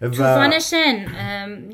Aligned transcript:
طوفان 0.00 0.58
شن 0.58 1.06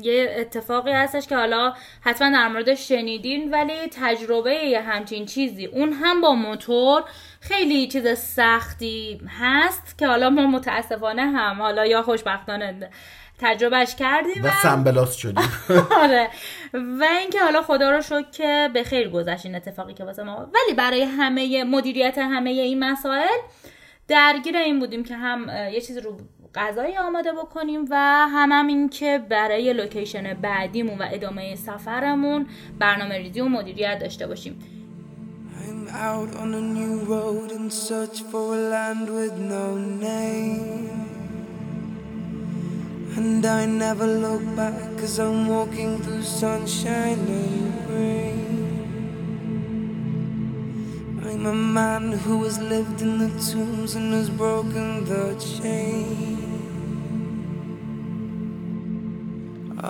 یه 0.01 0.35
اتفاقی 0.39 0.91
هستش 0.91 1.27
که 1.27 1.35
حالا 1.35 1.73
حتما 2.01 2.29
در 2.29 2.47
مورد 2.47 2.75
شنیدین 2.75 3.51
ولی 3.53 3.73
تجربه 3.91 4.53
یه 4.53 4.81
همچین 4.81 5.25
چیزی. 5.25 5.65
اون 5.65 5.93
هم 5.93 6.21
با 6.21 6.33
موتور 6.33 7.03
خیلی 7.39 7.87
چیز 7.87 8.07
سختی 8.17 9.21
هست 9.39 9.97
که 9.97 10.07
حالا 10.07 10.29
ما 10.29 10.47
متاسفانه 10.47 11.21
هم 11.21 11.61
حالا 11.61 11.85
یا 11.85 12.01
خوشبختانه 12.01 12.89
تجربهش 13.39 13.95
کردیم 13.95 14.43
و 14.43 14.49
سنبلاس 14.63 15.15
شدیم. 15.15 15.49
آره. 16.03 16.29
و 16.73 17.03
اینکه 17.19 17.39
حالا 17.39 17.61
خدا 17.61 17.91
رو 17.91 18.01
شکر 18.01 18.29
که 18.31 18.69
به 18.73 18.83
خیر 18.83 19.09
گذشت 19.09 19.45
این 19.45 19.55
اتفاقی 19.55 19.93
که 19.93 20.03
واسه 20.03 20.23
ما 20.23 20.37
ولی 20.37 20.75
برای 20.77 21.01
همه 21.03 21.63
مدیریت 21.63 22.17
همه 22.17 22.49
این 22.49 22.83
مسائل 22.83 23.37
درگیر 24.07 24.57
این 24.57 24.79
بودیم 24.79 25.03
که 25.03 25.15
هم 25.15 25.49
یه 25.73 25.81
چیز 25.81 25.97
رو 25.97 26.17
غذایی 26.57 26.97
آماده 26.97 27.31
بکنیم 27.31 27.85
و 27.89 27.95
هم, 28.27 28.51
هم 28.51 28.67
این 28.67 28.89
که 28.89 29.21
برای 29.29 29.73
لوکیشن 29.73 30.33
بعدیمون 30.33 30.97
و 30.97 31.05
ادامه 31.11 31.55
سفرمون 31.55 32.45
برنامه 32.79 33.17
ریزی 33.17 33.41
و 33.41 33.47
مدیریت 33.47 33.99
داشته 33.99 34.27
باشیم 34.27 34.59
out 35.89 36.35
on 36.35 36.53
a 36.53 36.61
new 36.61 36.99
road 37.05 37.49
in 37.51 37.71
search 37.71 38.21
for 38.29 38.53
a 38.55 38.61
land 38.73 39.09
with 39.09 39.37
no 39.37 39.75
name 39.75 41.07
And 43.15 43.45
I 43.45 43.65
never 43.65 44.05
look 44.05 44.43
back 44.55 44.97
cause 44.99 45.17
I'm 45.17 45.47
walking 45.47 45.91
through 46.03 46.23
sunshine 46.23 47.19
and 47.39 47.89
rain 47.89 48.37
I'm 51.25 51.45
a 51.45 51.53
man 51.53 52.11
who 52.11 52.43
has 52.43 52.59
lived 52.59 53.01
in 53.01 53.17
the 53.17 53.29
tombs 53.49 53.95
and 53.95 54.13
has 54.13 54.29
broken 54.29 55.05
the 55.05 55.23
chain 55.53 56.36
سلام 59.77 59.89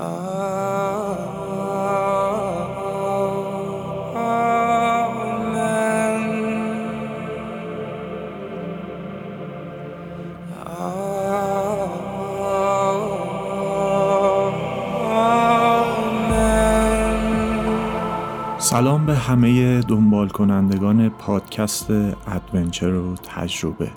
به 19.05 19.15
همه 19.15 19.81
دنبال 19.81 20.27
کنندگان 20.27 21.09
پادکست 21.09 21.91
adventure 21.91 22.93
و 22.93 23.15
تجربه. 23.15 23.91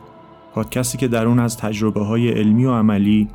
پادکستی 0.55 0.99
که 0.99 1.09
در 1.09 1.27
اون 1.27 1.39
از 1.39 1.57
تجربه 1.57 2.05
های 2.05 2.29
علمی 2.29 2.65
و 2.65 2.73
عملی 2.73 3.29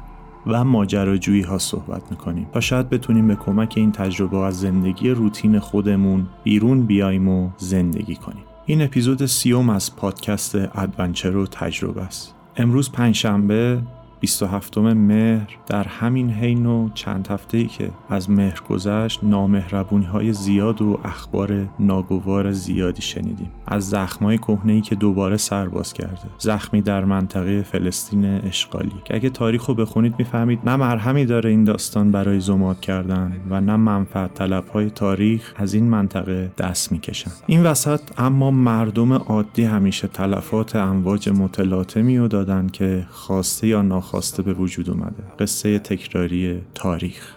و 0.47 0.63
ماجراجویی 0.63 1.41
ها 1.41 1.57
صحبت 1.57 2.11
می‌کنیم. 2.11 2.47
تا 2.53 2.59
شاید 2.59 2.89
بتونیم 2.89 3.27
به 3.27 3.35
کمک 3.35 3.73
این 3.77 3.91
تجربه 3.91 4.37
از 4.37 4.59
زندگی 4.59 5.09
روتین 5.09 5.59
خودمون 5.59 6.27
بیرون 6.43 6.81
بیایم 6.81 7.27
و 7.27 7.49
زندگی 7.57 8.15
کنیم. 8.15 8.43
این 8.65 8.81
اپیزود 8.81 9.25
سیوم 9.25 9.69
از 9.69 9.95
پادکست 9.95 10.55
adventure 10.55 11.35
و 11.35 11.47
تجربه 11.47 12.01
است. 12.01 12.35
امروز 12.57 12.91
پنجشنبه 12.91 13.81
27 14.25 14.77
مهر 14.77 15.57
در 15.67 15.83
همین 15.83 16.29
حین 16.29 16.65
و 16.65 16.89
چند 16.93 17.27
هفته 17.27 17.57
ای 17.57 17.65
که 17.65 17.89
از 18.09 18.29
مهر 18.29 18.61
گذشت 18.69 19.19
نامهربونی 19.23 20.05
های 20.05 20.33
زیاد 20.33 20.81
و 20.81 20.99
اخبار 21.03 21.67
ناگوار 21.79 22.51
زیادی 22.51 23.01
شنیدیم. 23.01 23.51
از 23.67 23.89
زخمای 23.89 24.37
کهنه 24.37 24.73
ای 24.73 24.81
که 24.81 24.95
دوباره 24.95 25.37
سرباز 25.37 25.93
کرده. 25.93 26.21
زخمی 26.39 26.81
در 26.81 27.05
منطقه 27.05 27.61
فلسطین 27.61 28.25
اشغالی. 28.25 28.91
که 29.05 29.15
اگه 29.15 29.29
تاریخ 29.29 29.69
بخونید 29.69 30.15
می‌فهمید 30.17 30.59
نه 30.65 30.75
مرهمی 30.75 31.25
داره 31.25 31.49
این 31.49 31.63
داستان 31.63 32.11
برای 32.11 32.39
زماد 32.39 32.79
کردن 32.79 33.33
و 33.49 33.61
نه 33.61 33.75
منفعت 33.75 34.33
طلب 34.33 34.67
های 34.67 34.89
تاریخ 34.89 35.53
از 35.55 35.73
این 35.73 35.89
منطقه 35.89 36.51
دست 36.57 36.91
می‌کشن. 36.91 37.31
این 37.47 37.63
وسط 37.63 38.01
اما 38.17 38.51
مردم 38.51 39.13
عادی 39.13 39.63
همیشه 39.63 40.07
تلفات 40.07 40.75
امواج 40.75 41.29
متلاطمی 41.29 42.17
رو 42.17 42.27
دادن 42.27 42.67
که 42.67 43.07
خواسته 43.11 43.67
یا 43.67 43.81
ناخواسته 43.81 44.14
خواسته 44.15 44.41
به 44.41 44.53
وجود 44.53 44.89
اومده. 44.89 45.23
قصه 45.39 45.79
تکراری 45.79 46.61
تاریخ. 46.73 47.34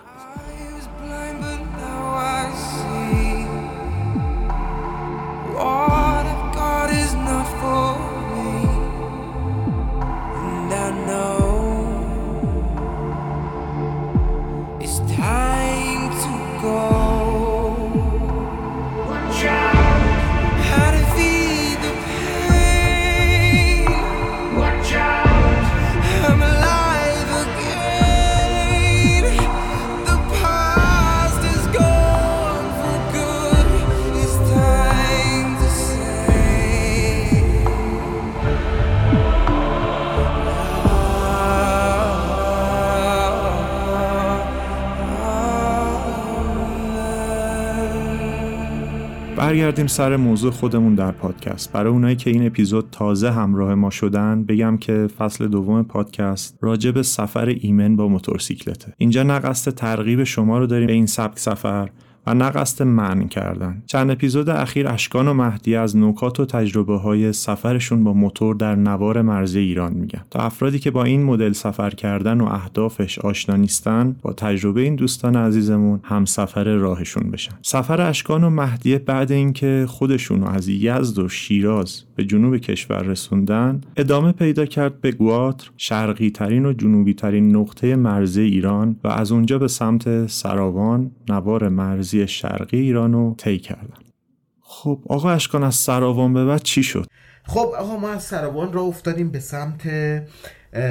برگردیم 49.78 49.96
سر 49.96 50.16
موضوع 50.16 50.50
خودمون 50.50 50.94
در 50.94 51.12
پادکست. 51.12 51.72
برای 51.72 51.92
اونایی 51.92 52.16
که 52.16 52.30
این 52.30 52.46
اپیزود 52.46 52.88
تازه 52.90 53.30
همراه 53.30 53.74
ما 53.74 53.90
شدن 53.90 54.44
بگم 54.44 54.76
که 54.76 55.06
فصل 55.18 55.48
دوم 55.48 55.82
پادکست 55.82 56.58
راجع 56.60 56.90
به 56.90 57.02
سفر 57.02 57.46
ایمن 57.46 57.96
با 57.96 58.08
موتورسیکلته. 58.08 58.94
اینجا 58.98 59.22
نه 59.22 59.38
قصد 59.38 59.70
ترغیب 59.70 60.24
شما 60.24 60.58
رو 60.58 60.66
داریم 60.66 60.86
به 60.86 60.92
این 60.92 61.06
سبک 61.06 61.38
سفر. 61.38 61.88
و 62.28 62.34
نه 62.34 62.50
قصد 62.50 62.82
من 62.82 63.28
کردن. 63.28 63.82
چند 63.86 64.10
اپیزود 64.10 64.48
اخیر 64.48 64.88
اشکان 64.88 65.28
و 65.28 65.34
مهدی 65.34 65.76
از 65.76 65.96
نکات 65.96 66.40
و 66.40 66.44
تجربه 66.44 66.98
های 66.98 67.32
سفرشون 67.32 68.04
با 68.04 68.12
موتور 68.12 68.54
در 68.54 68.74
نوار 68.74 69.22
مرزی 69.22 69.58
ایران 69.58 69.92
میگن. 69.92 70.20
تا 70.30 70.40
افرادی 70.40 70.78
که 70.78 70.90
با 70.90 71.04
این 71.04 71.22
مدل 71.22 71.52
سفر 71.52 71.90
کردن 71.90 72.40
و 72.40 72.44
اهدافش 72.44 73.18
آشنا 73.18 73.56
نیستن 73.56 74.16
با 74.22 74.32
تجربه 74.32 74.80
این 74.80 74.94
دوستان 74.94 75.36
عزیزمون 75.36 76.00
هم 76.02 76.24
سفر 76.24 76.64
راهشون 76.64 77.30
بشن. 77.30 77.52
سفر 77.62 78.00
اشکان 78.00 78.44
و 78.44 78.50
مهدی 78.50 78.98
بعد 78.98 79.32
اینکه 79.32 79.84
خودشون 79.88 80.44
از 80.44 80.68
یزد 80.68 81.18
و 81.18 81.28
شیراز 81.28 82.02
به 82.16 82.24
جنوب 82.24 82.56
کشور 82.56 83.02
رسوندن 83.02 83.80
ادامه 83.96 84.32
پیدا 84.32 84.66
کرد 84.66 85.00
به 85.00 85.12
گواتر 85.12 85.70
شرقی 85.76 86.30
ترین 86.30 86.66
و 86.66 86.72
جنوبی 86.72 87.14
ترین 87.14 87.56
نقطه 87.56 87.96
مرزی 87.96 88.42
ایران 88.42 88.96
و 89.04 89.08
از 89.08 89.32
اونجا 89.32 89.58
به 89.58 89.68
سمت 89.68 90.26
سراوان 90.26 91.10
نوار 91.28 91.68
مرزی 91.68 92.17
شرقی 92.26 92.80
ایران 92.80 93.12
رو 93.12 93.34
طی 93.38 93.58
کردن 93.58 93.98
خب 94.60 95.02
آقا 95.08 95.30
اشکان 95.30 95.64
از 95.64 95.74
سراوان 95.74 96.34
به 96.34 96.44
بعد 96.44 96.62
چی 96.62 96.82
شد؟ 96.82 97.06
خب 97.42 97.74
آقا 97.78 97.96
ما 97.96 98.10
از 98.10 98.22
سراوان 98.22 98.72
را 98.72 98.82
افتادیم 98.82 99.30
به 99.30 99.40
سمت 99.40 99.88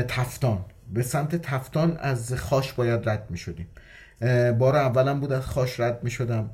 تفتان. 0.07 0.65
به 0.93 1.03
سمت 1.03 1.35
تفتان 1.35 1.97
از 1.99 2.33
خاش 2.33 2.73
باید 2.73 3.09
رد 3.09 3.27
می 3.29 3.37
شدیم 3.37 3.67
بار 4.59 4.75
اولم 4.75 5.19
بود 5.19 5.31
از 5.31 5.45
خاش 5.45 5.79
رد 5.79 6.03
می 6.03 6.11
شدم 6.11 6.49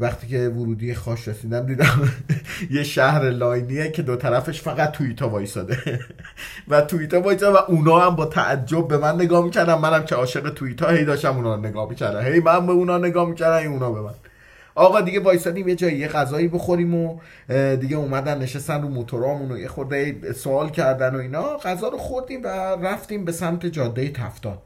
وقتی 0.00 0.26
که 0.26 0.48
ورودی 0.48 0.94
خاش 0.94 1.28
رسیدم 1.28 1.66
دیدم 1.66 2.12
یه 2.76 2.82
شهر 2.82 3.30
لاینیه 3.30 3.90
که 3.90 4.02
دو 4.02 4.16
طرفش 4.16 4.62
فقط 4.62 4.92
توییتا 4.92 5.28
وایساده. 5.28 6.00
و 6.68 6.80
توییتا 6.80 7.20
وایساده 7.20 7.58
و 7.58 7.60
اونا 7.68 8.00
هم 8.00 8.16
با 8.16 8.26
تعجب 8.26 8.88
به 8.88 8.98
من 8.98 9.14
نگاه 9.14 9.44
می‌کردم 9.44 9.78
منم 9.78 10.04
که 10.04 10.14
عاشق 10.14 10.50
توییتا 10.50 10.88
هی 10.88 11.04
داشتم 11.04 11.36
اونا 11.36 11.56
نگاه 11.56 11.88
می‌کردم. 11.88 12.20
هی 12.20 12.40
من 12.40 12.66
به 12.66 12.72
اونا 12.72 12.98
نگاه 12.98 13.28
می‌کردم 13.28 13.72
اونا 13.72 13.90
به 13.90 14.00
من. 14.00 14.14
آقا 14.74 15.00
دیگه 15.00 15.20
وایسادیم 15.20 15.68
یه 15.68 15.74
جایی 15.74 15.98
یه 15.98 16.08
غذایی 16.08 16.48
بخوریم 16.48 16.94
و 16.94 17.18
دیگه 17.76 17.96
اومدن 17.96 18.38
نشستن 18.38 18.82
رو 18.82 18.88
موتورامون 18.88 19.52
و 19.52 19.58
یه 19.58 19.68
خورده 19.68 20.32
سوال 20.32 20.70
کردن 20.70 21.14
و 21.14 21.18
اینا. 21.18 21.56
غذا 21.56 21.88
رو 21.88 21.98
خوردیم 21.98 22.42
و 22.42 22.46
رفتیم 22.82 23.24
به 23.24 23.32
سمت 23.32 23.66
جاده 23.66 24.08
تفتان 24.08 24.58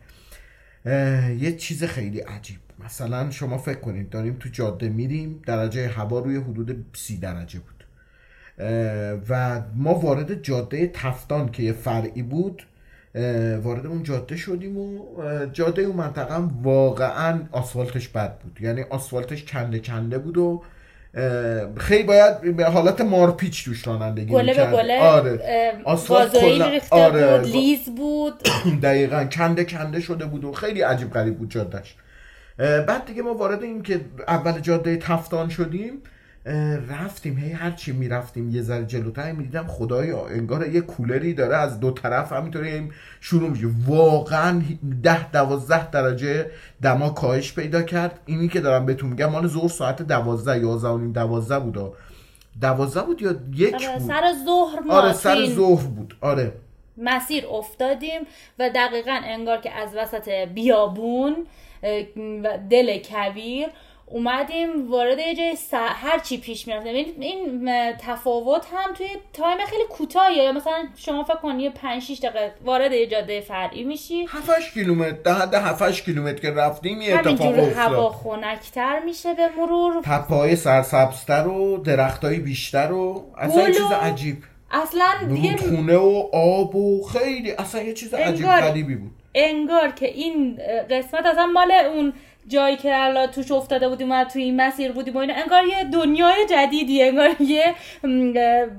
یه 1.39 1.57
چیز 1.59 1.85
خیلی 1.85 2.21
عجیب. 2.21 2.64
مثلا 2.85 3.31
شما 3.31 3.59
فکر 3.59 3.81
کنید 3.81 4.11
داریم 4.11 4.37
تو 4.41 4.49
جاده 4.49 4.89
میریم 4.89 5.43
درجه 5.47 5.89
هوا 5.89 6.19
روی 6.19 6.37
حدود 6.37 6.87
سی 6.93 7.17
درجه 7.17 7.59
بود 7.59 7.75
و 9.29 9.61
ما 9.75 9.95
وارد 9.95 10.43
جاده 10.43 10.91
تفتان 10.95 11.49
که 11.49 11.63
یه 11.63 11.73
فرعی 11.73 12.23
بود 12.23 12.63
وارد 13.63 13.87
اون 13.87 14.03
جاده 14.03 14.37
شدیم 14.37 14.77
و 14.77 15.05
جاده 15.53 15.83
اون 15.83 15.97
منطقه 15.97 16.35
هم 16.35 16.59
واقعا 16.63 17.41
آسفالتش 17.53 18.09
بد 18.09 18.39
بود 18.39 18.59
یعنی 18.61 18.83
آسفالتش 18.83 19.45
کنده 19.45 19.79
کنده 19.79 20.19
بود 20.19 20.39
و 20.39 20.63
خیلی 21.77 22.03
باید 22.03 22.57
به 22.57 22.65
حالت 22.65 23.01
مارپیچ 23.01 23.65
توش 23.65 23.87
رانندگی 23.87 24.33
گله 24.33 24.55
به. 24.55 24.77
گله 24.77 25.01
آره 25.01 25.73
آسفالت 25.85 26.35
ریخته 26.35 26.97
آره. 26.97 27.39
بود 27.39 27.51
لیز 27.51 27.85
بود 27.85 28.35
دقیقا 28.83 29.25
کنده 29.25 29.65
کنده 29.65 30.01
شده 30.01 30.27
بود 30.27 30.45
و 30.45 30.53
خیلی 30.53 30.81
عجیب 30.81 31.11
غریب 31.11 31.39
بود 31.39 31.51
جادش 31.51 31.95
اه، 31.95 32.04
بعد 32.59 33.05
دیگه 33.07 33.23
ما 33.23 33.35
وارد 33.35 33.63
این 33.63 33.83
که 33.83 34.01
اول 34.29 34.61
جاده 34.61 34.97
تفتان 34.97 35.49
شدیم 35.49 35.93
رفتیم. 36.89 37.39
هی 37.39 37.53
هر 37.53 37.71
چی 37.71 37.93
می‌رفتیم 37.93 38.51
یه 38.51 38.63
ذره 38.63 38.85
جلوتر 38.85 39.33
می‌دیدم 39.33 39.67
خدایا 39.67 40.27
انگار 40.27 40.69
یه 40.69 40.81
کولری 40.81 41.35
داره 41.35 41.57
از 41.57 41.81
دو 41.81 41.91
طرف 41.91 42.33
همینطوری 42.33 42.77
هم 42.77 42.89
شروع 43.21 43.51
میشه. 43.51 43.67
واقعا 43.87 44.63
ده 45.03 45.31
دوازده 45.31 45.91
درجه 45.91 46.51
دما 46.83 47.11
کاهش 47.11 47.53
پیدا 47.53 47.83
کرد. 47.83 48.21
اینی 48.27 48.49
که 48.49 48.61
دارم 48.61 48.87
بهتون 48.87 49.11
میگم 49.11 49.31
مال 49.31 49.47
زور 49.47 49.69
ساعت 49.69 50.03
دوازده 50.03 50.59
یازده 50.59 50.89
و 50.89 50.99
نیم 50.99 51.13
دوازده 51.13 51.59
بود. 51.59 51.93
دوازده 52.61 53.03
بود 53.03 53.23
یا 53.23 53.37
یک 53.55 53.75
آره، 53.75 53.99
بود؟ 53.99 54.09
سر 54.09 54.23
ظهر 54.45 54.91
آره 54.91 55.13
سر 55.13 55.47
ظهر 55.47 55.87
بود. 55.87 56.17
آره. 56.21 56.53
مسیر 56.97 57.47
افتادیم 57.47 58.21
و 58.59 58.71
دقیقا 58.71 59.21
انگار 59.25 59.61
که 59.61 59.71
از 59.73 59.97
وسط 59.97 60.29
بیابون 60.29 61.47
دل 62.71 62.99
کویر 62.99 63.69
اومدیم 64.07 64.91
وارد 64.91 65.19
یه 65.19 65.35
جای 65.35 65.57
س- 65.57 65.75
هر 65.75 66.19
چی 66.19 66.39
پیش 66.39 66.67
می‌رفتیم. 66.69 67.21
این, 67.21 67.71
تفاوت 68.01 68.67
هم 68.73 68.95
توی 68.95 69.07
تایم 69.33 69.59
خیلی 69.67 69.83
کوتاهیه. 69.91 70.53
مثلا 70.53 70.85
شما 70.97 71.25
فکر 71.25 71.37
کنید 71.37 71.61
یه 71.61 71.71
5 71.71 72.03
6 72.03 72.19
دقیقه 72.23 72.53
وارد 72.65 72.93
یه 72.93 73.07
جاده 73.07 73.41
فرعی 73.41 73.85
میشی. 73.85 74.27
7 74.29 74.73
کیلومتر 74.75 75.11
در 75.13 75.35
حد 75.35 75.55
7 75.55 76.05
کیلومتر 76.05 76.39
که 76.41 76.51
رفتیم 76.51 77.01
یه 77.01 77.15
اتفاق 77.15 77.41
همینجور 77.41 77.71
هوا 77.71 78.07
افتاد 78.09 78.23
خنکتر 78.41 78.99
میشه 79.05 79.35
به 79.35 79.49
مرور. 79.59 80.03
تپه‌های 80.05 80.57
سرسبزتر 80.57 81.47
و 81.49 81.77
درختای 81.79 82.39
بیشتر 82.39 82.93
و 82.93 83.25
اصلا 83.39 83.67
چیز 83.67 83.93
عجیب. 84.03 84.37
اصلا 84.83 85.35
دیگه 85.35 85.51
رودخونه 85.51 85.97
و 85.97 86.29
آب 86.33 86.77
و 86.77 87.03
خیلی 87.03 87.53
اصلا 87.53 87.83
یه 87.83 87.93
چیز 87.93 88.15
عجیب 88.15 88.47
غریبی 88.47 88.95
بود. 88.97 89.11
انگار 89.35 89.89
که 89.91 90.07
این 90.09 90.59
قسمت 90.91 91.27
اصلا 91.27 91.47
مال 91.47 91.73
اون 91.73 92.13
جایی 92.49 92.77
که 92.77 92.91
الان 93.05 93.27
توش 93.27 93.51
افتاده 93.53 93.89
بودیم 93.89 94.11
و 94.13 94.25
توی 94.25 94.43
این 94.43 94.61
مسیر 94.61 94.93
بودیم 94.93 95.15
و 95.15 95.19
اینا 95.19 95.35
انگار 95.35 95.63
یه 95.67 95.85
دنیای 95.93 96.47
جدیدی 96.51 97.03
انگار 97.03 97.29
یه 97.41 97.75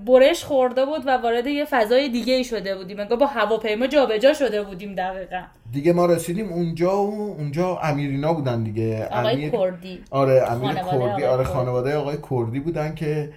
برش 0.05 0.43
خورده 0.43 0.85
بود 0.85 1.07
و 1.07 1.09
وارد 1.17 1.47
یه 1.47 1.65
فضای 1.65 2.09
دیگه 2.09 2.33
ای 2.33 2.43
شده 2.43 2.75
بودیم 2.75 2.99
انگار 2.99 3.17
با 3.17 3.25
هواپیما 3.25 3.87
جابجا 3.87 4.33
شده 4.33 4.63
بودیم 4.63 4.95
دقیقا. 4.95 5.41
دیگه 5.71 5.93
ما 5.93 6.05
رسیدیم 6.05 6.53
اونجا 6.53 7.03
و 7.03 7.35
اونجا 7.37 7.77
امیرینا 7.83 8.33
بودن 8.33 8.63
دیگه. 8.63 9.07
آقای 9.11 9.33
امیر- 9.33 9.49
کردی. 9.49 9.99
آره 10.11 10.51
امیر 10.51 10.73
کردی. 10.73 11.23
آره. 11.23 11.43
خانواده 11.43 11.95
آقای 11.97 12.17
کردی 12.31 12.59
بودن 12.59 12.95
که 12.95 13.29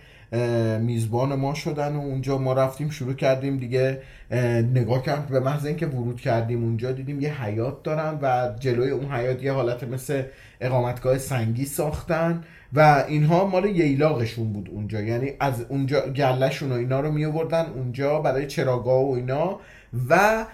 میزبان 0.81 1.35
ما 1.35 1.55
شدن 1.55 1.97
و 1.97 2.01
اونجا 2.01 2.39
ما 2.39 2.53
رفتیم 2.53 2.91
شروع 2.91 3.15
کردیم 3.15 3.57
دیگه 3.57 4.01
اه، 4.31 4.43
نگاه 4.63 5.03
کردیم 5.03 5.27
به 5.31 5.41
محض 5.41 5.67
اینکه 5.67 5.87
ورود 5.87 6.21
کردیم 6.21 6.65
اونجا 6.65 6.93
دیدیم 6.93 7.21
یه 7.21 7.45
حیات 7.45 7.83
دارن 7.83 8.19
و 8.23 8.55
جلوی 8.61 8.91
اون 8.91 9.13
حیات 9.13 9.43
یه 9.43 9.53
حالت 9.53 9.83
مثل 9.85 10.23
اقامتگاه 10.61 11.19
سنگی 11.19 11.65
ساختن 11.65 12.45
و 12.73 13.05
اینها 13.09 13.47
مال 13.47 13.65
ییلاقشون 13.65 14.53
بود 14.53 14.71
اونجا. 14.73 15.01
یعنی 15.01 15.33
از 15.41 15.65
اونجا 15.69 16.01
گلهشون 16.01 16.73
و 16.73 16.75
اینا 16.75 17.01
رو 17.01 17.13
می 17.13 17.25
آوردن 17.25 17.67
اونجا 17.75 18.21
برای 18.21 18.47
چراگاه 18.47 19.05
و 19.05 19.13
اینا 19.13 19.61
و 20.09 20.45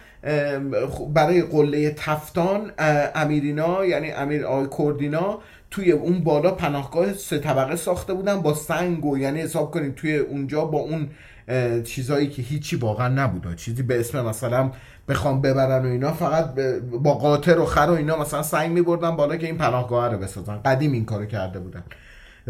خب 0.91 1.13
برای 1.15 1.43
قله 1.43 1.91
تفتان 1.91 2.73
امیرینا 3.15 3.85
یعنی 3.85 4.11
امیر 4.11 4.47
آقای 4.47 4.67
کردینا 4.79 5.39
توی 5.75 5.93
اون 5.93 6.21
بالا 6.25 6.51
پناهگاه 6.51 7.13
سه 7.13 7.39
طبقه 7.39 7.77
ساخته 7.77 8.15
بودن 8.15 8.43
با 8.43 8.55
سنگ 8.55 9.05
و 9.05 9.19
یعنی 9.19 9.41
حساب 9.41 9.71
کنید 9.71 9.95
توی 9.95 10.17
اونجا 10.17 10.65
با 10.65 10.79
اون 10.79 11.09
چیزایی 11.83 12.29
که 12.29 12.43
هیچی 12.43 12.77
واقعا 12.77 13.09
نبود 13.09 13.57
چیزی 13.57 13.83
به 13.83 14.01
اسم 14.01 14.27
مثلا 14.27 14.71
بخوام 15.09 15.41
ببرن 15.41 15.87
و 15.87 15.89
اینا 15.89 16.13
فقط 16.13 16.55
با 17.03 17.15
قاطر 17.15 17.59
و 17.59 17.65
خر 17.65 17.87
و 17.91 17.93
اینا 17.93 18.21
مثلا 18.21 18.43
سنگ 18.43 18.73
میبردن 18.73 19.17
بالا 19.17 19.37
که 19.37 19.47
این 19.47 19.59
پناهگاه 19.59 20.09
رو 20.09 20.19
بسازن. 20.19 20.57
قدیم 20.57 20.93
این 20.93 21.05
کارو 21.05 21.27
کرده 21.27 21.59
بودن. 21.59 21.85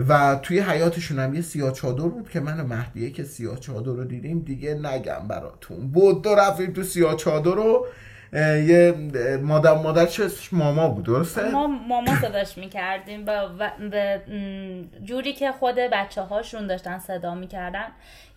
و 0.09 0.41
توی 0.43 0.61
حیاتشون 0.61 1.19
هم 1.19 1.35
یه 1.35 1.41
سیاه 1.41 1.73
چادر 1.73 2.09
بود 2.09 2.31
که 2.31 2.41
من 2.41 2.67
مهدیه 2.67 3.11
که 3.11 3.25
سیاه 3.25 3.61
چادر 3.61 3.93
رو 3.93 4.05
دیدیم 4.05 4.39
دیگه 4.39 4.75
نگم 4.75 5.29
براتون. 5.29 5.89
بود 5.89 6.23
دو 6.23 6.35
رفتیم 6.35 6.73
تو 6.73 6.83
سیاه 6.83 7.17
چادر 7.17 7.55
رو 7.55 7.87
یه 8.35 8.95
مادر 9.43 9.75
مادر 9.75 10.07
چه 10.07 10.29
ماما 10.53 10.89
بود 10.89 11.05
درسته؟ 11.05 11.51
ما 11.51 11.67
ماما 11.67 12.15
صداش 12.21 12.59
می‌کردیم. 12.59 13.25
به 13.25 14.21
م، 14.29 15.05
جوری 15.05 15.33
که 15.33 15.53
خود 15.53 15.75
بچه 15.75 16.23
هاشون 16.23 16.67
داشتن 16.67 16.99
صدا 16.99 17.35
می‌کردن. 17.35 17.87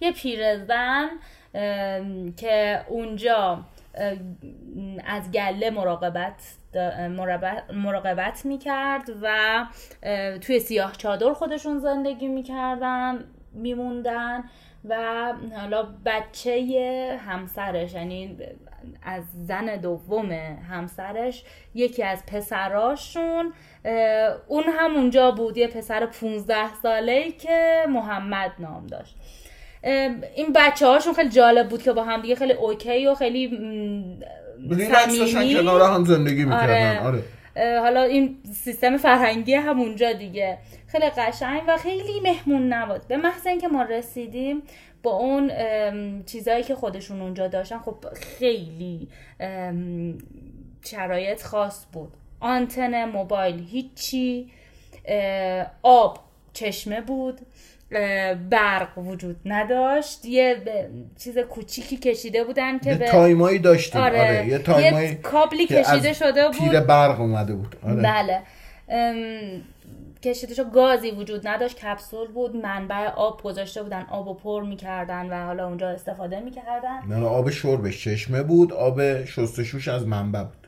یه 0.02 0.12
پیرزن 0.12 1.08
که 2.38 2.82
اونجا 2.88 3.60
از 5.08 5.32
گله 5.32 5.70
مراقبت 5.70 6.34
مراقبت- 7.72 8.46
می‌کرد 8.46 9.10
و 9.22 9.66
توی 10.42 10.60
سیاه 10.60 10.92
چادر 10.92 11.34
خودشون 11.34 11.80
زندگی 11.80 12.28
می‌کردن 12.28 13.24
میموندن 13.54 14.44
و 14.86 14.96
حالا 15.56 15.88
بچه 16.06 17.20
همسرش 17.28 17.94
یعنی 17.94 18.38
از 19.04 19.24
زن 19.48 19.76
دوم 19.76 20.32
همسرش 20.70 21.44
یکی 21.76 22.04
از 22.04 22.26
پسراشون 22.26 23.54
اون 24.48 24.64
هم 24.64 24.96
اونجا 24.96 25.32
بود 25.32 25.58
یه 25.58 25.68
پسر 25.68 26.06
15 26.06 26.56
ساله 26.84 27.32
که 27.32 27.86
محمد 27.90 28.52
نام 28.60 28.88
داشت. 28.88 29.16
این 30.36 30.54
بچه 30.56 30.88
هاشون 30.88 31.14
خیلی 31.14 31.30
جالب 31.30 31.70
بود 31.70 31.84
که 31.84 31.94
با 31.94 32.04
هم 32.04 32.22
دیگه 32.22 32.36
خیلی 32.36 32.54
اوکی 32.54 33.08
و 33.08 33.16
خیلی 33.16 33.48
صمیمی. 34.70 35.56
کنار 35.56 35.82
هم 35.82 36.06
زندگی 36.06 36.46
می‌کردن. 36.46 36.98
آره. 36.98 37.24
آره. 37.56 37.80
حالا 37.80 38.02
این 38.02 38.38
سیستم 38.54 38.98
فرهنگی 38.98 39.54
هم 39.54 39.80
اونجا 39.80 40.14
دیگه. 40.14 40.58
خیلی 40.88 41.10
قشنگ 41.10 41.62
و 41.68 41.78
خیلی 41.78 42.20
مهمون 42.20 42.74
نواز 42.74 43.08
به 43.08 43.18
محض 43.18 43.48
اینکه 43.48 43.68
ما 43.68 43.84
رسیدیم 43.84 44.62
با 45.04 45.12
اون 45.12 45.52
چیزایی 46.26 46.64
که 46.64 46.76
خودشون 46.76 47.22
اونجا 47.22 47.48
داشتن 47.48 47.80
خب 47.80 47.96
خیلی 48.16 49.08
شرایط 50.86 51.44
خاص 51.44 51.86
بود. 51.94 52.14
آنتن 52.40 53.06
موبایل 53.06 53.68
هیچی 53.70 54.52
آب 55.84 56.20
چشمه 56.54 57.02
بود 57.02 57.40
برق 58.50 58.98
وجود 58.98 59.36
نداشت. 59.46 60.26
یه 60.26 60.58
چیز 61.20 61.38
کوچیکی 61.38 61.98
کشیده 61.98 62.44
بودن 62.44 62.80
که 62.80 62.96
به 62.96 63.06
time 63.06 63.42
ایی 63.42 63.60
داشتیم. 63.60 64.02
آره, 64.02 64.20
آره, 64.20 64.48
یه 64.48 64.58
time 64.58 64.96
ایی 64.96 65.16
کابلی 65.16 65.68
کشیده 65.68 66.14
شده 66.14 66.48
بود. 66.48 66.58
تیر 66.58 66.80
برق 66.80 67.22
اومده 67.22 67.54
بود. 67.54 67.76
آره. 67.84 67.96
بله. 67.96 68.42
ام، 68.90 69.62
کشیده 70.24 70.54
شد 70.54 70.72
گازی 70.72 71.12
وجود 71.12 71.48
نداشت 71.48 71.80
کپسول 71.80 72.28
بود 72.28 72.56
منبع 72.56 73.08
آب 73.08 73.44
گذاشته 73.44 73.84
بودن 73.84 74.06
آب 74.12 74.28
و 74.28 74.34
پر 74.34 74.64
می‌کردن 74.64 75.30
و 75.30 75.46
حالا 75.46 75.68
اونجا 75.68 75.90
استفاده 75.90 76.40
می‌کردن. 76.40 77.00
نه 77.10 77.16
نه، 77.16 77.26
آب 77.26 77.50
شربش 77.50 78.04
چشمه 78.04 78.44
بود 78.44 78.74
آب 78.74 79.26
شستشوش 79.26 79.88
از 79.88 80.08
منبع 80.08 80.44
بود. 80.44 80.68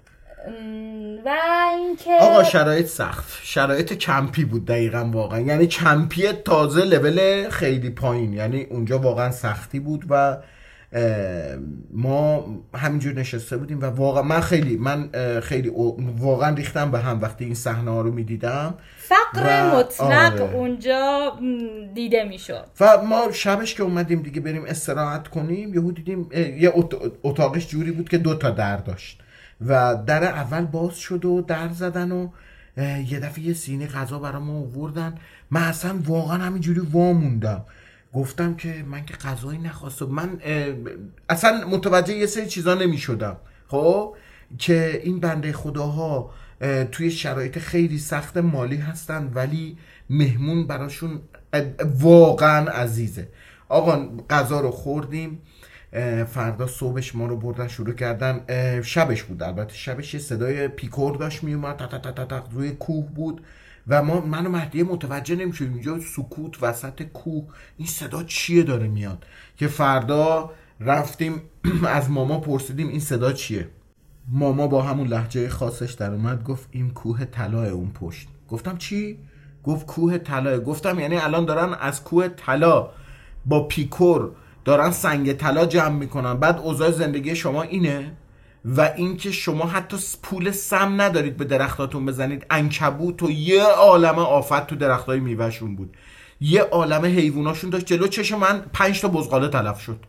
و 1.25 1.35
اینکه 1.77 2.11
آقا 2.21 2.43
شرایط 2.43 2.85
سخت. 2.85 3.39
شرایط 3.43 3.93
کمپی 3.93 4.45
بود 4.45 4.65
دقیقا 4.65 5.09
واقعا. 5.13 5.39
یعنی 5.39 5.67
کمپی 5.67 6.31
تازه 6.31 6.85
لول 6.85 7.49
خیلی 7.49 7.89
پایین. 7.89 8.33
یعنی 8.33 8.63
اونجا 8.63 8.99
واقعا 8.99 9.31
سختی 9.31 9.79
بود 9.79 10.05
و 10.09 10.37
ما 11.93 12.45
همینجور 12.75 13.13
نشسته 13.13 13.57
بودیم 13.57 13.81
و 13.81 13.85
واقعا 13.85 14.21
من 14.21 14.39
خیلی 14.39 14.77
من 14.77 15.09
خیلی 15.39 15.71
واقعا 16.17 16.55
ریختم 16.55 16.91
به 16.91 16.99
هم 16.99 17.21
وقتی 17.21 17.45
این 17.45 17.53
صحنه 17.53 17.91
ها 17.91 18.01
رو 18.01 18.11
می‌دیدم. 18.11 18.73
فقر 18.97 19.75
مطلق 19.75 20.41
آره. 20.41 20.55
اونجا 20.55 21.31
دیده 21.95 22.23
می‌شد. 22.23 22.65
و 22.79 23.05
ما 23.09 23.31
شبش 23.31 23.75
که 23.75 23.83
اومدیم 23.83 24.21
دیگه 24.21 24.41
بریم 24.41 24.65
استراحت 24.65 25.27
کنیم 25.27 25.73
یهو 25.73 25.91
دیدیم 25.91 26.29
یه 26.33 26.71
ات- 26.75 27.11
اتاقش 27.23 27.67
جوری 27.67 27.91
بود 27.91 28.09
که 28.09 28.17
دو 28.17 28.35
تا 28.35 28.49
در 28.49 28.77
داشت. 28.77 29.21
و 29.67 29.95
در 30.05 30.23
اول 30.23 30.65
باز 30.65 30.95
شد 30.97 31.25
و 31.25 31.41
در 31.41 31.69
زدن 31.69 32.11
و 32.11 32.27
یه 33.07 33.19
دفعه 33.19 33.43
یه 33.43 33.53
سینه 33.53 33.87
غذا 33.87 34.19
برای 34.19 34.41
ما 34.41 34.59
آوردن. 34.59 35.15
من 35.51 35.61
اصلا 35.61 35.99
واقعا 36.05 36.37
همینجوری 36.37 36.79
واموندم 36.79 37.65
گفتم 38.13 38.55
که 38.55 38.83
من 38.87 39.05
که 39.05 39.13
غذایی 39.13 39.59
نخواستم. 39.59 40.05
من 40.05 40.39
اصلا 41.29 41.67
متوجه 41.67 42.13
یه 42.13 42.25
سری 42.25 42.47
چیزا 42.47 42.73
نمی 42.75 42.97
شدم 42.97 43.37
خب؟ 43.67 44.15
که 44.57 45.01
این 45.03 45.19
بنده 45.19 45.53
خداها 45.53 46.31
اه، 46.61 46.83
توی 46.83 47.11
شرایط 47.11 47.59
خیلی 47.59 47.99
سخت 47.99 48.37
مالی 48.37 48.77
هستن 48.77 49.31
ولی 49.33 49.77
مهمون 50.09 50.67
براشون 50.67 51.21
واقعا 51.99 52.71
عزیزه. 52.71 53.27
آقا 53.69 54.09
غذا 54.29 54.59
رو 54.61 54.71
خوردیم. 54.71 55.41
فردا 56.27 56.67
صبحش 56.67 57.15
ما 57.15 57.25
رو 57.25 57.37
بردن 57.37 57.67
شروع 57.67 57.93
کردن. 57.93 58.41
شبش 58.81 59.23
بود 59.23 59.43
البته. 59.43 59.73
شبش 59.73 60.13
یه 60.13 60.19
صدای 60.19 60.67
پیکور 60.67 61.17
داشت 61.17 61.43
میومد 61.43 61.75
تا 61.75 61.87
تا 61.87 62.11
تا 62.11 62.25
تا 62.25 62.43
روی 62.51 62.71
کوه 62.71 63.09
بود. 63.09 63.41
و 63.89 64.03
ما 64.03 64.21
من 64.21 64.45
و 64.45 64.49
مهدیه 64.49 64.83
متوجه 64.83 65.35
نمیشیم 65.35 65.73
اینجا 65.73 65.99
سکوت 65.99 66.63
وسط 66.63 67.03
کوه. 67.03 67.47
این 67.77 67.87
صدا 67.87 68.23
چیه 68.23 68.63
داره 68.63 68.87
میاد؟ 68.87 69.25
که 69.57 69.67
فردا 69.67 70.51
رفتیم 70.79 71.41
از 71.85 72.11
ماما 72.11 72.39
پرسیدیم 72.39 72.87
این 72.87 72.99
صدا 72.99 73.31
چیه؟ 73.31 73.69
ماما 74.31 74.67
با 74.67 74.81
همون 74.81 75.07
لحجه 75.07 75.49
خاصش 75.49 75.93
در 75.93 76.11
اومد 76.11 76.43
گفت 76.43 76.67
این 76.71 76.89
کوه 76.89 77.25
طلای 77.25 77.69
اون 77.69 77.91
پشت. 77.91 78.27
گفتم 78.49 78.77
چی؟ 78.77 79.19
گفت 79.63 79.85
کوه 79.85 80.17
طلا 80.17 80.59
گفتم 80.59 80.99
یعنی 80.99 81.15
الان 81.15 81.45
دارن 81.45 81.73
از 81.73 82.03
کوه 82.03 82.27
طلا 82.27 82.89
با 83.45 83.67
پیکور 83.67 84.31
دارن 84.65 84.91
سنگ 84.91 85.33
طلا 85.33 85.65
جمع 85.65 85.95
می‌کنن. 85.95 86.33
بعد 86.33 86.59
اوضاع 86.59 86.91
زندگی 86.91 87.35
شما 87.35 87.61
اینه؟ 87.61 88.11
و 88.65 88.81
اینکه 88.97 89.31
شما 89.31 89.65
حتی 89.65 89.97
پول 90.23 90.51
سم 90.51 91.01
ندارید 91.01 91.37
به 91.37 91.45
درختاتون 91.45 92.05
بزنید 92.05 92.45
انکبوت 92.49 93.23
و 93.23 93.31
یه 93.31 93.63
عالم 93.63 94.19
آفت 94.19 94.67
تو 94.67 94.75
درختای 94.75 95.19
میوهشون 95.19 95.75
بود. 95.75 95.97
یه 96.41 96.61
عالم 96.61 97.05
حیواناشون 97.05 97.69
داشت 97.69 97.85
جلو 97.85 98.07
چشم 98.07 98.39
من 98.39 98.65
پنج 98.73 99.01
تا 99.01 99.07
بزغاله 99.07 99.47
تلف 99.47 99.81
شد. 99.81 99.99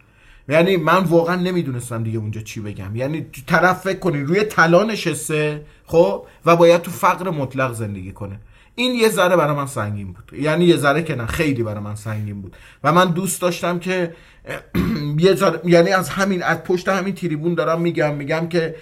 یعنی 0.48 0.76
من 0.76 1.04
واقعا 1.04 1.36
نمی‌دونستم 1.36 2.02
دیگه 2.02 2.18
اونجا 2.18 2.40
چی 2.40 2.60
بگم. 2.60 2.96
یعنی 2.96 3.26
طرف 3.46 3.80
فکر 3.80 3.98
کنی 3.98 4.22
روی 4.22 4.44
طلا 4.44 4.84
نشسته 4.84 5.64
خب؟ 5.86 6.26
و 6.46 6.56
باید 6.56 6.82
تو 6.82 6.90
فقر 6.90 7.30
مطلق 7.30 7.72
زندگی 7.72 8.12
کنه. 8.12 8.40
این 8.80 8.94
یه 8.94 9.08
ذره 9.08 9.36
برای 9.36 9.56
من 9.56 9.66
سنگین 9.66 10.12
بود. 10.12 10.30
یعنی 10.32 10.64
یه 10.64 10.76
ذره 10.76 11.02
که 11.02 11.14
نه 11.14 11.26
خیلی 11.26 11.62
برای 11.62 11.80
من 11.80 11.94
سنگین 11.94 12.42
بود. 12.42 12.56
و 12.84 12.92
من 12.92 13.10
دوست 13.10 13.40
داشتم 13.40 13.78
که 13.78 14.14
یه 15.18 15.34
ذره 15.34 15.60
یعنی 15.64 15.90
از 15.90 16.08
همین 16.08 16.42
از 16.42 16.64
پشت 16.64 16.88
همین 16.88 17.14
تریبون 17.14 17.54
دارم 17.54 17.80
میگم 17.80 18.14
میگم 18.14 18.48
که 18.48 18.74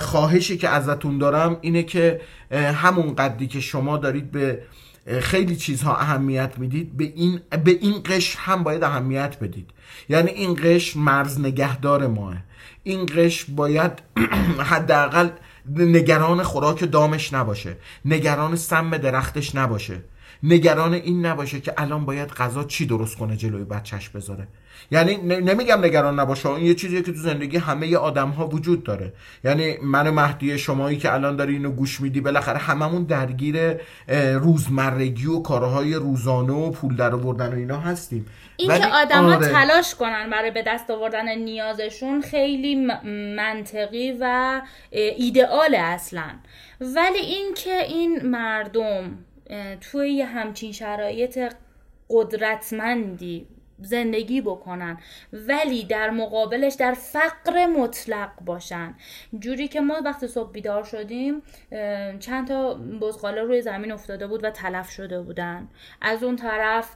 خواهشی 0.00 0.56
که 0.56 0.68
ازتون 0.68 1.18
دارم 1.18 1.56
اینه 1.60 1.82
که 1.82 2.20
همون 2.52 3.14
قدری 3.14 3.46
که 3.46 3.60
شما 3.60 3.96
دارید 3.96 4.30
به 4.30 4.62
خیلی 5.20 5.56
چیزها 5.56 5.96
اهمیت 5.96 6.58
می‌دید 6.58 6.96
به 6.96 7.04
این 7.04 7.40
به 7.64 7.70
این 7.70 8.02
قش 8.04 8.36
هم 8.38 8.62
باید 8.62 8.84
اهمیت 8.84 9.38
بدید. 9.38 9.70
یعنی 10.08 10.30
این 10.30 10.54
قش 10.54 10.96
مرز 10.96 11.40
نگهدار 11.40 12.06
ماه. 12.06 12.36
این 12.82 13.06
قش 13.06 13.44
باید 13.48 13.92
حداقل 14.70 15.28
نگران 15.68 16.42
خوراک 16.42 16.90
دامش 16.90 17.32
نباشه. 17.32 17.76
نگران 18.04 18.56
سم 18.56 18.96
درختش 18.96 19.54
نباشه. 19.54 20.04
نگران 20.42 20.94
این 20.94 21.26
نباشه 21.26 21.60
که 21.60 21.74
الان 21.76 22.04
باید 22.04 22.28
غذا 22.28 22.64
چی 22.64 22.86
درست 22.86 23.16
کنه 23.16 23.36
جلوی 23.36 23.64
بچهش 23.64 24.08
بذاره. 24.08 24.48
یعنی 24.90 25.16
نمیگم 25.16 25.84
نگران 25.84 26.20
نباشه 26.20 26.48
این 26.48 26.66
یه 26.66 26.74
چیزیه 26.74 27.02
که 27.02 27.12
تو 27.12 27.18
زندگی 27.18 27.56
همه 27.56 27.96
آدم 27.96 28.28
ها 28.28 28.46
وجود 28.46 28.84
داره. 28.84 29.12
یعنی 29.44 29.76
من 29.82 30.10
مهدی 30.10 30.58
شمایی 30.58 30.98
که 30.98 31.12
الان 31.14 31.36
داری 31.36 31.52
اینو 31.52 31.70
گوش 31.70 32.00
میدی 32.00 32.20
بالاخره 32.20 32.58
هممون 32.58 33.04
درگیر 33.04 33.56
روزمرگی 34.34 35.26
و 35.26 35.42
کارهای 35.42 35.94
روزانه 35.94 36.52
و 36.52 36.70
پول 36.70 36.96
در 36.96 37.14
آوردن 37.14 37.54
و 37.54 37.56
اینا 37.56 37.80
هستیم. 37.80 38.26
این 38.56 38.78
که 38.78 38.86
آدم 38.86 39.24
ها 39.24 39.34
آره. 39.34 39.48
تلاش 39.48 39.94
کنن 39.94 40.30
برای 40.30 40.50
به 40.50 40.62
دست 40.66 40.90
آوردن 40.90 41.38
نیازشون 41.38 42.20
خیلی 42.20 42.74
منطقی 43.36 44.16
و 44.20 44.60
ایدئال 44.90 45.74
اصلا. 45.74 46.30
ولی 46.80 47.18
اینکه 47.18 47.84
این 47.84 48.26
مردم 48.26 49.18
توی 49.80 50.22
همچین 50.22 50.72
شرایط 50.72 51.38
قدرتمندی 52.10 53.46
زندگی 53.82 54.40
بکنن 54.40 54.98
ولی 55.32 55.84
در 55.84 56.10
مقابلش 56.10 56.74
در 56.74 56.94
فقر 56.94 57.66
مطلق 57.66 58.30
باشن. 58.44 58.94
جوری 59.38 59.68
که 59.68 59.80
ما 59.80 60.00
وقتی 60.04 60.26
صبح 60.28 60.52
بیدار 60.52 60.84
شدیم 60.84 61.42
چند 62.20 62.48
تا 62.48 62.74
بزغاله 62.74 63.42
روی 63.42 63.62
زمین 63.62 63.92
افتاده 63.92 64.26
بود 64.26 64.44
و 64.44 64.50
تلف 64.50 64.90
شده 64.90 65.20
بودن. 65.20 65.68
از 66.00 66.22
اون 66.22 66.36
طرف 66.36 66.90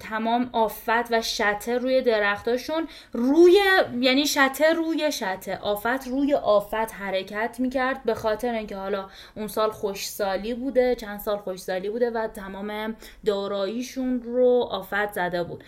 تمام 0.00 0.50
آفت 0.52 1.12
و 1.12 1.22
شته 1.22 1.78
روی 1.78 2.02
درختاشون 2.02 2.88
روی 3.12 3.58
یعنی 4.00 4.26
شته 4.26 4.72
روی 4.76 5.12
شته 5.12 5.58
آفت 5.62 6.08
روی 6.08 6.34
آفت 6.34 6.94
حرکت 6.94 7.56
می‌کرد 7.58 8.04
به 8.04 8.14
خاطر 8.14 8.54
اینکه 8.54 8.76
حالا 8.76 9.08
اون 9.34 9.46
سال 9.46 9.70
خوشسالی 9.70 10.54
بوده 10.54 10.94
چند 10.94 11.20
سال 11.20 11.36
خوشسالی 11.36 11.90
بوده 11.90 12.10
و 12.10 12.28
تمام 12.28 12.96
داراییشون 13.26 14.22
رو 14.22 14.68
آفت 14.70 15.12
زده 15.12 15.42
بود. 15.42 15.64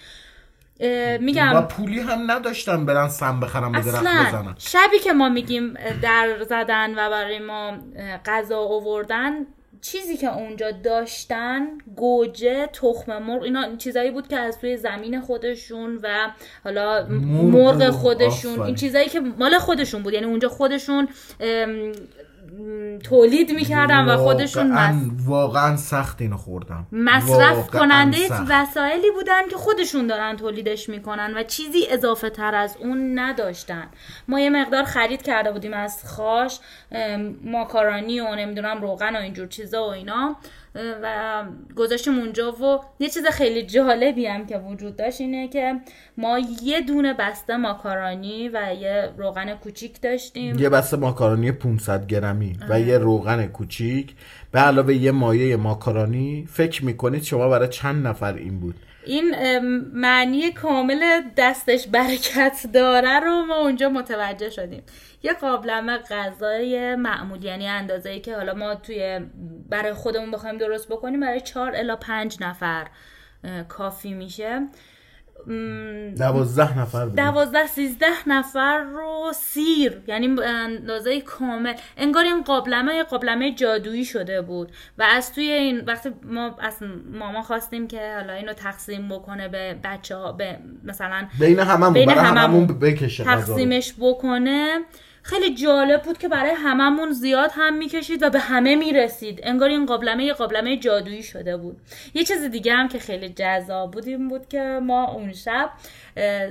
میگم 1.20 1.56
و 1.56 1.62
پولی 1.62 2.00
هم 2.00 2.30
نداشتن 2.30 2.86
برن 2.86 3.08
سم 3.08 3.40
بخرن 3.40 3.72
به 3.72 3.80
درخت 3.80 4.28
بزنن. 4.28 4.54
شبی 4.58 4.98
که 4.98 5.12
ما 5.12 5.28
میگیم 5.28 5.74
در 6.02 6.44
زدن 6.44 6.90
و 6.90 7.10
برای 7.10 7.38
ما 7.38 7.78
غذا 8.26 8.58
آوردن 8.58 9.46
چیزی 9.80 10.16
که 10.16 10.36
اونجا 10.36 10.70
داشتن 10.70 11.78
گوجه 11.96 12.66
تخم 12.66 13.22
مرغ 13.22 13.42
اینا 13.42 13.76
چیزایی 13.76 14.10
بود 14.10 14.28
که 14.28 14.36
از 14.36 14.58
توی 14.58 14.76
زمین 14.76 15.20
خودشون 15.20 16.00
و 16.02 16.30
حالا 16.64 17.06
مرغ. 17.08 17.90
خودشون 17.90 18.60
این 18.60 18.74
چیزایی 18.74 19.08
که 19.08 19.20
مال 19.20 19.58
خودشون 19.58 20.02
بود. 20.02 20.14
یعنی 20.14 20.26
اونجا 20.26 20.48
خودشون 20.48 21.08
تولید 23.04 23.52
می‌کردن 23.52 24.04
و 24.04 24.16
خودشون 24.16 24.76
واقعا 25.24 25.76
سخت 25.76 26.20
اینو 26.20 26.36
خوردم. 26.36 26.86
مصرف 26.92 27.70
کننده 27.70 28.18
وسایلی 28.48 29.10
بودن 29.10 29.48
که 29.50 29.56
خودشون 29.56 30.06
دارن 30.06 30.36
تولیدش 30.36 30.88
می‌کنن 30.88 31.32
و 31.36 31.42
چیزی 31.42 31.86
اضافه 31.90 32.30
تر 32.30 32.54
از 32.54 32.76
اون 32.80 33.18
نداشتن. 33.18 33.88
ما 34.28 34.40
یه 34.40 34.50
مقدار 34.50 34.84
خرید 34.84 35.22
کرده 35.22 35.52
بودیم 35.52 35.74
از 35.74 36.04
خاش 36.06 36.58
ماکارانی 37.44 38.20
و 38.20 38.34
نمی‌دونم 38.34 38.82
روغن 38.82 39.16
و 39.16 39.18
اینجور 39.18 39.46
چیزا 39.46 39.86
و 39.86 39.90
اینا. 39.90 40.36
و 41.02 41.44
گذاشتیم 41.76 42.18
اونجا 42.18 42.52
و 42.52 42.80
یه 42.98 43.08
چیز 43.08 43.26
خیلی 43.26 43.62
جالبی 43.62 44.26
هم 44.26 44.46
که 44.46 44.58
وجود 44.58 44.96
داشت 44.96 45.20
اینه 45.20 45.48
که 45.48 45.80
ما 46.16 46.38
یه 46.62 46.80
دونه 46.80 47.14
بسته 47.14 47.56
ماکارانی 47.56 48.48
و 48.48 48.74
یه 48.80 49.10
روغن 49.18 49.54
کوچیک 49.54 50.00
داشتیم. 50.00 50.58
یه 50.58 50.68
بسته 50.68 50.96
ماکارانی 50.96 51.52
500 51.52 52.06
گرمی. 52.06 52.49
و 52.68 52.80
یه 52.80 52.98
روغن 52.98 53.46
کوچیک. 53.46 54.14
به 54.52 54.60
علاوه 54.60 54.94
یه 54.94 55.10
مایه 55.10 55.56
ماکارانی 55.56 56.48
فکر 56.52 56.84
می‌کنید 56.84 57.22
شما 57.22 57.48
برای 57.48 57.68
چند 57.68 58.06
نفر 58.06 58.34
این 58.34 58.60
بود؟ 58.60 58.74
این 59.06 59.34
معنی 59.92 60.52
کامل 60.52 61.22
دستش 61.36 61.86
برکت 61.86 62.66
داره 62.72 63.20
رو 63.20 63.44
ما 63.44 63.56
اونجا 63.56 63.88
متوجه 63.88 64.50
شدیم. 64.50 64.82
یه 65.22 65.32
قابلمه 65.32 65.98
غذای 65.98 66.94
معمول 66.94 67.44
یعنی 67.44 67.66
اندازه 67.66 68.10
ای 68.10 68.20
که 68.20 68.36
حالا 68.36 68.54
ما 68.54 68.74
توی 68.74 69.20
برای 69.68 69.92
خودمون 69.92 70.30
بخوایم 70.30 70.58
درست 70.58 70.88
بکنیم 70.88 71.20
برای 71.20 71.40
چهار 71.40 71.76
الا 71.76 71.96
پنج 71.96 72.36
نفر 72.40 72.86
کافی 73.68 74.14
میشه. 74.14 74.66
دوازده 76.18 76.78
نفر 76.78 77.06
دوازده 77.06 77.66
سیزده 77.66 78.28
نفر 78.28 78.78
رو 78.78 79.32
سیر 79.34 80.02
یعنی 80.06 80.40
اندازه 80.40 81.20
کامل. 81.20 81.74
انگار 81.96 82.24
این 82.24 82.42
قابلمه 82.42 82.94
یه 82.94 83.02
قابلمه 83.02 83.54
جادویی 83.54 84.04
شده 84.04 84.42
بود. 84.42 84.72
و 84.98 85.02
از 85.02 85.34
توی 85.34 85.44
این 85.44 85.80
وقتی 85.86 86.10
ما 86.22 86.56
از 86.60 86.76
ماما 87.12 87.42
خواستیم 87.42 87.88
که 87.88 88.14
حالا 88.14 88.32
اینو 88.32 88.52
تقسیم 88.52 89.08
بکنه 89.08 89.48
به 89.48 89.76
بچه 89.84 90.16
ها 90.16 90.32
به 90.32 90.58
مثلا 90.84 91.28
بین 91.38 91.58
هممون 91.58 91.92
بین 91.92 92.10
هممون 92.10 92.66
بکشه 92.66 93.24
تقسیمش 93.24 93.94
بکنه. 94.00 94.80
خیلی 95.22 95.54
جالب 95.54 96.02
بود 96.02 96.18
که 96.18 96.28
برای 96.28 96.50
هممون 96.50 97.12
زیاد 97.12 97.50
هم 97.54 97.74
می‌کشید 97.74 98.22
و 98.22 98.30
به 98.30 98.38
همه 98.38 98.76
می‌رسید. 98.76 99.40
انگار 99.42 99.68
این 99.68 99.86
قابلمه 99.86 100.24
یه 100.24 100.32
قابلمه 100.32 100.76
جادویی 100.76 101.22
شده 101.22 101.56
بود. 101.56 101.80
یه 102.14 102.24
چیز 102.24 102.42
دیگه 102.42 102.74
هم 102.74 102.88
که 102.88 102.98
خیلی 102.98 103.28
جذاب 103.28 103.90
بود 103.90 104.06
این 104.06 104.28
بود 104.28 104.48
که 104.48 104.80
ما 104.82 105.12
اون 105.12 105.32
شب 105.32 105.70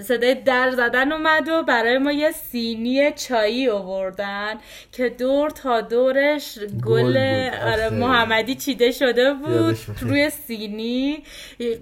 صدای 0.02 0.36
در 0.36 0.72
زدن 0.72 1.12
اومد 1.12 1.50
و 1.50 1.64
برای 1.64 1.98
ما 1.98 2.12
یه 2.12 2.32
سینی 2.32 3.12
چایی 3.12 3.70
آوردن 3.70 4.54
که 4.92 5.10
دور 5.10 5.50
تا 5.50 5.82
دورش 5.82 6.60
گل 6.86 7.18
آره 7.64 7.90
محمدی 7.90 8.56
چیده 8.56 8.92
شده 8.92 9.34
بود 9.34 9.78
روی 10.02 10.30
سینی. 10.30 11.24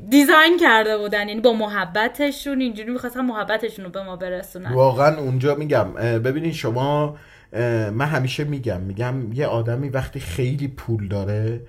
دیزاین 0.10 0.58
کرده 0.62 0.98
بودن 0.98 1.28
یعنی 1.28 1.42
با 1.42 1.54
محبتشون 1.54 2.62
اینجوری 2.62 2.92
می‌خواستن 2.92 3.22
محبتشون 3.22 3.86
رو 3.86 3.92
به 3.92 4.04
ما 4.04 4.16
برسونن. 4.16 4.74
واقعا 4.74 5.18
اونجا 5.18 5.56
میگم 5.56 5.94
ببینین 5.94 6.54
شما 6.54 7.18
من 7.92 8.06
همیشه 8.06 8.44
میگم 8.44 8.82
میگم 8.82 9.34
یه 9.34 9.48
آدمی 9.48 9.90
وقتی 9.90 10.20
خیلی 10.20 10.68
پول 10.68 11.08
داره 11.08 11.62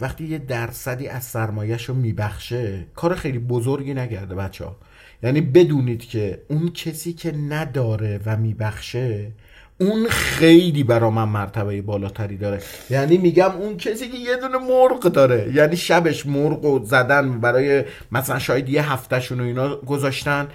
وقتی 0.00 0.24
یه 0.24 0.38
درصدی 0.38 1.08
از 1.08 1.24
سرمایهش 1.24 1.84
رو 1.84 1.94
میبخشه 1.94 2.84
کار 2.94 3.14
خیلی 3.14 3.38
بزرگی 3.38 3.94
نگرده 3.94 4.34
بچه 4.34 4.64
ها 4.64 4.76
یعنی 5.22 5.40
بدونید 5.40 6.08
که 6.08 6.42
اون 6.48 6.70
کسی 6.70 7.12
که 7.12 7.32
نداره 7.32 8.20
و 8.26 8.36
میبخشه 8.36 9.32
اون 9.78 10.08
خیلی 10.08 10.82
برا 10.84 11.10
من 11.10 11.28
مرتبه 11.28 11.82
بالاتری 11.82 12.36
داره. 12.36 12.60
یعنی 12.90 13.18
میگم 13.18 13.50
اون 13.50 13.76
کسی 13.76 14.08
که 14.08 14.18
یه 14.18 14.36
دونه 14.36 14.58
مرغ 14.58 15.00
داره. 15.00 15.52
یعنی 15.54 15.76
شبش 15.76 16.26
مرغ 16.26 16.64
و 16.64 16.84
زدن 16.84 17.40
برای 17.40 17.84
مثلا 18.12 18.38
شاید 18.38 18.68
یه 18.68 18.92
هفتهشون 18.92 19.40
و 19.40 19.44
اینا 19.44 19.76
گذاشتن 19.76 20.48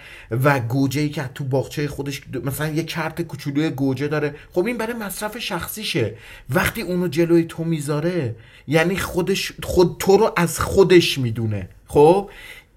و 0.43 0.59
گوجه 0.59 1.01
ای 1.01 1.09
که 1.09 1.29
تو 1.35 1.43
باغچه 1.43 1.87
خودش 1.87 2.21
مثلا 2.43 2.67
یه 2.67 2.83
کرت 2.83 3.21
کوچولوی 3.21 3.69
گوجه 3.69 4.07
داره. 4.07 4.35
خب 4.51 4.65
این 4.65 4.77
برای 4.77 4.93
مصرف 4.93 5.37
شخصیشه. 5.37 6.13
وقتی 6.49 6.81
اونو 6.81 7.07
جلوی 7.07 7.43
تو 7.43 7.63
می‌ذاره 7.63 8.35
یعنی 8.67 8.97
خودش 8.97 9.53
خود 9.63 9.95
تو 9.99 10.17
رو 10.17 10.33
از 10.37 10.59
خودش 10.59 11.17
می‌دونه. 11.17 11.69
خب؟ 11.87 12.29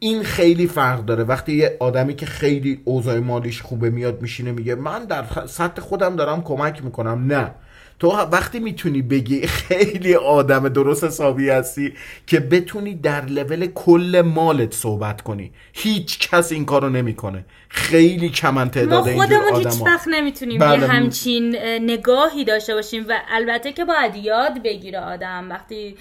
این 0.03 0.23
خیلی 0.23 0.67
فرق 0.67 1.05
داره. 1.05 1.25
وقتی 1.25 1.53
یه 1.53 1.77
آدمی 1.81 2.15
که 2.15 2.27
خیلی 2.27 2.81
اوضاع 2.85 3.19
مالیش 3.19 3.63
خوبه 3.63 3.91
میاد 3.91 4.23
میشینه 4.23 4.53
میگه 4.53 4.75
من 4.75 5.05
در 5.05 5.25
سطح 5.47 5.81
خودم 5.83 6.17
دارم 6.17 6.43
کمک 6.43 6.85
می‌کنم. 6.85 7.33
نه. 7.33 7.55
تو 8.01 8.09
وقتی 8.09 8.61
می‌تونی 8.61 9.03
بگی 9.03 9.47
خیلی 9.47 10.15
آدم 10.15 10.69
درست 10.69 11.05
حسابی 11.05 11.49
هستی 11.49 11.95
که 12.27 12.41
بتونی 12.41 12.95
در 12.95 13.25
لول 13.25 13.67
کل 13.67 14.23
مالت 14.25 14.75
صحبت 14.75 15.23
کنی 15.23 15.53
هیچ 15.73 16.19
کس 16.19 16.53
این 16.53 16.65
کارو 16.65 16.89
نمی‌کنه. 16.89 17.45
خیلی 17.69 18.29
کمن 18.29 18.71
تعداد 18.71 19.09
ما 19.09 19.23
خودمون 19.23 19.57
هیچ 19.57 19.83
وقت 19.87 20.09
نمی‌تونیم 20.09 20.59
بله. 20.59 20.81
یه 20.81 20.87
همچین 20.87 21.57
نگاهی 21.81 22.45
داشته 22.45 22.75
باشیم 22.75 23.05
و 23.09 23.19
البته 23.29 23.73
که 23.73 23.85
باید 23.85 24.17
یاد 24.17 24.63
بگیره 24.63 24.99
آدم. 24.99 25.51
وقتی 25.51 25.97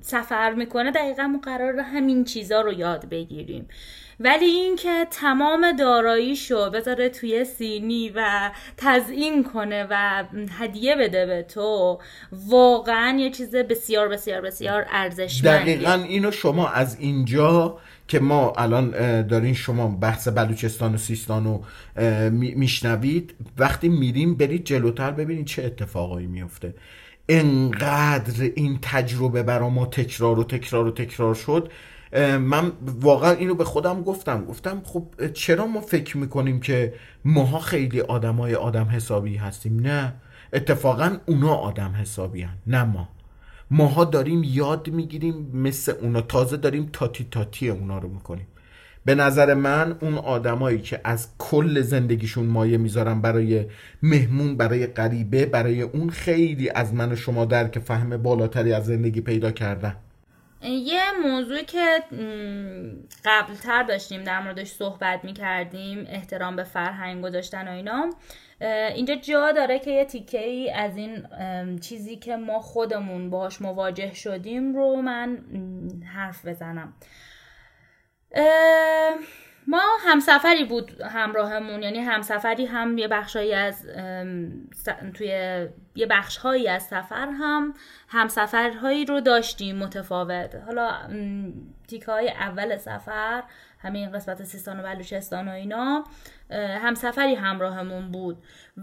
سفر 0.00 0.54
می‌کنه 0.54 0.90
دقیقا 0.90 1.22
ما 1.22 1.38
قرار 1.38 1.80
همین 1.80 2.24
چیزا 2.24 2.60
رو 2.60 2.72
یاد 2.72 3.08
بگیریم. 3.08 3.68
ولی 4.20 4.44
اینکه 4.44 5.06
تمام 5.10 5.76
داراییشو 5.76 6.70
بذاره 6.70 7.08
توی 7.08 7.44
سینی 7.44 8.12
و 8.14 8.50
تزیین 8.76 9.44
کنه 9.44 9.86
و 9.90 10.24
هدیه 10.58 10.96
بده 10.96 11.26
به 11.26 11.42
تو 11.42 11.98
واقعا 12.32 13.18
یه 13.18 13.30
چیز 13.30 13.56
بسیار 13.56 14.08
بسیار 14.08 14.40
بسیار 14.40 14.86
ارزشمندیه. 14.90 15.76
دقیقا 15.76 15.92
اینو 15.92 16.30
شما 16.30 16.68
از 16.68 16.96
اینجا 17.00 17.78
که 18.08 18.20
ما 18.20 18.52
الان 18.56 18.90
دارین 19.26 19.54
شما 19.54 19.88
بحث 19.88 20.28
بلوچستان 20.28 20.94
و 20.94 20.98
سیستان 20.98 21.44
رو 21.44 21.64
میشنوید 22.30 23.34
وقتی 23.58 23.88
میریم 23.88 24.34
برید 24.34 24.64
جلوتر 24.64 25.10
ببینید 25.10 25.46
چه 25.46 25.64
اتفاقایی 25.64 26.26
میفته 26.26 26.74
انقدر 27.28 28.50
این 28.54 28.78
تجربه 28.82 29.42
برا 29.42 29.70
ما 29.70 29.86
تکرار 29.86 30.38
و 30.38 30.44
تکرار 30.44 30.86
و 30.86 30.90
تکرار 30.90 31.34
شد 31.34 31.70
من 32.22 32.72
واقعا 33.00 33.32
اینو 33.32 33.54
به 33.54 33.64
خودم 33.64 34.02
گفتم. 34.02 34.44
گفتم 34.44 34.82
خب 34.84 35.06
چرا 35.32 35.66
ما 35.66 35.80
فکر 35.80 36.16
می‌کنیم 36.16 36.60
که 36.60 36.94
ماها 37.24 37.58
خیلی 37.58 38.00
آدمای 38.00 38.54
آدم 38.54 38.84
حسابی 38.84 39.36
هستیم؟ 39.36 39.80
نه. 39.80 40.14
اتفاقا 40.52 41.16
اونا 41.26 41.54
آدم 41.54 41.94
حسابی 42.00 42.42
هن. 42.42 42.56
نه 42.66 42.84
ما. 42.84 43.08
ماها 43.70 44.04
داریم 44.04 44.42
یاد 44.44 44.88
می‌گیریم 44.88 45.50
مثل 45.54 45.94
اونا. 46.00 46.20
تازه 46.20 46.56
داریم 46.56 46.90
تاتی 46.92 47.26
تاتی 47.30 47.68
اونا 47.68 47.98
رو 47.98 48.08
می‌کنیم. 48.08 48.46
به 49.04 49.14
نظر 49.14 49.54
من 49.54 49.96
اون 50.00 50.14
آدمایی 50.14 50.80
که 50.80 51.00
از 51.04 51.28
کل 51.38 51.80
زندگیشون 51.80 52.46
مایه 52.46 52.78
می‌ذارن 52.78 53.20
برای 53.20 53.66
مهمون 54.02 54.56
برای 54.56 54.86
غریبه 54.86 55.46
برای 55.46 55.82
اون 55.82 56.10
خیلی 56.10 56.70
از 56.70 56.94
من 56.94 57.12
و 57.12 57.16
شما 57.16 57.44
درک 57.44 57.78
فهم 57.78 58.16
بالاتری 58.16 58.72
از 58.72 58.86
زندگی 58.86 59.20
پیدا 59.20 59.50
کردن. 59.50 59.96
یه 60.64 61.12
موضوعی 61.22 61.64
که 61.64 62.02
قبلتر 63.24 63.82
داشتیم 63.82 64.24
در 64.24 64.40
موردش 64.40 64.68
صحبت 64.68 65.24
می‌کردیم 65.24 66.06
احترام 66.08 66.56
به 66.56 66.64
فرهنگ 66.64 67.24
گذاشتن 67.24 67.68
و 67.68 67.70
اینا 67.70 68.10
اینجا 68.94 69.14
جا 69.14 69.52
داره 69.52 69.78
که 69.78 69.90
یه 69.90 70.04
تیکه 70.04 70.46
ای 70.46 70.70
از 70.70 70.96
این 70.96 71.26
چیزی 71.80 72.16
که 72.16 72.36
ما 72.36 72.60
خودمون 72.60 73.30
باش 73.30 73.62
مواجه 73.62 74.14
شدیم 74.14 74.74
رو 74.74 75.02
من 75.02 75.38
حرف 76.14 76.46
بزنم. 76.46 76.94
ما 79.66 79.82
همسفری 80.00 80.64
بود 80.64 81.00
همراهمون 81.00 81.82
یعنی 81.82 81.98
همسفری 81.98 82.66
هم 82.66 82.98
یه 82.98 83.08
بخشایی 83.08 83.54
از 83.54 83.86
توی 85.14 85.28
یه 85.94 86.06
بخشهایی 86.06 86.68
از 86.68 86.82
سفر 86.82 87.28
هم 87.28 87.74
همسفرهایی 88.08 89.04
رو 89.04 89.20
داشتیم 89.20 89.76
متفاوت. 89.76 90.54
حالا 90.66 90.92
تیکه 91.88 92.12
های 92.12 92.30
اول 92.30 92.76
سفر 92.76 93.42
همین 93.78 94.12
قسمت 94.12 94.44
سیستان 94.44 94.80
و 94.80 94.82
بلوچستان 94.82 95.48
و 95.48 95.50
اینا 95.50 96.04
همسفری 96.82 97.34
همراهمون 97.34 98.10
بود. 98.12 98.36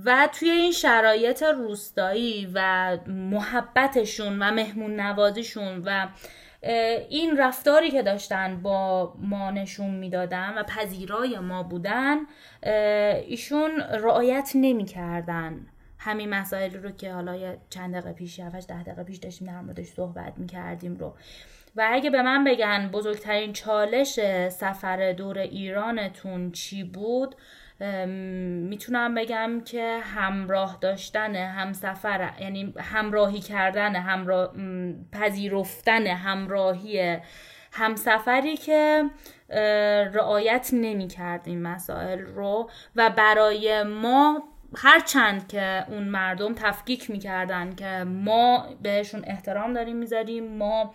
و 0.06 0.30
توی 0.40 0.50
این 0.50 0.72
شرایط 0.72 1.44
روستایی 1.44 2.52
و 2.54 2.98
محبتشون 3.08 4.42
و 4.42 4.52
مهمون 4.52 5.00
نوازیشون 5.00 5.82
و 5.86 6.08
این 7.10 7.38
رفتاری 7.38 7.92
که 7.92 8.04
داشتن 8.04 8.62
با 8.62 9.14
ما 9.18 9.52
نشون 9.52 9.90
می‌دادن 9.90 10.58
و 10.58 10.64
پذیرای 10.64 11.40
ما 11.40 11.64
بودن 11.64 12.18
ایشون 13.28 13.80
رعایت 13.80 14.52
نمی‌کردن. 14.56 15.68
همین 15.98 16.30
مسائل 16.30 16.74
رو 16.74 16.92
که 16.92 17.14
حالا 17.14 17.56
چند 17.70 17.94
دقیقه 17.94 18.14
پیش 18.14 18.40
یا 18.40 18.50
ده 18.50 18.84
دقیقه 18.84 19.04
پیش 19.04 19.18
داشتیم 19.18 19.48
در 19.48 19.62
موردش 19.62 19.86
صحبت 19.86 20.34
می‌کردیم 20.38 20.96
رو. 20.96 21.14
و 21.76 21.90
اگه 21.92 22.10
به 22.10 22.22
من 22.22 22.44
بگن 22.44 22.90
بزرگترین 22.94 23.54
چالش 23.54 24.20
سفر 24.50 25.12
دور 25.12 25.38
ایرانتون 25.38 26.52
چی 26.52 26.84
بود 26.84 27.36
می‌تونم 28.70 29.16
بگم 29.16 29.62
که 29.66 30.00
همراه 30.04 30.78
داشتن 30.82 31.36
همسفر 31.36 32.34
یعنی 32.40 32.74
همراهی 32.80 33.40
کردن 33.40 33.96
همراه 33.96 34.54
پذیرفتن 35.12 36.08
همراهی 36.08 37.18
همسفری 37.74 38.58
که 38.58 39.04
رعایت 40.14 40.70
نمی 40.74 41.08
کرد 41.08 41.42
این 41.46 41.62
مسائل 41.62 42.20
رو. 42.20 42.70
و 42.96 43.10
برای 43.10 43.84
ما 43.84 44.44
هرچند 44.76 45.48
که 45.48 45.86
اون 45.90 46.04
مردم 46.04 46.54
تفکیک 46.54 47.10
می‌کردن 47.10 47.76
که 47.76 48.04
ما 48.04 48.66
بهشون 48.82 49.22
احترام 49.28 49.74
داریم 49.74 49.98
می‌ذاریم 49.98 50.58
ما 50.58 50.94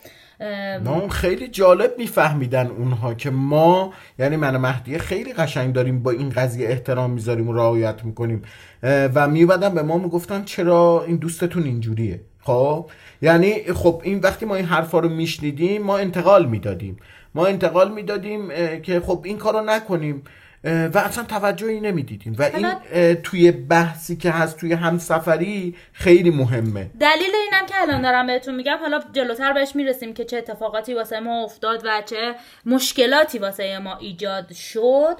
ما 0.85 1.09
خیلی 1.09 1.49
جالب 1.49 1.95
میفهمیدن 1.99 2.67
اونها 2.67 3.15
که 3.15 3.31
ما 3.31 3.93
یعنی 4.19 4.37
من 4.37 4.57
مهدیه 4.57 4.99
خیلی 4.99 5.33
قشنگ 5.33 5.75
داریم 5.75 6.03
با 6.03 6.11
این 6.11 6.31
قضیه 6.31 6.69
احترام 6.69 7.11
می‌ذاریم 7.11 7.49
و 7.49 7.53
رعایت 7.53 8.05
می‌کنیم. 8.05 8.43
و 8.83 9.29
میبدن 9.29 9.75
به 9.75 9.83
ما 9.83 9.99
می‌گفتن 9.99 10.45
چرا 10.45 11.05
این 11.07 11.17
دوستتون 11.17 11.63
اینجوریه. 11.63 12.21
خب؟ 12.41 12.91
یعنی 13.23 13.73
خب 13.73 14.01
این 14.05 14.19
وقتی 14.19 14.47
ما 14.47 14.55
این 14.55 14.65
حرفا 14.65 14.99
رو 14.99 15.09
میشنیدیم 15.09 15.83
ما 15.83 15.99
انتقال 15.99 16.47
می‌دادیم. 16.47 16.97
ما 17.35 17.47
انتقال 17.47 17.93
می‌دادیم 17.93 18.49
که 18.83 19.01
خب 19.01 19.21
این 19.25 19.39
کارو 19.39 19.61
نکنیم. 19.61 20.23
و 20.67 20.99
اصلا 20.99 21.25
توجهی 21.25 21.81
نمی‌دیدیم 21.81 22.37
و 22.39 22.43
این 22.43 23.15
توی 23.15 23.51
بحثی 23.53 24.17
که 24.17 24.31
هست 24.31 24.57
توی 24.57 24.73
همسفری 24.73 25.77
خیلی 25.93 26.31
مهمه. 26.31 26.91
دلیل 27.01 27.31
اینم 27.45 27.67
که 27.67 27.75
الان 27.83 28.03
دارم 28.03 28.27
بهتون 28.27 28.55
میگم 28.55 28.77
حالا 28.81 29.01
جلوتر 29.13 29.53
بهش 29.53 29.77
می‌رسیم 29.77 30.15
که 30.15 30.25
چه 30.25 30.37
اتفاقاتی 30.37 30.95
واسه 30.95 31.21
ما 31.21 31.45
افتاد 31.45 31.83
و 31.85 32.03
چه 32.07 32.35
مشکلاتی 32.67 33.39
واسه 33.39 33.79
ما 33.79 33.97
ایجاد 33.97 34.53
شد. 34.53 35.17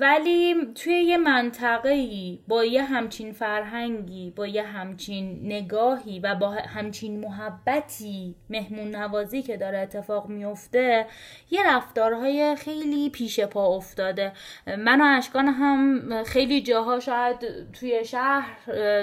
ولی 0.00 0.54
توی 0.74 0.92
یه 0.92 1.16
منطقه 1.16 2.08
با 2.48 2.64
یه 2.64 2.82
همچین 2.82 3.32
فرهنگی 3.32 4.32
با 4.36 4.46
یه 4.46 4.62
همچین 4.62 5.40
نگاهی 5.44 6.20
و 6.20 6.34
با 6.34 6.50
همچین 6.50 7.20
محبتی 7.20 8.34
مهمون 8.50 8.96
نوازی 8.96 9.42
که 9.42 9.56
داره 9.56 9.78
اتفاق 9.78 10.28
میفته 10.28 11.06
یه 11.50 11.76
رفتارهای 11.76 12.56
خیلی 12.56 13.10
پیش 13.10 13.40
پا 13.40 13.76
افتاده. 13.76 14.32
من 14.78 15.00
و 15.00 15.04
اشکان 15.18 15.48
هم 15.48 16.02
خیلی 16.24 16.62
جاها 16.62 17.00
شاید 17.00 17.36
توی 17.72 18.04
شهر 18.04 18.48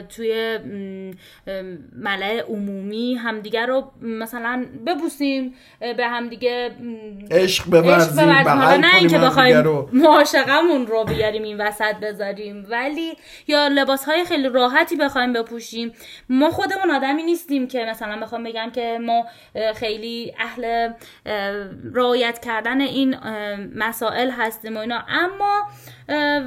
توی 0.02 0.60
ملع 1.96 2.42
عمومی 2.50 3.16
همدیگه 3.16 3.66
رو 3.66 3.92
مثلا 4.02 4.66
ببوسیم 4.88 5.54
به 5.80 6.08
همدیگه 6.08 6.72
عشق 7.32 7.66
بورزیم 7.66 8.30
نه 8.30 8.96
اینکه 9.00 9.18
بخوایم 9.18 9.64
معاشقمون 10.04 10.88
رو 10.88 11.04
بیاریم 11.04 11.44
این 11.44 11.62
وسط 11.62 11.96
بذاریم. 11.96 12.66
ولی 12.70 13.18
یا 13.48 13.68
لباس 13.68 14.06
های 14.06 14.26
خیلی 14.26 14.50
راحتی 14.50 14.96
بخوایم 14.96 15.34
بپوشیم. 15.34 15.94
ما 16.30 16.52
خودمون 16.52 16.92
آدمی 16.92 17.24
نیستیم 17.24 17.68
که 17.68 17.86
مثلا 17.86 18.20
بخوام 18.20 18.44
بگم 18.44 18.72
که 18.76 19.00
ما 19.02 19.26
خیلی 19.76 20.34
اهل 20.40 20.94
رعایت 21.94 22.40
کردن 22.46 22.82
این 22.82 23.16
مسائل 23.76 24.30
هستیم 24.30 24.78
و 24.78 24.80
اینا. 24.80 25.04
اما 25.08 25.68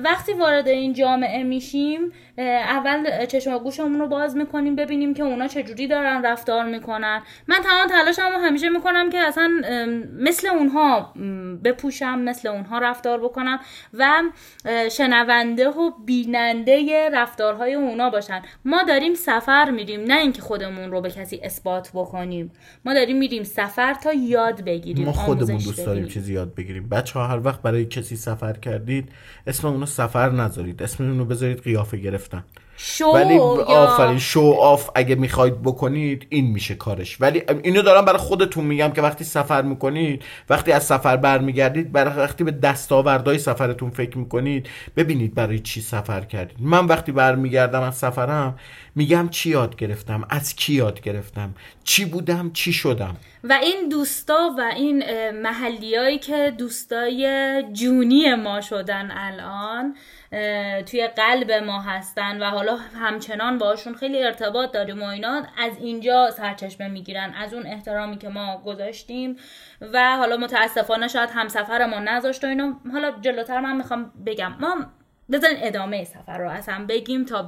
وقتی 0.04 0.32
وارد 0.32 0.68
این 0.68 0.92
جامعه 0.92 1.42
میشیم 1.42 2.12
اول 2.38 3.26
چشم 3.26 3.52
و 3.52 3.58
گوشمون 3.58 4.00
رو 4.00 4.06
باز 4.06 4.36
می‌کنیم 4.36 4.76
ببینیم 4.76 5.14
که 5.14 5.22
اونا 5.22 5.46
چجوری 5.46 5.86
دارن 5.86 6.26
رفتار 6.26 6.64
می‌کنن. 6.64 7.22
من 7.48 7.56
تمام 7.64 7.88
تلاشم 7.88 8.28
رو 8.34 8.38
همیشه 8.38 8.68
می‌کنم 8.68 9.10
که 9.10 9.18
اصلا 9.18 9.50
مثل 10.18 10.48
اونها 10.48 11.12
بپوشم 11.64 12.18
مثل 12.18 12.48
اونها 12.48 12.78
رفتار 12.78 13.20
بکنم 13.20 13.60
و 13.94 14.22
شنونده 14.90 15.68
و 15.68 15.90
بیننده 16.06 17.10
رفتارهای 17.12 17.74
اونا 17.74 18.10
باشن. 18.10 18.42
ما 18.64 18.82
داریم 18.82 19.14
سفر 19.14 19.70
میریم 19.70 20.00
نه 20.00 20.18
اینکه 20.18 20.42
خودمون 20.42 20.90
رو 20.90 21.00
به 21.00 21.10
کسی 21.10 21.40
اثبات 21.42 21.90
بکنیم. 21.94 22.52
ما 22.84 22.94
داریم 22.94 23.18
میریم 23.18 23.42
سفر 23.42 23.94
تا 23.94 24.12
یاد 24.12 24.64
بگیریم 24.64 25.04
ما 25.04 25.12
خودمون 25.12 25.58
دوست 25.58 25.86
داریم. 25.86 26.08
چیزی 26.08 26.32
یاد 26.32 26.54
بگیریم. 26.54 26.88
بچه 26.88 27.18
ها 27.18 27.26
هر 27.26 27.40
وقت 27.46 27.62
برای 27.62 27.84
کسی 27.84 28.16
سفر 28.16 28.52
کردید 28.52 29.08
اسم 29.46 29.68
اونو 29.68 29.86
سفر 29.86 30.30
نذارید. 30.30 30.82
اسم 30.82 31.04
اونو 31.04 31.24
بذارید 31.24 31.62
قیافه 31.62 31.96
گرفتن. 32.26 32.44
شو 32.78 33.06
ولی 33.06 33.38
آفرین 33.38 34.18
شو 34.18 34.54
آف 34.60 34.90
اگه 34.94 35.14
می‌خواید 35.14 35.62
بکنید 35.62 36.26
این 36.28 36.46
میشه 36.46 36.74
کارش. 36.74 37.20
ولی 37.20 37.42
اینو 37.62 37.82
دارم 37.82 38.04
برای 38.04 38.18
خودتون 38.18 38.64
میگم 38.64 38.90
که 38.90 39.02
وقتی 39.02 39.24
سفر 39.24 39.62
می‌کنید 39.62 40.24
وقتی 40.50 40.72
از 40.72 40.84
سفر 40.84 41.16
برمیگردید 41.16 41.92
برای 41.92 42.14
وقتی 42.14 42.44
به 42.44 42.50
دستاوردهای 42.50 43.38
سفرتون 43.38 43.90
فکر 43.90 44.18
می‌کنید 44.18 44.68
ببینید 44.96 45.34
برای 45.34 45.58
چی 45.58 45.80
سفر 45.80 46.20
کردید. 46.20 46.56
من 46.60 46.86
وقتی 46.86 47.12
برمیگردم 47.12 47.82
از 47.82 47.96
سفرم 47.96 48.58
میگم 48.96 49.28
چی 49.28 49.50
یاد 49.50 49.76
گرفتم؟ 49.76 50.26
از 50.30 50.56
کی 50.56 50.72
یاد 50.72 51.00
گرفتم؟ 51.00 51.54
چی 51.84 52.04
بودم؟ 52.04 52.50
چی 52.52 52.72
شدم؟ 52.72 53.16
و 53.44 53.52
این 53.52 53.88
دوستا 53.88 54.54
و 54.58 54.60
این 54.60 55.30
محلیایی 55.30 56.18
که 56.18 56.54
دوستای 56.58 57.62
جونی 57.72 58.34
ما 58.34 58.60
شدن 58.60 59.10
الان 59.10 59.94
توی 60.84 61.08
قلب 61.16 61.50
ما 61.52 61.80
هستن 61.80 62.42
و 62.42 62.44
حالا 62.44 62.76
همچنان 62.76 63.58
باشون 63.58 63.94
خیلی 63.94 64.22
ارتباط 64.22 64.72
داریم 64.72 65.02
و 65.02 65.04
اینا 65.04 65.42
از 65.58 65.72
اینجا 65.80 66.30
سرچشمه 66.30 66.88
می‌گیرن 66.88 67.34
از 67.34 67.54
اون 67.54 67.66
احترامی 67.66 68.18
که 68.18 68.28
ما 68.28 68.62
گذاشتیم 68.66 69.36
و 69.92 70.16
حالا 70.16 70.36
متاسفانه 70.36 71.08
شاید 71.08 71.30
همسفرمون 71.30 72.08
نذاشت 72.08 72.44
و 72.44 72.46
اینا. 72.46 72.80
حالا 72.92 73.12
جلوتر 73.20 73.60
من 73.60 73.76
می‌خوام 73.76 74.12
بگم 74.26 74.54
ما 74.60 74.76
بذارین 75.32 75.58
ادامه 75.60 76.04
سفر 76.04 76.38
رو 76.38 76.50
اصلا 76.50 76.86
بگیم 76.88 77.24
تا 77.24 77.46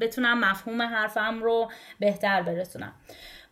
بتونم 0.00 0.40
مفهوم 0.40 0.82
حرفم 0.82 1.42
رو 1.42 1.70
بهتر 2.00 2.42
برسونم. 2.42 2.92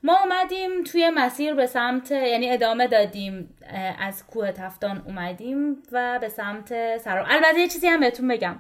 ما 0.03 0.19
اومدیم 0.19 0.85
توی 0.85 1.11
مسیر 1.15 1.55
به 1.55 1.67
سمت 1.67 2.11
یعنی 2.11 2.51
ادامه 2.51 2.87
دادیم 2.87 3.57
از 3.99 4.27
کوه 4.27 4.53
تفتان 4.53 5.03
اومدیم 5.07 5.83
و 5.93 6.19
به 6.21 6.29
سمت 6.29 6.99
سرا 6.99 7.25
البته 7.27 7.61
یه 7.61 7.69
چیزی 7.69 7.87
هم 7.87 8.01
بهتون 8.01 8.29
بگم. 8.29 8.59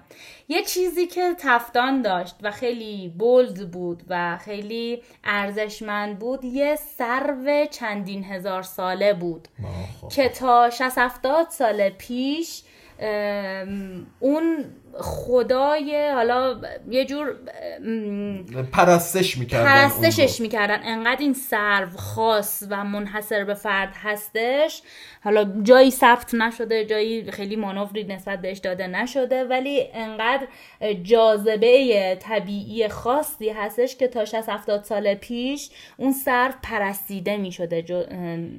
یه 0.49 0.63
چیزی 0.63 1.07
که 1.07 1.35
تفتان 1.39 2.03
داشت 2.03 2.35
و 2.43 2.51
خیلی 2.51 3.15
بولد 3.19 3.71
بود 3.71 4.03
و 4.09 4.39
خیلی 4.39 5.03
ارزشمند 5.25 6.19
بود 6.19 6.45
یه 6.45 6.77
سرو 6.77 7.67
چندین 7.71 8.25
هزار 8.25 8.63
ساله 8.63 9.15
بود 9.15 9.49
که 10.15 10.29
تا 10.29 10.71
60 10.71 10.99
70 10.99 11.49
سال 11.51 11.91
پیش 11.91 12.63
ام، 13.01 14.07
اون 14.19 14.65
خدای 14.99 16.11
حالا 16.15 16.61
یه 16.91 17.05
جور 17.05 17.37
پرستش 18.73 19.39
می‌کردن 19.39 19.65
پرستشش 19.65 20.41
می‌کردن. 20.41 20.81
انقدر 20.85 21.21
این 21.21 21.35
سرو 21.35 21.91
خاص 21.97 22.65
و 22.71 22.85
منحصر 22.85 23.45
به 23.45 23.55
فرد 23.55 23.95
هستش. 24.03 24.83
حالا 25.25 25.63
جایی 25.63 25.91
ثبت 25.91 26.35
نشده 26.35 26.85
جایی 26.85 27.31
خیلی 27.31 27.57
مانوری 27.57 28.05
نسبت 28.05 28.41
بهش 28.41 28.59
داده 28.59 28.87
نشده 28.87 29.45
ولی 29.45 29.89
انقدر 29.95 30.47
جاذبه 31.03 32.19
طبیعی 32.21 32.89
خاصی 32.89 33.49
هستش 33.49 33.97
که 33.97 34.09
تا 34.09 34.25
60 34.25 34.49
70 34.49 34.85
سال 34.85 35.15
پیش 35.15 35.71
اون 35.97 36.13
سرو 36.13 36.53
پرستیده 36.63 37.37
می‌شده 37.37 37.83
جو... 37.83 38.03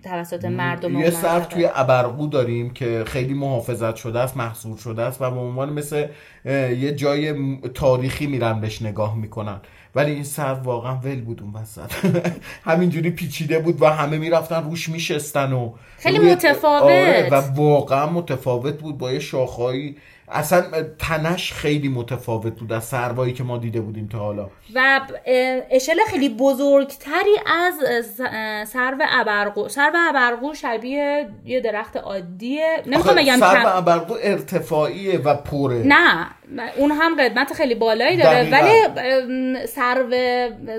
توسط 0.03 0.45
مردم 0.45 0.99
یه 0.99 1.09
سرو. 1.09 1.45
توی 1.45 1.69
ابرقو 1.75 2.27
داریم 2.27 2.73
که 2.73 3.03
خیلی 3.07 3.33
محافظت 3.33 3.95
شده 3.95 4.19
است 4.19 4.37
محصور 4.37 4.77
شده 4.77 5.01
است 5.01 5.21
و 5.21 5.31
به 5.31 5.39
عنوان 5.39 5.73
مثل 5.73 6.07
یه 6.45 6.95
جای 6.95 7.33
تاریخی 7.73 8.27
میرن 8.27 8.61
بهش 8.61 8.81
نگاه 8.81 9.17
می‌کنن 9.17 9.59
ولی 9.95 10.11
این 10.11 10.23
سرو 10.23 10.55
واقعا 10.55 10.95
ول 10.95 11.21
بود 11.21 11.41
اون 11.41 11.53
وسط 11.53 11.91
همینجوری 12.69 13.09
پیچیده 13.09 13.59
بود 13.59 13.81
و 13.81 13.85
همه 13.85 14.17
می‌رفتن 14.17 14.63
روش 14.63 14.89
میشستن 14.89 15.53
و 15.53 15.73
خیلی 15.97 16.19
متفاوت. 16.19 16.83
آره 16.83 17.29
و 17.31 17.35
واقعا 17.35 18.05
متفاوت 18.09 18.79
بود 18.79 18.97
با 18.97 19.11
یه 19.11 19.19
شاخهایی 19.19 19.95
اصلا 20.31 20.63
تنش 20.99 21.53
خیلی 21.53 21.89
متفاوت 21.89 22.59
بود 22.59 22.73
از 22.73 22.83
سروایی 22.83 23.33
که 23.33 23.43
ما 23.43 23.57
دیده 23.57 23.81
بودیم 23.81 24.07
تا 24.07 24.19
حالا. 24.19 24.49
و 24.75 25.01
اشل 25.71 25.97
خیلی 26.07 26.29
بزرگتری 26.29 27.35
از 27.45 27.73
سرو 28.69 28.97
ابرقو 29.09 29.69
سرو 29.69 29.93
ابرقو 30.09 30.53
شبیه 30.53 31.29
یه 31.45 31.61
درخت 31.61 31.97
عادیه. 31.97 32.83
نمی‌خوام 32.85 33.15
بگم 33.15 33.37
سرو 33.39 33.77
ابرقو 33.77 34.15
ارتفاعیه 34.23 35.17
و 35.19 35.35
پره. 35.35 35.83
نه. 35.85 36.27
اون 36.77 36.91
هم 36.91 37.15
قدمت 37.15 37.53
خیلی 37.53 37.75
بالایی 37.75 38.17
داره. 38.17 38.49
ولی 38.51 39.67
سرو 39.67 40.13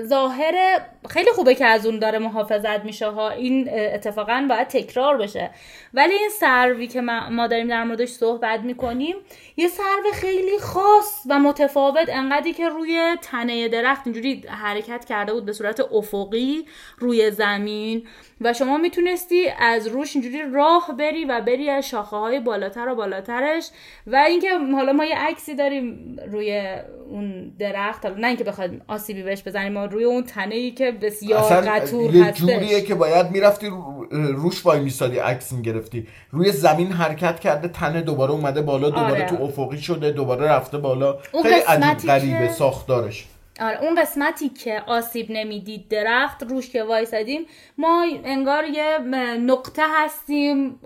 ظاهر 0.03 0.81
خیلی 1.09 1.31
خوبه 1.31 1.55
که 1.55 1.65
از 1.65 1.85
اون 1.85 1.99
داره 1.99 2.19
محافظت 2.19 2.85
میشه 2.85 3.07
ها. 3.07 3.29
این 3.29 3.69
اتفاقا 3.71 4.45
باید 4.49 4.67
تکرار 4.67 5.17
بشه. 5.17 5.49
ولی 5.93 6.13
این 6.13 6.29
سروی 6.29 6.87
که 6.87 7.01
ما 7.01 7.29
ما 7.29 7.47
داریم 7.47 7.67
در 7.67 7.83
موردش 7.83 8.09
صحبت 8.09 8.59
می‌کنیم 8.59 9.15
یه 9.57 9.67
سرو 9.67 10.11
خیلی 10.13 10.59
خاص 10.59 11.23
و 11.29 11.39
متفاوت 11.39 12.09
انقدری 12.09 12.53
که 12.53 12.69
روی 12.69 13.15
تنه 13.21 13.67
درخت 13.67 14.01
اینجوری 14.05 14.43
حرکت 14.47 15.05
کرده 15.05 15.33
بود 15.33 15.45
به 15.45 15.53
صورت 15.53 15.79
افقی 15.79 16.65
روی 16.97 17.31
زمین 17.31 18.07
و 18.41 18.53
شما 18.53 18.77
می‌تونستی 18.77 19.49
از 19.59 19.87
روش 19.87 20.15
اینجوری 20.15 20.41
راه 20.51 20.95
بری 20.97 21.25
و 21.25 21.41
بری 21.41 21.69
از 21.69 21.89
شاخه 21.89 22.17
های 22.17 22.39
بالاتر 22.39 22.87
و 22.87 22.95
بالاترش. 22.95 23.69
و 24.07 24.15
اینکه 24.15 24.57
حالا 24.57 24.93
ما 24.93 25.05
یه 25.05 25.17
عکسی 25.17 25.55
داریم 25.63 26.15
روی 26.31 26.69
اون 27.09 27.49
درخت. 27.59 28.05
حالا 28.05 28.17
نه 28.17 28.27
اینکه 28.27 28.43
بخوایم 28.43 28.81
آسیبی 28.87 29.23
بهش 29.23 29.43
بزنیم 29.47 29.73
ما 29.73 29.85
روی 29.85 30.03
اون 30.03 30.23
تنه 30.23 30.55
ای 30.55 30.71
که 30.71 30.91
بسیار 30.91 31.61
قطور 31.61 32.15
یه 32.15 32.31
جوریه 32.31 32.81
که 32.81 32.95
باید 32.95 33.31
می‌رفتی 33.31 33.67
رو- 33.67 34.07
روش 34.11 34.65
وای 34.65 34.79
میستادی 34.79 35.17
عکس 35.17 35.51
می‌گرفتی. 35.51 36.07
روی 36.31 36.51
زمین 36.51 36.91
حرکت 36.91 37.39
کرده 37.39 37.67
تنه 37.67 38.01
دوباره 38.01 38.31
اومده 38.31 38.61
بالا 38.61 38.89
دوباره 38.89 39.11
آره. 39.11 39.25
تو 39.25 39.43
افقی 39.43 39.77
شده 39.77 40.11
دوباره 40.11 40.45
رفته 40.47 40.77
بالا. 40.77 41.17
خیلی 41.43 41.55
عجیب 41.55 42.09
غریبه 42.09 42.47
که- 42.47 42.53
ساختارش. 42.53 43.27
آره 43.61 43.83
اون 43.83 44.01
قسمتی 44.01 44.49
که 44.49 44.81
آسیب 44.87 45.27
نمی‌دید 45.29 45.87
درخت 45.87 46.43
روش 46.43 46.69
که 46.69 46.83
وایسادیم 46.83 47.41
ما 47.77 48.05
انگار 48.23 48.63
یه 48.65 48.97
نقطه 49.37 49.81
هستیم 49.95 50.79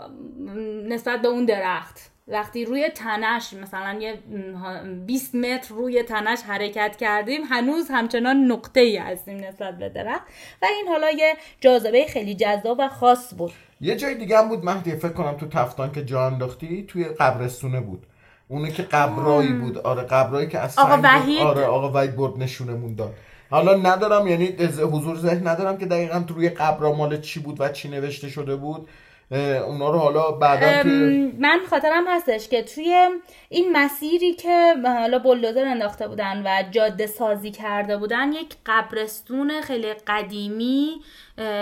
نسبت 0.88 1.22
به 1.22 1.28
اون 1.28 1.46
درخت. 1.46 2.12
وقتی 2.28 2.66
روی 2.66 2.90
تنش 2.90 3.54
مثلا 3.54 4.00
یه 4.00 4.14
م، 4.30 4.54
ها- 4.56 4.84
20 5.06 5.36
متر 5.36 5.76
روی 5.76 6.04
تنش 6.04 6.40
حرکت 6.48 6.96
کردیم 6.96 7.42
هنوز 7.50 7.88
همچنان 7.92 8.38
نقطه 8.52 8.80
ای 8.80 8.98
هستیم 8.98 9.38
نسبت 9.38 9.78
به 9.78 9.90
درخت. 9.90 10.22
و 10.62 10.66
این 10.66 10.88
حالا 10.88 11.12
یه 11.12 11.34
جاذبه 11.62 12.06
خیلی 12.10 12.36
جذاب 12.36 12.78
و 12.80 12.88
خاص 12.88 13.34
بود. 13.38 13.52
یه 13.82 13.96
جای 13.96 14.16
دیگه 14.16 14.38
هم 14.38 14.50
بود 14.50 14.66
مهدی 14.66 14.92
فکر 14.92 15.14
کنم 15.14 15.38
تو 15.38 15.48
تفتان 15.48 15.92
که 15.92 16.06
جا 16.06 16.26
انداختی 16.26 16.86
توی 16.88 17.04
قبرستونه 17.04 17.80
بود. 17.82 18.06
اونه 18.48 18.72
که 18.72 18.84
قبرایی 18.84 19.54
بود. 19.54 19.78
آره 19.78 20.02
قبرایی 20.04 20.48
که 20.48 20.60
از 20.60 20.80
آقا. 20.80 21.00
وحید. 21.04 21.40
آره 21.42 21.66
آقا 21.66 21.92
وحید 21.92 22.16
برد 22.16 22.38
نشونمون 22.38 22.96
داد. 22.96 23.14
حالا 23.50 23.76
ندارم 23.78 24.28
یعنی 24.28 24.46
حضور 24.92 25.18
ذهن 25.18 25.48
ندارم 25.48 25.78
که 25.78 25.86
دقیقا 25.86 26.20
تو 26.20 26.34
روی 26.34 26.50
قبرا 26.50 26.92
مال 26.94 27.22
چی 27.22 27.40
بود 27.40 27.62
و 27.62 27.70
چی 27.70 27.90
نوشته 27.90 28.30
شده 28.30 28.56
بود. 28.56 28.88
اونا 29.32 29.90
رو 29.90 30.00
حالا 30.00 30.32
بعدا 30.32 30.84
توی 30.84 31.32
من 31.40 31.60
خاطرم 31.70 32.08
هستش 32.08 32.48
که 32.48 32.64
توی 32.64 33.10
این 33.50 33.78
مسیری 33.78 34.34
که 34.34 34.74
حالا 34.84 35.20
بلدوزر 35.20 35.66
انداخته 35.66 36.08
بودن 36.08 36.42
و 36.46 36.64
جاده 36.72 37.08
سازی 37.08 37.52
کرده 37.52 37.98
بودن 37.98 38.32
یک 38.32 38.56
قبرستون 38.66 39.62
خیلی 39.62 39.94
قدیمی 39.94 41.02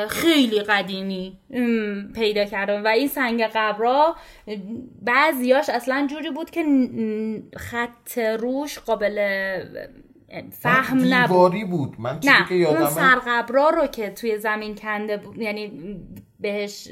خیلی 0.09 0.59
قدیمی 0.59 1.37
پیدا 2.15 2.45
کردم 2.45 2.83
و 2.83 2.87
این 2.87 3.07
سنگ 3.07 3.43
قبرا 3.43 4.15
بعضیاش 5.01 5.69
اصلا 5.69 6.07
جوری 6.09 6.31
بود 6.31 6.49
که 6.49 6.65
خط 7.57 8.17
روش 8.17 8.79
قابل 8.79 9.19
فهم 10.51 11.13
نبود. 11.13 11.27
دیواری 11.27 11.65
بود. 11.65 11.95
من 11.99 12.19
چیزی 12.19 12.33
نه 12.33 12.45
که 12.49 12.53
اون 12.53 12.61
یادمه 12.61 12.89
سرقبرا 12.89 13.69
رو 13.69 13.87
که 13.87 14.09
توی 14.09 14.37
زمین 14.37 14.75
کنده 14.75 15.17
بود 15.17 15.37
یعنی 15.37 15.71
بهش 16.45 16.87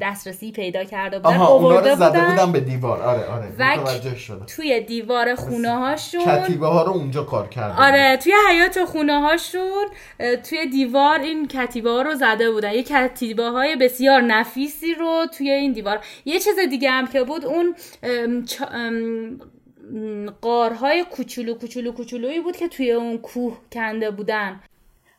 دسترسی 0.00 0.52
پیدا 0.52 0.84
کرده 0.84 1.18
بودن 1.18 1.36
آها 1.36 1.46
اونا 1.46 1.68
آورده 1.68 1.90
رو 1.90 1.96
زده 1.96 2.20
بودن. 2.20 2.30
بودن 2.30 2.52
به 2.52 2.60
دیوار. 2.60 3.02
آره 3.02 3.24
آره 3.24 3.78
متوجه 3.78 4.16
شدم. 4.16 4.46
توی 4.46 4.80
دیوار 4.80 5.34
خونه 5.34 5.78
هاشون 5.78 6.24
کتیبه 6.24 6.66
ها 6.66 6.82
رو 6.82 6.92
اونجا 6.92 7.22
کار 7.22 7.48
کردن. 7.48 7.74
آره 7.74 8.16
توی 8.16 8.32
حیات 8.50 8.84
خونه 8.84 9.20
هاشون 9.20 9.86
توی 10.48 10.66
دیوار 10.66 11.20
این 11.20 11.48
کتیبه 11.48 11.90
ها 11.90 12.02
رو 12.02 12.14
زده 12.14 12.50
بودن. 12.50 12.72
یه 12.72 12.82
کتیبه 12.82 13.44
های 13.44 13.76
بسیار 13.76 14.20
نفیسی 14.20 14.94
رو 14.94 15.26
توی 15.38 15.50
این 15.50 15.72
دیوار. 15.72 15.98
یه 16.24 16.40
چیز 16.40 16.58
دیگه 16.70 16.90
هم 16.90 17.06
که 17.06 17.22
بود 17.22 17.44
اون 17.44 17.74
م، 19.92 20.26
قارهای 20.40 21.04
کوچولو 21.10 21.54
کوچولو 21.54 21.92
کوچولویی 21.92 22.40
بود 22.40 22.56
که 22.56 22.68
توی 22.68 22.92
اون 22.92 23.18
کوه 23.18 23.58
کنده 23.72 24.10
بودن. 24.10 24.60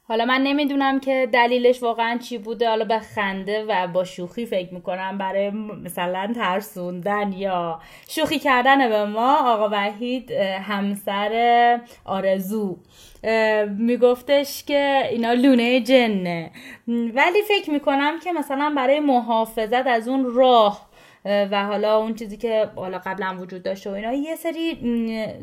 حالا 0.09 0.25
من 0.25 0.41
نمی‌دونم 0.41 0.99
که 0.99 1.29
دلیلش 1.33 1.83
واقعا 1.83 2.17
چی 2.17 2.37
بوده. 2.37 2.69
حالا 2.69 2.85
به 2.85 2.99
خنده 2.99 3.65
و 3.67 3.87
با 3.87 4.03
شوخی 4.03 4.45
فکر 4.45 4.73
می‌کنم 4.73 5.17
برای 5.17 5.49
مثلا 5.49 6.33
ترسوندن 6.35 7.33
یا 7.33 7.79
شوخی 8.09 8.39
کردن 8.39 8.89
به 8.89 9.05
ما 9.05 9.53
آقا 9.53 9.69
وحید 9.71 10.31
همسر 10.31 11.79
آرزو. 12.05 12.77
میگفتش 13.77 14.63
که 14.63 15.01
اینا 15.11 15.33
لونه 15.33 15.81
جنه. 15.81 16.51
ولی 16.87 17.41
فکر 17.47 17.71
می‌کنم 17.71 18.19
که 18.23 18.31
مثلا 18.31 18.73
برای 18.75 18.99
محافظت 18.99 19.87
از 19.87 20.07
اون 20.07 20.35
راه 20.35 20.88
و 21.25 21.65
حالا 21.65 21.97
اون 21.97 22.15
چیزی 22.15 22.37
که 22.37 22.69
حالا 22.75 22.97
قبلا 22.97 23.37
وجود 23.39 23.63
داشته 23.63 23.89
و 23.89 23.93
اینا 23.93 24.13
یه 24.13 24.35
سری 24.35 24.77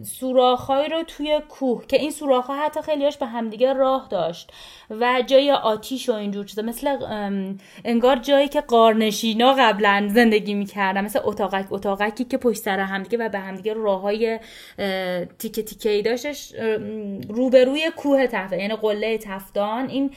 سوراخهایی 0.02 0.88
رو 0.88 1.02
توی 1.02 1.40
کوه 1.48 1.86
که 1.86 1.96
این 1.96 2.10
سوراخ 2.10 2.46
ها 2.46 2.64
حتی 2.64 2.82
خیلیاش 2.82 3.16
به 3.16 3.26
همدیگه 3.26 3.72
راه 3.72 4.08
داشت 4.10 4.52
و 4.90 5.22
جای 5.26 5.50
آتیش 5.50 6.08
و 6.08 6.12
اینجور 6.12 6.44
چیزا. 6.44 6.62
مثل 6.62 6.96
انگار 7.84 8.16
جایی 8.16 8.48
که 8.48 8.60
قارنشینا 8.60 9.52
قبلا 9.52 10.08
زندگی 10.12 10.54
می‌کردن 10.54 11.04
مثل 11.04 11.20
اتاقک 11.24 11.66
اتاقکی 11.70 12.24
که 12.24 12.36
پشت 12.36 12.58
سر 12.58 12.78
همدیگه 12.80 13.18
و 13.18 13.28
به 13.28 13.38
همدیگه 13.38 13.74
راه 13.74 14.00
های 14.00 14.38
تیکه 15.38 15.62
تیکه 15.62 15.90
ای 15.90 16.02
داشتش 16.02 16.52
روبروی 17.28 17.90
کوه 17.96 18.26
تفته 18.26 18.58
یعنی 18.58 18.76
قله 18.76 19.18
تفتان 19.18 19.88
این 19.88 20.10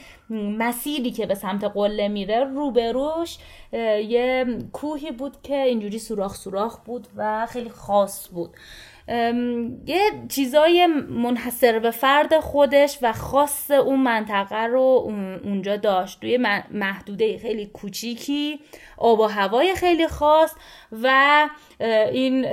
مسیری 0.58 1.10
که 1.10 1.26
به 1.26 1.34
سمت 1.34 1.64
قله 1.64 2.08
میره 2.08 2.44
روبروش 2.44 3.38
یه 4.08 4.46
کوهی 4.72 5.10
بود 5.10 5.36
که 5.42 5.49
اینجوری 5.54 5.98
سوراخ 5.98 6.34
سوراخ 6.34 6.78
بود 6.78 7.08
و 7.16 7.46
خیلی 7.46 7.70
خاص 7.70 8.28
بود. 8.28 8.50
یه 9.86 10.00
چیزای 10.28 10.86
منحصر 11.08 11.78
به 11.78 11.90
فرد 11.90 12.40
خودش 12.40 12.98
و 13.02 13.12
خاص 13.12 13.70
اون 13.70 14.00
منطقه 14.00 14.64
رو 14.64 15.10
اونجا 15.44 15.76
داشت. 15.76 16.20
توی 16.20 16.38
محدوده 16.70 17.38
خیلی 17.38 17.66
کوچیکی 17.66 18.60
آب 18.96 19.20
و 19.20 19.26
هوای 19.26 19.74
خیلی 19.74 20.08
خاص 20.08 20.54
و 21.02 21.48
این 22.12 22.46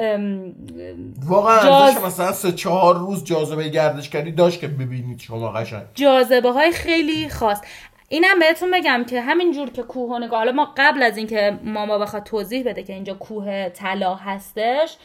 واقعا 1.25 1.63
جاز... 1.63 2.03
مثلا 2.03 2.31
سه 2.31 2.51
چهار 2.51 2.97
روز 2.97 3.23
جاذبه 3.23 3.69
گردشگری 3.69 4.31
داشت 4.31 4.60
که 4.60 4.67
ببینید 4.67 5.19
شما 5.19 5.51
قشنگ. 5.51 5.83
جاذبه 5.93 6.51
های 6.51 6.71
خیلی 6.71 7.29
خاص. 7.29 7.62
اینم 8.10 8.39
بهتون 8.39 8.72
بگم 8.72 9.06
که 9.10 9.22
همین 9.22 9.52
جور 9.52 9.70
که 9.70 9.84
کوه 9.84 10.20
نگاه 10.20 10.39
حالا 10.39 10.52
ما 10.52 10.74
قبل 10.78 11.04
از 11.04 11.17
اینکه 11.17 11.60
ماما 11.63 11.98
بخواد 11.98 12.24
توضیح 12.24 12.63
بده 12.63 12.84
که 12.84 12.93
اینجا 12.93 13.13
کوه 13.13 13.70
طلا 13.70 14.15
هستش 14.15 14.98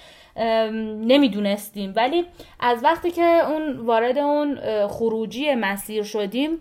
نمی‌دونستیم. 1.07 1.93
ولی 1.97 2.25
از 2.61 2.85
وقتی 2.85 3.11
که 3.11 3.51
اون 3.51 3.77
وارد 3.77 4.19
اون 4.19 4.59
خروجی 4.89 5.55
مسیر 5.55 6.03
شدیم 6.03 6.61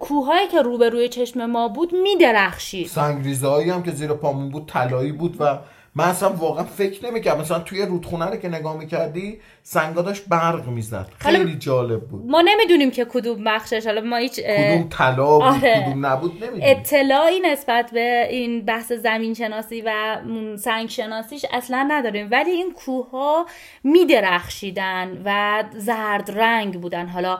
کوههایی 0.00 0.48
که 0.48 0.62
روبروی 0.62 1.08
چشم 1.08 1.46
ما 1.46 1.68
بود 1.68 1.94
میدرخشید. 2.02 2.86
سنگریزهایی 2.86 3.70
هم 3.70 3.82
که 3.82 3.90
زیر 3.90 4.12
پامون 4.12 4.50
بود 4.50 4.66
طلایی 4.66 5.12
بود 5.12 5.36
و 5.40 5.58
من 5.94 6.04
اصلا 6.04 6.28
واقعا 6.28 6.64
فکر 6.64 7.06
نمی‌کردم. 7.06 7.40
مثلا 7.40 7.58
توی 7.58 7.86
رودخونه 7.86 8.26
رو 8.26 8.36
که 8.36 8.48
نگاه 8.48 8.76
می‌کردی 8.76 9.40
سنگا 9.62 10.02
داشت 10.02 10.24
برق 10.28 10.68
می‌زد. 10.68 11.06
خیلی 11.18 11.54
جالب 11.54 12.00
بود. 12.00 12.30
ما 12.30 12.40
نمی‌دونیم 12.40 12.90
که 12.90 13.04
کدوم 13.04 13.44
بخشش. 13.44 13.86
حالا 13.86 14.00
ما 14.00 14.16
هیچ 14.16 14.40
کدوم 14.40 14.88
طلا 14.88 15.38
بود 15.38 15.42
آره. 15.42 15.82
کدوم 15.86 16.06
نبود 16.06 16.44
نمی‌دونیم. 16.44 16.78
اطلاعی 16.78 17.40
نسبت 17.40 17.90
به 17.90 18.26
این 18.30 18.64
بحث 18.64 18.92
زمین 18.92 19.34
شناسی 19.34 19.82
و 19.86 20.18
سنگ 20.56 20.88
شناسیش 20.88 21.44
اصلا 21.52 21.86
نداریم. 21.90 22.28
ولی 22.30 22.50
این 22.50 22.72
کوه 22.72 23.10
ها 23.10 23.46
میدرخشیدن 23.84 25.22
و 25.24 25.64
زرد 25.76 26.30
رنگ 26.30 26.80
بودن. 26.80 27.06
حالا 27.06 27.38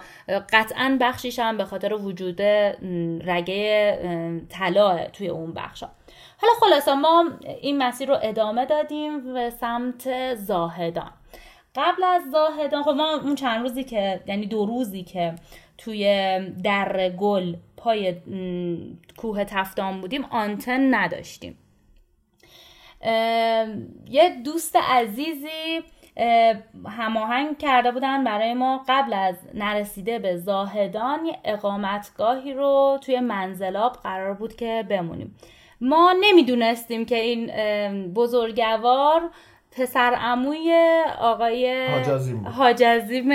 قطعا 0.53 0.99
بخشیش 1.01 1.39
هم 1.39 1.57
به 1.57 1.65
خاطر 1.65 1.93
وجود 1.93 2.43
رگه 3.27 3.99
طلا 4.49 5.07
توی 5.13 5.29
اون 5.29 5.53
بخش 5.53 5.83
ها. 5.83 5.91
حالا 6.41 6.53
خلاصا 6.61 6.95
ما 6.95 7.25
این 7.61 7.79
مسیر 7.79 8.09
رو 8.09 8.19
ادامه 8.23 8.67
دادیم 8.67 9.35
به 9.35 9.51
سمت 9.51 10.35
زاهدان. 10.35 11.11
قبل 11.75 12.05
از 12.05 12.23
زاهدان 12.33 12.83
خب 12.83 12.91
ما 12.91 13.15
اون 13.15 13.35
چند 13.35 13.63
روزی 13.63 13.85
که 13.85 14.21
یعنی 14.27 14.47
دو 14.47 14.67
روزی 14.67 15.03
که 15.03 15.35
توی 15.79 16.05
در 16.65 17.09
گل 17.09 17.55
پای 17.77 18.15
کوه 19.17 19.45
تفتان 19.45 20.01
بودیم 20.01 20.25
آنتن 20.25 20.95
نداشتیم. 20.95 21.59
یه 24.11 24.43
دوست 24.45 24.77
عزیزی 24.77 25.81
هماهنگ 26.87 27.59
کرده 27.59 27.93
بودن 27.93 28.25
برای 28.25 28.55
ما 28.55 28.85
قبل 28.89 29.13
از 29.13 29.37
نرسیده 29.55 30.19
به 30.19 30.37
زاهدان 30.37 31.27
یه 31.27 31.39
اقامتگاهی 31.45 32.55
رو 32.55 32.99
توی 33.03 33.21
منزلاب 33.21 33.93
قرار 33.93 34.35
بود 34.35 34.57
که 34.57 34.85
بمونیم. 34.89 35.37
ما 35.81 36.15
نمی‌دونستیم 36.21 37.05
که 37.05 37.17
این 37.17 37.47
بزرگوار 38.13 39.31
پسر 39.71 40.15
عموی 40.15 40.95
آقای 41.21 41.87
حاجزیم 42.45 43.33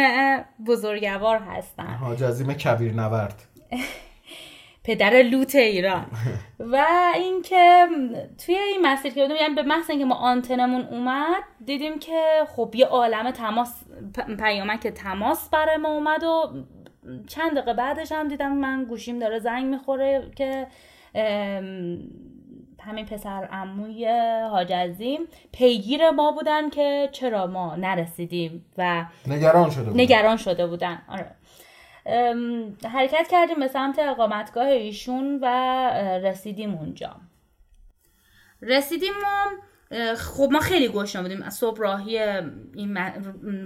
بزرگوار 0.68 1.38
هستن. 1.40 1.86
حاجزیم 1.88 2.54
کبیر 2.54 2.94
نورد 2.94 3.42
پدر 4.84 5.22
لوت 5.22 5.56
ایران. 5.56 6.06
و 6.72 6.86
اینکه 7.16 7.88
توی 8.46 8.56
این 8.56 8.82
مسیر 8.82 9.14
که 9.14 9.22
بودیم 9.22 9.38
یعنی 9.38 9.56
به 9.56 9.64
محض 9.64 9.90
اینکه 9.90 10.06
ما 10.06 10.16
آنتنمون 10.16 10.82
اومد 10.82 11.44
دیدیم 11.66 12.00
که 12.00 12.22
خب 12.56 12.72
یه 12.76 12.86
عالم 12.86 13.32
تماس 13.32 13.84
پیامک 14.40 14.88
تماس 14.88 15.50
برای 15.50 15.78
ما 15.78 15.90
اومد 15.90 16.24
و 16.24 16.54
چند 17.28 17.52
دقیقه 17.52 17.74
بعدش 17.74 18.12
هم 18.12 18.28
دیدم 18.28 18.52
من 18.54 18.84
گوشیم 18.84 19.20
داره 19.20 19.40
زنگ 19.40 19.66
می‌خوره 19.66 20.32
که 20.36 20.68
همین 22.86 23.06
پسر 23.06 23.48
عموی 23.52 24.08
حاج 24.52 24.74
پیگیر 25.52 26.10
ما 26.10 26.32
بودن 26.32 26.70
که 26.70 27.10
چرا 27.12 27.48
ما 27.48 27.76
نرسیدیم 27.76 28.66
و 28.78 29.06
نگران 29.28 29.70
شده 29.70 29.84
بودن. 29.84 30.02
نگران 30.02 30.38
شده 30.38 30.68
بودن. 30.68 31.02
آره. 31.08 31.32
حرکت 32.90 33.28
کردیم 33.32 33.60
به 33.60 33.68
سمت 33.68 34.00
اقامتگاه 34.00 34.68
ایشون 34.68 35.40
و 35.42 35.46
رسیدیم 36.24 36.74
اونجا. 36.74 37.16
رسیدیم 38.62 39.14
و 39.24 39.50
خب 40.16 40.50
ما 40.52 40.60
خیلی 40.60 40.88
گشنه 40.88 41.22
بودیم. 41.22 41.44
از 41.44 41.54
صبح 41.54 41.80
راهی 41.80 42.20
این 42.74 42.98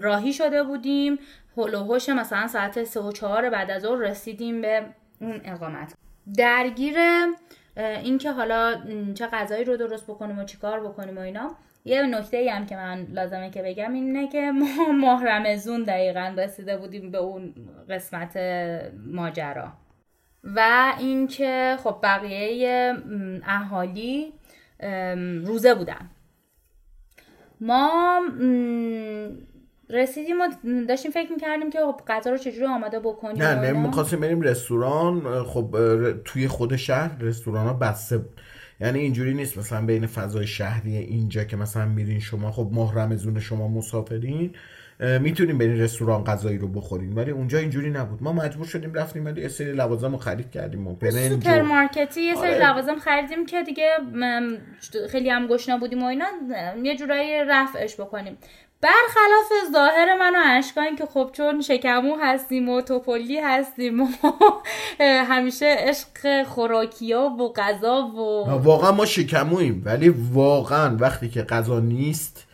راهی 0.02 0.34
شده 0.34 0.64
بودیم. 0.64 1.20
هلوهوش 1.58 2.10
مثلا 2.10 2.48
ساعت 2.48 2.84
سه 2.84 3.00
و 3.00 3.12
چهار 3.12 3.50
بعد 3.50 3.72
از 3.72 3.86
اون 3.86 4.02
رسیدیم 4.02 4.62
به 4.62 4.86
اون 5.22 5.42
اقامت. 5.46 5.94
درگیر 6.38 6.96
اینکه 7.78 8.32
حالا 8.32 8.76
چه 9.14 9.28
غذایی 9.28 9.64
رو 9.64 9.78
درست 9.78 10.04
بکنیم 10.04 10.40
و 10.40 10.44
چیکار 10.44 10.80
بکنیم 10.80 11.18
و 11.18 11.22
اینا 11.22 11.56
یه 11.86 12.02
نکته 12.02 12.38
ای 12.38 12.50
هم 12.50 12.66
که 12.66 12.76
من 12.76 13.08
لازمه 13.12 13.50
که 13.50 13.62
بگم 13.62 13.94
اینه 13.94 14.28
که 14.28 14.52
ما 14.52 14.92
ماه 15.02 15.26
رمزون 15.26 15.84
دقیقا 15.84 16.36
رسیده 16.38 16.78
بودیم 16.78 17.12
به 17.12 17.18
اون 17.18 17.54
قسمت 17.90 18.38
ماجرا. 19.06 19.72
و 20.44 20.94
اینکه 21.00 21.78
خب 21.84 22.00
بقیه 22.04 22.94
اهالی 23.48 24.34
روزه 25.46 25.76
بودن. 25.76 26.10
ما 27.62 28.22
رسیدیم 29.90 30.42
و 30.42 30.48
داشتیم 30.88 31.12
فکر 31.12 31.32
می‌کردیم 31.32 31.70
که 31.70 31.80
خب 31.80 32.02
غذا 32.08 32.32
رو 32.32 32.38
چجوری 32.38 32.66
آماده 32.66 33.00
بکنیم 33.00 33.44
نه 33.44 33.56
نه 33.56 33.72
می‌خواستیم 33.72 34.20
بریم 34.20 34.42
رستوران. 34.42 35.44
خب 35.44 35.76
توی 36.26 36.48
خود 36.48 36.76
شهر 36.76 37.18
رستوران 37.20 37.68
ها 37.68 37.74
بسته 37.74 38.18
بود. 38.18 38.42
یعنی 38.82 39.00
اینجوری 39.00 39.34
نیست 39.34 39.58
مثلا 39.58 39.86
بین 39.86 40.08
فضای 40.08 40.48
شهری 40.48 40.98
اینجا 40.98 41.44
که 41.44 41.58
مثلا 41.58 41.86
میرین 41.86 42.20
شما 42.20 42.52
خب 42.52 42.70
محرم 42.72 43.16
زون 43.16 43.40
شما 43.40 43.68
مسافرین 43.68 44.56
می‌تونیم 45.20 45.58
برین 45.58 45.80
رستوران 45.80 46.24
غذایی 46.24 46.58
رو 46.58 46.68
بخوریم 46.68 47.16
ولی 47.16 47.32
اونجا 47.32 47.58
اینجوری 47.58 47.90
نبود. 47.90 48.24
ما 48.24 48.34
مجبور 48.34 48.66
شدیم 48.66 48.94
رفتیم 48.94 49.26
ولی 49.26 49.42
یه 49.42 49.48
سری 49.48 49.72
لوازم 49.72 50.12
رو 50.12 50.18
خرید 50.18 50.52
کردیم 50.52 50.88
و 50.88 50.96
سوپرمارکتی 51.12 52.22
یه 52.22 52.36
سری 52.36 52.54
آره. 52.54 52.70
لوازم 52.70 52.96
خریدیم 52.96 53.46
که 53.46 53.64
دیگه 53.64 53.90
خیلی 55.10 55.30
هم 55.30 55.48
گشنا 55.48 55.78
بودیم 55.78 56.04
و 56.04 56.06
اینا. 56.06 56.26
یه 56.84 56.96
جورایی 56.96 57.32
رفعش 57.48 58.00
بکنیم. 58.00 58.38
برخلاف 58.82 59.72
ظاهر 59.74 60.18
من 60.20 60.36
و 60.36 60.40
اشکان 60.46 60.96
که 60.96 61.06
خب 61.06 61.30
چون 61.34 61.62
شکمو 61.62 62.16
هستیم 62.22 62.70
و 62.70 62.82
توپلی 62.82 63.40
هستیم 63.40 64.02
و 64.02 64.08
همیشه 65.30 65.76
عشق 65.80 66.44
خوراکیا 66.44 67.22
و 67.22 67.54
غذا 67.54 68.08
و 68.08 68.50
واقعا 68.64 68.92
ما 68.92 69.06
شکمویم 69.06 69.82
ولی 69.86 70.10
واقعا 70.10 70.98
وقتی 71.00 71.30
که 71.30 71.42
غذا 71.42 71.80
نیست 71.80 72.48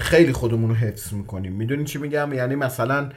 خیلی 0.00 0.32
خودمون 0.32 0.70
رو 0.70 0.76
حفظ 0.76 1.12
می‌کنیم. 1.12 1.52
می‌دونین 1.52 1.84
چی 1.84 1.98
میگم؟ 1.98 2.32
یعنی 2.32 2.54
مثلا 2.54 3.08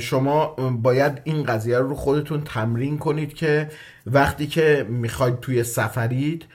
شما 0.00 0.46
باید 0.82 1.20
این 1.24 1.42
قضیه 1.42 1.78
رو 1.78 1.94
خودتون 1.94 2.44
تمرین 2.44 2.98
کنید 2.98 3.34
که 3.34 3.70
وقتی 4.06 4.46
که 4.46 4.86
می‌خواید 4.88 5.40
توی 5.40 5.64
سفرید 5.64 6.46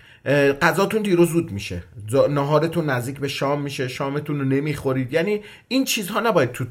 غذاتون 0.61 1.01
دیرو 1.01 1.25
زود 1.25 1.51
میشه. 1.51 1.83
نهارتون 2.29 2.89
نزدیک 2.89 3.19
به 3.19 3.27
شام 3.27 3.61
میشه 3.61 3.87
شامتون 3.87 4.39
رو 4.39 4.45
نمی‌خورید. 4.45 5.13
یعنی 5.13 5.41
این 5.67 5.85
چیزها 5.85 6.19
نباید 6.19 6.51
تو 6.51 6.65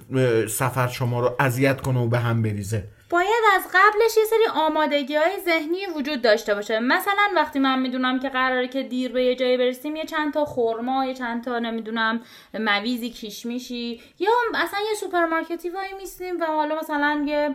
سفر 0.48 0.88
شما 0.88 1.20
رو 1.20 1.36
اذیت 1.40 1.80
کنه 1.80 2.00
و 2.00 2.08
به 2.08 2.18
هم 2.18 2.42
بریزه. 2.42 2.84
باید 3.10 3.44
از 3.56 3.62
قبلش 3.68 4.16
یه 4.16 4.24
سری 4.24 4.46
آمادگی 4.54 5.16
های 5.16 5.40
ذهنی 5.44 5.78
وجود 5.96 6.22
داشته 6.22 6.54
باشه. 6.54 6.80
مثلا 6.80 7.22
وقتی 7.36 7.58
من 7.58 7.78
می‌دونم 7.78 8.20
که 8.20 8.28
قراره 8.28 8.68
که 8.68 8.82
دیر 8.82 9.12
به 9.12 9.24
یه 9.24 9.34
جایی 9.34 9.56
برسیم 9.56 9.96
یه 9.96 10.04
چند 10.04 10.34
تا 10.34 10.44
خورما 10.44 11.04
یه 11.04 11.14
چند 11.14 11.44
تا 11.44 11.58
نمی‌دونم 11.58 12.20
مویزی 12.54 13.10
کیشمیشی 13.10 14.00
یا 14.18 14.30
اصلا 14.54 14.78
یه 14.90 14.94
سوپرمارکتی 15.00 15.70
وای 15.70 15.94
میسیم 16.00 16.40
و 16.40 16.44
حالا 16.44 16.78
مثلا 16.78 17.24
یه 17.26 17.54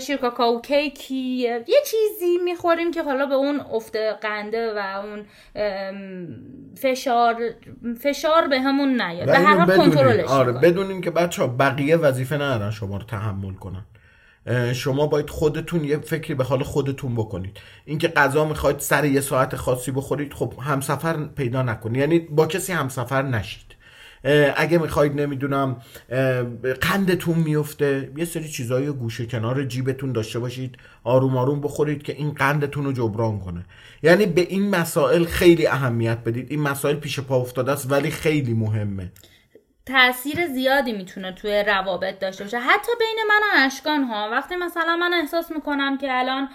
شیرکاکاو 0.00 0.60
کیکی 0.60 1.14
یه 1.14 1.64
چیزی 1.86 2.38
می‌خوریم 2.44 2.90
که 2.90 3.02
حالا 3.02 3.26
به 3.26 3.34
اون 3.34 3.60
افت 3.60 3.96
قنده 3.96 4.74
و 4.76 5.02
اون 5.04 5.26
فشار 6.76 7.36
فشار 8.00 8.48
به 8.48 8.60
همون 8.60 9.02
نیاد. 9.02 9.26
به 9.26 9.38
هر 9.38 9.56
حال 9.56 9.76
کنترلش 9.76 10.30
آره 10.30 10.52
بدونیم 10.52 11.00
که 11.00 11.10
بچه 11.10 11.46
بقیه 11.46 11.96
وظیفه 11.96 12.34
ندارن 12.34 12.70
شما 12.70 12.96
رو 12.96 13.04
تحمل 13.04 13.54
کنن. 13.54 13.84
شما 14.72 15.06
باید 15.06 15.30
خودتون 15.30 15.84
یه 15.84 15.98
فکری 15.98 16.34
به 16.34 16.44
حال 16.44 16.62
خودتون 16.62 17.14
بکنید. 17.14 17.56
اینکه 17.84 18.08
غذا 18.08 18.44
می‌خواید 18.44 18.78
سر 18.78 19.04
یه 19.04 19.20
ساعت 19.20 19.56
خاصی 19.56 19.90
بخورید 19.90 20.32
خب 20.32 20.54
همسفر 20.60 21.24
پیدا 21.24 21.62
نکنید 21.62 22.00
یعنی 22.00 22.18
با 22.18 22.46
کسی 22.46 22.72
همسفر 22.72 23.22
نشید. 23.22 23.68
اگه 24.56 24.78
می‌خواید 24.78 25.20
نمی‌دونم 25.20 25.76
قندتون 26.80 27.38
میفته 27.38 28.10
یه 28.16 28.24
سری 28.24 28.48
چیزایی 28.48 28.86
گوشه 28.86 29.26
کنار 29.26 29.64
جیبتون 29.64 30.12
داشته 30.12 30.38
باشید 30.38 30.76
آروم 31.04 31.36
آروم 31.36 31.60
بخورید 31.60 32.02
که 32.02 32.12
این 32.12 32.30
قندتون 32.30 32.84
رو 32.84 32.92
جبران 32.92 33.40
کنه. 33.40 33.64
یعنی 34.02 34.26
به 34.26 34.40
این 34.40 34.70
مسائل 34.70 35.24
خیلی 35.24 35.66
اهمیت 35.66 36.18
بدید. 36.18 36.46
این 36.50 36.60
مسائل 36.60 36.96
پیش 36.96 37.20
پا 37.20 37.36
افتاده 37.36 37.72
است 37.72 37.92
ولی 37.92 38.10
خیلی 38.10 38.54
مهمه. 38.54 39.12
تاثیر 39.88 40.46
زیادی 40.46 40.92
می‌تونه 40.92 41.32
توی 41.32 41.64
روابط 41.66 42.18
داشته 42.18 42.44
باشه. 42.44 42.58
حتی 42.58 42.92
بین 42.98 43.16
من 43.28 43.40
و 43.42 43.66
اشکان 43.66 44.04
ها 44.04 44.28
وقتی 44.30 44.56
مثلا 44.56 44.96
من 44.96 45.14
احساس 45.14 45.50
می‌کنم 45.50 45.98
که 45.98 46.18
الان 46.18 46.48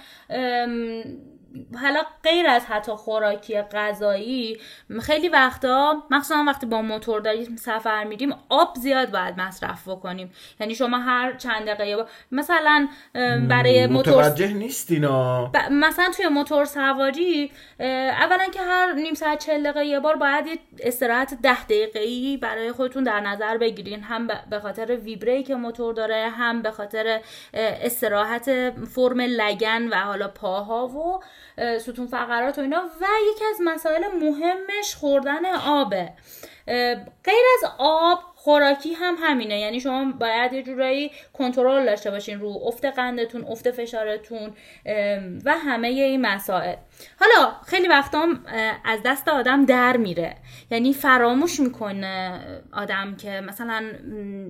حالا 1.81 2.03
غیر 2.23 2.47
از 2.47 2.65
حتی 2.65 2.91
خوراکی 2.91 3.61
غذایی 3.61 4.59
خیلی 5.01 5.29
وقتا 5.29 6.03
مخصوصا 6.11 6.43
وقتی 6.47 6.65
با 6.65 6.81
موتور 6.81 7.21
داریم 7.21 7.55
سفر 7.55 8.03
میریم 8.03 8.35
آب 8.49 8.75
زیاد 8.75 9.11
باید 9.11 9.41
مصرف 9.41 9.87
بکنیم. 9.87 10.31
یعنی 10.59 10.75
شما 10.75 10.99
هر 10.99 11.33
چند 11.33 11.65
دقیقه 11.65 11.95
با... 11.95 12.07
مثلا 12.31 12.87
برای 13.49 13.87
موتور 13.87 14.13
متوجه 14.13 14.53
نیستینا. 14.53 15.45
ب... 15.45 15.57
مثلا 15.71 16.11
توی 16.15 16.27
موتور 16.27 16.65
سواری 16.65 17.51
اولا 17.79 18.45
که 18.53 18.61
هر 18.61 18.93
نیم 18.93 19.13
ساعت 19.13 19.45
چل 19.45 19.63
دقیقه 19.63 19.85
یه 19.85 19.99
بار 19.99 20.15
باید 20.15 20.59
استراحت 20.79 21.33
ده 21.41 21.63
دقیقه 21.63 22.37
برای 22.37 22.71
خودتون 22.71 23.03
در 23.03 23.19
نظر 23.19 23.57
بگیرین. 23.57 24.03
هم 24.03 24.27
به 24.49 24.59
خاطر 24.59 24.95
ویبری 24.95 25.43
که 25.43 25.55
موتور 25.55 25.93
داره 25.93 26.29
هم 26.29 26.61
به 26.61 26.71
خاطر 26.71 27.21
استراحت 27.53 28.69
فرم 28.85 29.21
لگن 29.21 29.87
و 29.91 29.95
حالا 29.95 30.27
پاها 30.27 30.87
و 30.87 31.23
ستون 31.79 32.07
فقرات 32.07 32.57
و 32.57 32.61
اینا. 32.61 32.83
و 33.01 33.05
یکی 33.31 33.45
از 33.45 33.57
مسائل 33.63 34.03
مهمش 34.21 34.95
خوردن 34.95 35.45
آبه. 35.55 36.09
غیر 37.23 37.45
از 37.57 37.69
آب 37.77 38.19
خوراکی 38.35 38.93
هم 38.93 39.15
همینه. 39.19 39.59
یعنی 39.59 39.79
شما 39.79 40.13
باید 40.19 40.53
یه 40.53 40.63
جورایی 40.63 41.11
کنترل 41.33 41.85
داشته 41.85 42.11
باشین 42.11 42.39
رو 42.39 42.59
افت 42.65 42.85
قندتون 42.85 43.45
افت 43.49 43.71
فشارتون 43.71 44.53
و 45.45 45.51
همه 45.57 45.87
این 45.87 46.21
مسائل. 46.21 46.75
حالا 47.19 47.51
خیلی 47.65 47.87
وقتا 47.87 48.27
از 48.85 48.99
دست 49.05 49.27
آدم 49.27 49.65
در 49.65 49.97
میره. 49.97 50.35
یعنی 50.71 50.93
فراموش 50.93 51.59
می‌کنه 51.59 52.39
آدم 52.73 53.15
که 53.15 53.41
مثلا 53.41 53.91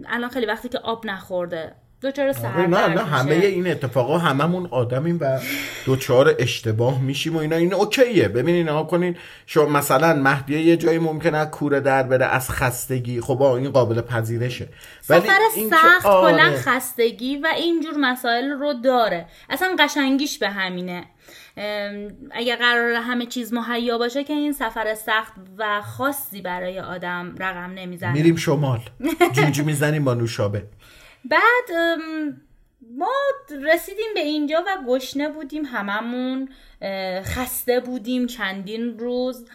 الان 0.07 0.29
خیلی 0.29 0.45
وقتی 0.45 0.69
که 0.69 0.79
آب 0.79 1.05
نخورده. 1.05 1.75
دوچار 2.03 2.27
آره، 2.27 2.67
نه 2.67 2.87
نه 2.87 3.03
همه 3.03 3.35
این 3.35 3.67
اتفاقا 3.67 4.17
هممون 4.17 4.67
آدمیم 4.71 5.17
و 5.21 5.39
دوچار 5.85 6.35
اشتباه 6.39 7.01
میشیم 7.01 7.35
و 7.35 7.39
اینا. 7.39 7.55
این 7.55 7.73
اوکیه. 7.73 8.27
ببینین 8.27 8.67
ها 8.67 8.83
کنین. 8.83 9.15
شما 9.45 9.65
مثلا 9.65 10.13
مهدیه 10.13 10.61
یه 10.61 10.77
جایی 10.77 10.99
ممکنه 10.99 11.45
کوره 11.45 11.79
در 11.79 12.03
بره 12.03 12.25
از 12.25 12.49
خستگی. 12.49 13.21
خب 13.21 13.41
این 13.41 13.71
قابل 13.71 14.01
پذیرشه. 14.01 14.67
ولی 15.09 15.21
سفر 15.21 15.39
سخت 15.69 16.05
آره. 16.05 16.33
کلا 16.33 16.51
خستگی 16.55 17.37
و 17.37 17.47
اینجور 17.57 17.93
مسائل 17.97 18.49
رو 18.49 18.73
داره. 18.73 19.25
اصلا 19.49 19.75
قشنگیش 19.79 20.37
به 20.37 20.49
همینه. 20.49 21.03
اگر 22.31 22.55
قرار 22.55 22.93
همه 22.93 23.25
چیز 23.25 23.53
مهیا 23.53 23.97
باشه 23.97 24.23
که 24.23 24.33
این 24.33 24.53
سفر 24.53 24.95
سخت 24.95 25.33
و 25.57 25.81
خاصی 25.81 26.41
برای 26.41 26.79
آدم 26.79 27.35
رقم 27.39 27.73
نمی‌زنه. 27.75 28.13
میریم 28.13 28.35
شمال. 28.35 28.79
جوجو 29.33 29.63
می‌زنیم 29.63 30.03
با 30.03 30.13
نوشابه. 30.13 30.63
بعد 31.25 31.99
ما 32.97 33.12
رسیدیم 33.62 34.13
به 34.13 34.19
اینجا 34.19 34.63
و 34.67 34.77
گشنه 34.88 35.29
بودیم 35.29 35.65
هممون 35.65 36.49
خسته 37.23 37.79
بودیم 37.79 38.27
چندین 38.27 38.99
روز. 38.99 39.45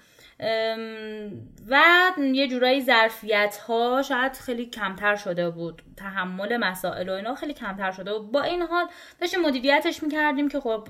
و 1.68 1.82
یه 2.18 2.48
جورایی 2.48 2.82
ظرفیت 2.82 3.56
ها 3.56 4.02
شاید 4.02 4.32
خیلی 4.32 4.66
کمتر 4.66 5.16
شده 5.16 5.50
بود. 5.50 5.82
تحمل 5.96 6.56
مسائل 6.56 7.08
و 7.08 7.12
اینا 7.12 7.34
خیلی 7.34 7.54
کمتر 7.54 7.90
شده 7.90 8.18
بود. 8.18 8.32
با 8.32 8.42
این 8.42 8.62
حال 8.62 8.86
داشتیم 9.20 9.40
مدیریتش 9.40 10.02
می‌کردیم 10.02 10.48
که 10.48 10.60
خب 10.60 10.88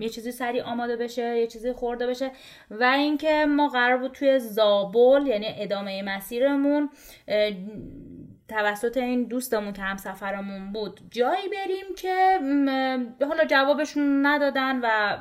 یه 0.00 0.08
چیزی 0.08 0.32
سریع 0.32 0.62
آماده 0.62 0.96
بشه 0.96 1.38
یه 1.38 1.46
چیزی 1.46 1.72
خورده 1.72 2.06
بشه. 2.06 2.30
و 2.70 2.84
اینکه 2.84 3.46
ما 3.46 3.68
قرار 3.68 3.96
بود 3.96 4.12
توی 4.12 4.38
زابل 4.38 5.26
یعنی 5.26 5.46
ادامه 5.58 6.02
مسیرمون 6.02 6.90
توسط 8.48 8.96
این 8.96 9.24
دوستمون 9.24 9.72
که 9.72 9.82
هم 9.82 9.96
سفرمون 9.96 10.72
بود 10.72 11.00
جایی 11.10 11.48
بریم 11.48 11.94
که 11.96 12.38
حالا 13.28 13.44
جوابشون 13.44 14.26
ندادن 14.26 14.80
و 14.82 15.16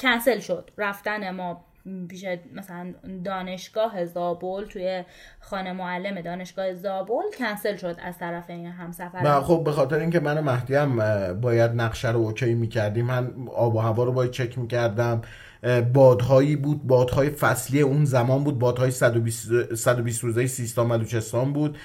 کنسل 0.00 0.38
شد. 0.38 0.70
رفتن 0.78 1.30
ما 1.30 1.64
پیش 2.08 2.24
مثلا 2.52 2.94
دانشگاه 3.24 4.04
زابل 4.04 4.64
توی 4.64 5.04
خانه 5.40 5.72
معلم 5.72 6.20
دانشگاه 6.20 6.74
زابل 6.74 7.22
کنسل 7.38 7.76
شد 7.76 7.96
از 8.02 8.18
طرف 8.18 8.50
این 8.50 8.66
همسفر 8.66 9.40
خب 9.40 9.64
به 9.64 9.72
خاطر 9.72 9.96
اینکه 9.98 10.20
من 10.20 10.40
مهدی 10.40 10.74
هم 10.74 10.96
باید 11.40 11.70
نقشه 11.70 12.10
رو 12.10 12.18
اوکی 12.18 12.54
می‌کردیم. 12.54 13.06
من 13.06 13.32
آب 13.54 13.74
و 13.74 13.78
هوا 13.78 14.04
رو 14.04 14.12
باید 14.12 14.30
چک 14.30 14.58
می‌کردم. 14.58 15.22
بادهایی 15.92 16.56
بود 16.56 16.86
بادهای 16.86 17.30
فصلی 17.30 17.80
اون 17.80 18.04
زمان 18.04 18.44
بود 18.44 18.58
بادهای 18.58 18.90
120, 18.90 19.74
120 19.74 20.24
روزه 20.24 20.46
سیستان 20.46 20.88
بلوچستان 20.88 21.52
بود 21.52 21.76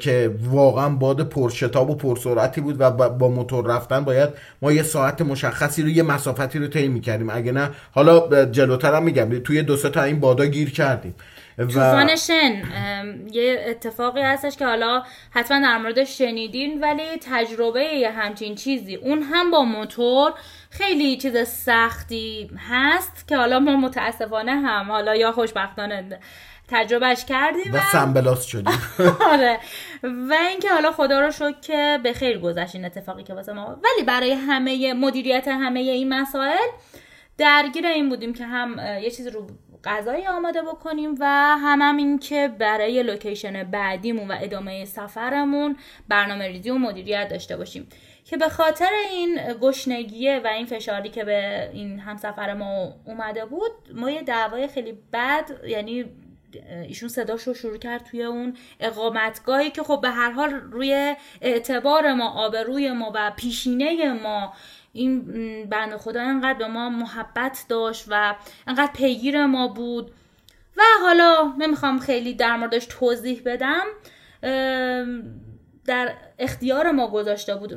که 0.00 0.34
واقعا 0.50 0.88
باد 0.88 1.28
پرشتاب 1.28 1.90
و 1.90 1.94
پرسرعتی 1.94 2.60
بود 2.60 2.76
و 2.80 2.90
با 2.90 3.28
موتور 3.28 3.66
رفتن 3.66 4.04
باید 4.04 4.28
ما 4.62 4.72
یه 4.72 4.82
ساعت 4.82 5.22
مشخصی 5.22 5.82
رو 5.82 5.88
یه 5.88 6.02
مسافتی 6.02 6.58
رو 6.58 6.66
طی 6.66 6.88
می‌کردیم. 6.88 7.30
اگه 7.30 7.52
نه 7.52 7.70
حالا 7.92 8.44
جلوتر 8.44 8.94
هم 8.94 9.02
میگم 9.02 9.38
توی 9.38 9.62
دو 9.62 9.76
تا 9.76 10.02
این 10.02 10.20
بادا 10.20 10.46
گیر 10.46 10.70
کردیم. 10.70 11.14
طوفان 11.66 12.16
شن 12.16 12.62
یه 13.32 13.64
اتفاقی 13.68 14.20
هستش 14.20 14.56
که 14.56 14.66
حالا 14.66 15.02
حتما 15.30 15.60
در 15.60 15.78
مورد 15.78 16.04
شنیدین 16.04 16.80
ولی 16.80 17.02
تجربه 17.30 17.84
یه 17.84 18.10
همچین 18.10 18.54
چیزی. 18.54 18.96
اون 18.96 19.22
هم 19.22 19.50
با 19.50 19.62
موتور 19.62 20.32
خیلی 20.70 21.16
چیز 21.16 21.48
سختی 21.48 22.50
هست 22.70 23.28
که 23.28 23.36
حالا 23.36 23.58
ما 23.58 23.76
متاسفانه 23.76 24.52
هم 24.52 24.90
حالا 24.90 25.16
یا 25.16 25.32
خوشبختانه 25.32 26.18
تجربهش 26.68 27.24
کردیم 27.24 27.74
و 27.74 27.80
سنبلاس 27.92 28.44
شدیم. 28.44 28.78
آره. 29.32 29.58
و 30.02 30.34
اینکه 30.50 30.68
حالا 30.72 30.92
خدا 30.92 31.20
رو 31.20 31.30
شکر 31.30 31.60
که 31.60 31.98
به 32.02 32.12
خیر 32.12 32.38
گذشت 32.38 32.74
این 32.74 32.84
اتفاقی 32.84 33.22
که 33.22 33.34
واسه 33.34 33.52
ما. 33.52 33.66
ولی 33.66 34.06
برای 34.06 34.32
همه 34.32 34.94
مدیریت 34.94 35.48
همه 35.48 35.80
این 35.80 36.08
مسائل 36.08 36.68
درگیر 37.38 37.86
این 37.86 38.08
بودیم 38.08 38.34
که 38.34 38.44
هم 38.44 38.78
یه 39.02 39.10
چیزی 39.10 39.30
رو 39.30 39.46
غذایی 39.84 40.26
آماده 40.26 40.62
بکنیم 40.62 41.14
و 41.20 41.24
هم, 41.58 41.82
هم 41.82 41.96
این 41.96 42.18
که 42.18 42.48
برای 42.58 43.02
لوکیشن 43.02 43.64
بعدیمون 43.64 44.28
و 44.28 44.34
ادامه 44.40 44.84
سفرمون 44.84 45.76
برنامه 46.08 46.46
ریزی 46.48 46.70
و 46.70 46.78
مدیریت 46.78 47.28
داشته 47.28 47.56
باشیم. 47.56 47.88
که 48.24 48.36
به 48.36 48.48
خاطر 48.48 48.90
این 49.10 49.38
گشنگیه 49.60 50.40
و 50.44 50.46
این 50.46 50.66
فشاری 50.66 51.08
که 51.08 51.24
به 51.24 51.70
این 51.72 51.98
همسفر 51.98 52.54
ما 52.54 52.94
اومده 53.04 53.44
بود 53.44 53.70
ما 53.94 54.10
یه 54.10 54.22
دعوای 54.22 54.68
خیلی 54.68 54.98
بد 55.12 55.50
یعنی 55.66 56.04
ایشون 56.88 57.08
صداش 57.08 57.42
رو 57.42 57.54
شروع 57.54 57.78
کرد 57.78 58.04
توی 58.04 58.22
اون 58.22 58.56
اقامتگاهی 58.80 59.70
که 59.70 59.82
خب 59.82 60.00
به 60.02 60.10
هر 60.10 60.30
حال 60.30 60.50
روی 60.50 61.16
اعتبار 61.40 62.12
ما 62.12 62.30
آبروی 62.30 62.92
ما 62.92 63.12
و 63.14 63.32
پیشینه 63.36 64.12
ما 64.12 64.52
این 64.92 65.20
بند 65.70 65.96
خدا 65.96 66.22
انقدر 66.22 66.58
به 66.58 66.66
ما 66.66 66.88
محبت 66.90 67.64
داشت 67.68 68.06
و 68.08 68.34
انقدر 68.66 68.92
پیگیر 68.92 69.46
ما 69.46 69.68
بود. 69.68 70.10
و 70.76 70.82
حالا 71.02 71.54
نمی‌خوام 71.58 71.98
خیلی 71.98 72.34
در 72.34 72.56
موردش 72.56 72.86
توضیح 72.90 73.42
بدم. 73.44 73.84
در 75.84 76.14
اختیار 76.38 76.90
ما 76.90 77.08
گذاشته 77.08 77.54
بود 77.54 77.72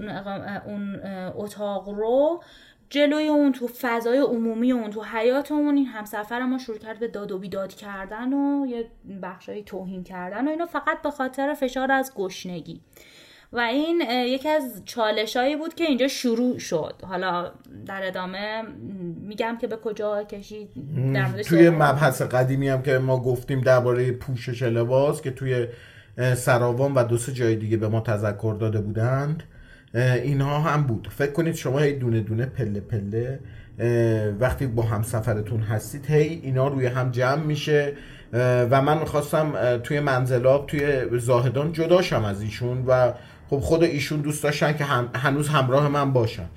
اون 0.66 1.00
اتاق 1.36 1.90
رو. 1.90 2.44
جلوی 2.90 3.28
اون 3.28 3.52
تو 3.52 3.68
فضای 3.68 4.18
عمومی 4.18 4.72
اون 4.72 4.92
تو 4.92 5.04
حیاتمون 5.04 5.76
این 5.78 5.86
همسفر 5.86 6.40
ما 6.40 6.58
شروع 6.58 6.78
کرد 6.78 7.00
به 7.00 7.08
داد 7.08 7.32
و 7.32 7.40
بیداد 7.40 7.74
کردن 7.74 8.34
و 8.34 8.66
یه 8.66 8.90
بخشای 9.24 9.64
توهین 9.64 10.04
کردن 10.04 10.48
و 10.48 10.52
اینا 10.52 10.66
فقط 10.66 11.02
به 11.02 11.12
خاطر 11.12 11.54
فشار 11.54 11.92
از 11.92 12.14
گشنگی. 12.16 12.82
و 13.54 13.60
این 13.60 14.02
یکی 14.10 14.50
از 14.50 14.82
چالشایی 14.86 15.56
بود 15.56 15.74
که 15.74 15.84
اینجا 15.84 16.08
شروع 16.08 16.60
شد. 16.60 16.94
حالا 17.08 17.52
در 17.86 18.08
ادامه 18.08 18.62
میگم 19.22 19.58
که 19.62 19.68
به 19.68 19.76
کجا 19.76 20.24
کشید 20.24 20.70
توی 21.46 21.70
مبحث 21.70 22.22
قدیمی 22.22 22.70
هم 22.70 22.82
که 22.82 22.98
ما 22.98 23.18
گفتیم 23.18 23.62
درباره 23.62 24.12
پوشش 24.12 24.64
لباس 24.64 25.22
که 25.22 25.32
توی 25.32 25.68
سراوان 26.36 26.94
و 26.94 27.04
دو 27.04 27.18
سه 27.18 27.34
جای 27.34 27.56
دیگه 27.56 27.78
به 27.78 27.88
ما 27.88 28.02
تذکر 28.02 28.56
داده 28.60 28.82
بودند 28.82 29.44
اینها 29.94 30.60
هم 30.60 30.84
بود. 30.84 31.08
فکر 31.12 31.32
کنید 31.32 31.56
شما 31.56 31.80
هی 31.80 31.94
دونه 31.94 32.22
دونه 32.22 32.46
پله 32.46 32.80
پله 32.80 33.40
وقتی 34.40 34.68
با 34.68 34.84
هم 34.84 35.04
سفرتون 35.04 35.60
هستید 35.60 36.06
هی 36.06 36.40
اینا 36.44 36.68
روی 36.68 36.86
هم 36.86 37.12
جمع 37.12 37.44
میشه 37.44 37.94
و 38.70 38.82
من 38.82 38.98
می‌خواستم 38.98 39.78
توی 39.78 40.00
منزلاب 40.00 40.68
توی 40.68 41.20
زاهدان 41.20 41.72
جداشم 41.72 42.26
از 42.26 42.42
ایشون 42.42 42.84
و 42.88 43.14
خب 43.54 43.60
خود 43.60 43.84
ایشون 43.84 44.22
دوست 44.22 44.44
داشتن 44.44 44.74
که 44.74 44.84
هنوز 45.14 45.50
همراه 45.50 45.88
من 45.88 46.14
باشن. 46.14 46.50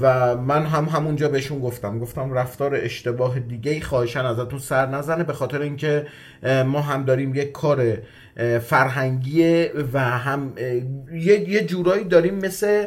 و 0.00 0.36
من 0.36 0.66
هم 0.66 0.84
همونجا 0.84 1.28
بهشون 1.28 1.60
گفتم. 1.60 1.98
گفتم 1.98 2.32
رفتار 2.32 2.74
اشتباه 2.74 3.40
دیگه 3.40 3.72
ای 3.72 3.80
خواهشن 3.80 4.24
ازتون 4.24 4.58
سر 4.58 4.86
نزنه 4.86 5.24
به 5.24 5.32
خاطر 5.32 5.60
اینکه 5.60 6.06
ما 6.66 6.80
هم 6.80 7.04
داریم 7.04 7.34
یک 7.34 7.52
کار 7.52 7.98
فرهنگی 8.62 9.66
و 9.92 10.00
هم 10.00 10.52
یه 11.12 11.64
جورایی 11.64 12.04
داریم 12.04 12.34
مثل 12.34 12.86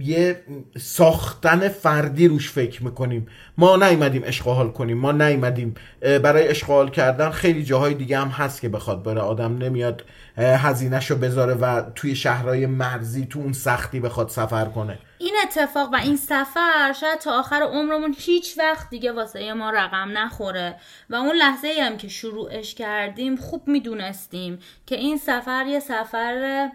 یه 0.00 0.40
ساختن 0.78 1.68
فردی 1.68 2.28
روش 2.28 2.50
فکر 2.50 2.84
می‌کنیم. 2.84 3.26
ما 3.58 3.76
نیومدیم 3.76 4.22
اشغال 4.24 4.70
کنیم 4.70 4.98
ما 4.98 5.12
نیومدیم 5.12 5.74
برای 6.00 6.48
اشغال 6.48 6.90
کردن 6.90 7.30
خیلی 7.30 7.64
جاهای 7.64 7.94
دیگه 7.94 8.18
هم 8.18 8.28
هست 8.28 8.60
که 8.60 8.68
بخواد 8.68 9.02
بره. 9.02 9.20
آدم 9.20 9.58
نمیاد 9.58 10.04
هزینهش 10.36 11.10
رو 11.10 11.16
بذاره 11.16 11.54
و 11.54 11.82
توی 11.94 12.16
شهرهای 12.16 12.66
مرزی 12.66 13.26
تو 13.26 13.38
اون 13.38 13.52
سختی 13.52 14.00
بخواد 14.00 14.28
سفر 14.28 14.64
کنه. 14.64 14.98
این 15.18 15.34
اتفاق 15.42 15.92
و 15.92 15.96
این 15.96 16.16
سفر 16.16 16.92
شاید 17.00 17.18
تا 17.18 17.38
آخر 17.38 17.62
عمرمون 17.62 18.14
هیچ 18.18 18.58
وقت 18.58 18.90
دیگه 18.90 19.12
واسه 19.12 19.52
ما 19.52 19.70
رقم 19.70 20.18
نخوره. 20.18 20.76
و 21.10 21.14
اون 21.14 21.36
لحظه 21.36 21.68
هم 21.80 21.96
که 21.96 22.08
شروعش 22.08 22.74
کردیم 22.74 23.36
خوب 23.36 23.68
می‌دونستیم 23.68 24.58
که 24.86 24.94
این 24.96 25.16
سفر 25.16 25.66
یه 25.66 25.80
سفر 25.80 26.68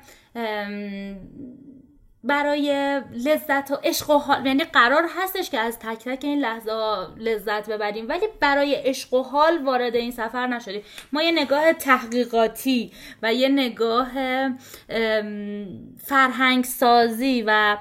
برای 2.24 3.02
لذت 3.12 3.72
و 3.72 3.76
عشق 3.84 4.10
و 4.10 4.18
حال 4.18 4.46
یعنی 4.46 4.64
قرار 4.64 5.04
هستش 5.18 5.50
که 5.50 5.60
از 5.60 5.80
تک 5.80 5.98
تک 5.98 6.24
این 6.24 6.40
لحظه 6.40 6.72
لذت 7.18 7.70
ببریم 7.70 8.10
ولی 8.10 8.26
برای 8.40 8.76
عشق 8.76 9.14
و 9.14 9.24
حال 9.24 9.64
وارد 9.66 9.96
این 9.96 10.12
سفر 10.12 10.48
نشدیم. 10.48 10.82
ما 11.14 11.24
یه 11.24 11.32
نگاه 11.32 11.74
تحقیقاتی 11.74 12.92
و 13.24 13.34
یه 13.34 13.50
نگاه 13.50 14.10
فرهنگ 15.98 16.64
سازی 16.64 17.44
و 17.48 17.78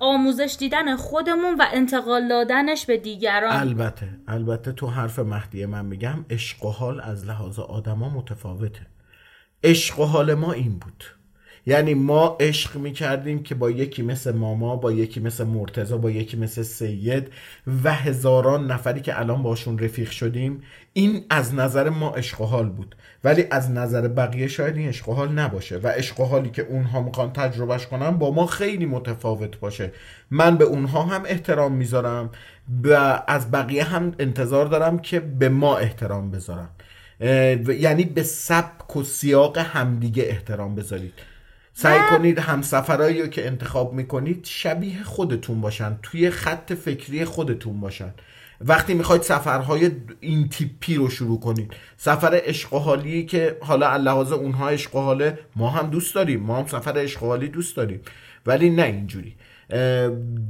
آموزش 0.00 0.56
دیدن 0.58 0.96
خودمون 0.96 1.54
و 1.54 1.66
انتقال 1.72 2.28
دادنش 2.28 2.86
به 2.86 2.96
دیگران. 2.96 3.56
البته 3.56 4.08
البته 4.28 4.72
تو 4.72 4.86
حرف 4.86 5.18
مهدی 5.18 5.66
من 5.66 5.84
میگم 5.84 6.24
عشق 6.30 6.64
و 6.64 6.70
حال 6.70 7.00
از 7.00 7.26
لحاظ 7.26 7.58
آدما 7.58 8.08
متفاوته. 8.08 8.86
عشق 9.64 10.00
و 10.00 10.04
حال 10.04 10.34
ما 10.34 10.52
این 10.52 10.78
بود. 10.78 11.04
یعنی 11.66 11.94
ما 11.94 12.36
عشق 12.40 12.76
می‌کردیم 12.76 13.42
که 13.42 13.54
با 13.54 13.70
یکی 13.70 14.02
مثل 14.02 14.32
ماما 14.32 14.76
با 14.76 14.92
یکی 14.92 15.20
مثل 15.20 15.44
مرتزا 15.44 15.96
با 15.98 16.10
یکی 16.10 16.36
مثل 16.36 16.62
سید 16.62 17.28
و 17.84 17.94
هزاران 17.94 18.70
نفری 18.70 19.00
که 19.00 19.20
الان 19.20 19.42
باشون 19.42 19.78
رفیق 19.78 20.10
شدیم. 20.10 20.62
این 20.92 21.24
از 21.30 21.54
نظر 21.54 21.88
ما 21.88 22.10
عشق 22.10 22.40
و 22.40 22.44
حال 22.44 22.68
بود. 22.68 22.96
ولی 23.24 23.44
از 23.50 23.70
نظر 23.70 24.08
بقیه 24.08 24.46
شاید 24.46 24.76
این 24.76 24.88
عشق 24.88 25.08
و 25.08 25.14
حال 25.14 25.32
نباشه. 25.32 25.76
و 25.78 25.88
عشق 25.88 26.20
و 26.20 26.24
حالی 26.24 26.50
که 26.50 26.62
اونها 26.62 27.02
می‌خوان 27.02 27.32
تجربهش 27.32 27.86
کنن 27.86 28.10
با 28.10 28.30
ما 28.30 28.46
خیلی 28.46 28.86
متفاوت 28.86 29.60
باشه. 29.60 29.92
من 30.30 30.56
به 30.56 30.64
اونها 30.64 31.02
هم 31.02 31.22
احترام 31.26 31.72
می‌ذارم. 31.72 32.30
و 32.84 33.22
از 33.26 33.50
بقیه 33.50 33.84
هم 33.84 34.14
انتظار 34.18 34.66
دارم 34.66 34.98
که 34.98 35.20
به 35.20 35.48
ما 35.48 35.76
احترام 35.76 36.30
بذارن. 36.30 36.68
یعنی 37.78 38.04
به 38.04 38.22
سبک 38.22 38.96
و 38.96 39.02
سیاق 39.02 39.58
همدیگه 39.58 40.22
احترام 40.22 40.74
بذارید. 40.74 41.12
سعی 41.74 42.00
کنید 42.10 42.38
همسفرهایی 42.38 43.22
رو 43.22 43.28
که 43.28 43.46
انتخاب 43.46 43.92
می‌کنید 43.92 44.44
شبیه 44.44 45.02
خودتون 45.02 45.60
باشن 45.60 45.98
توی 46.02 46.30
خط 46.30 46.72
فکری 46.72 47.24
خودتون 47.24 47.80
باشن. 47.80 48.14
وقتی 48.60 48.94
می‌خواید 48.94 49.22
سفرهای 49.22 49.90
این 50.20 50.48
تیپی 50.48 50.94
رو 50.94 51.10
شروع 51.10 51.40
کنید. 51.40 51.72
سفر 51.96 52.40
اشقاحالی 52.44 53.26
که 53.26 53.56
حالا 53.60 53.96
لحاظ 53.96 54.32
اونها 54.32 54.68
اشقاحاله 54.68 55.38
ما 55.56 55.70
هم 55.70 55.90
دوست 55.90 56.14
داریم. 56.14 56.40
ما 56.40 56.58
هم 56.58 56.66
سفر 56.66 56.98
اشقاحالی 56.98 57.48
دوست 57.48 57.76
داریم. 57.76 58.00
ولی 58.46 58.70
نه 58.70 58.82
اینجوری. 58.82 59.36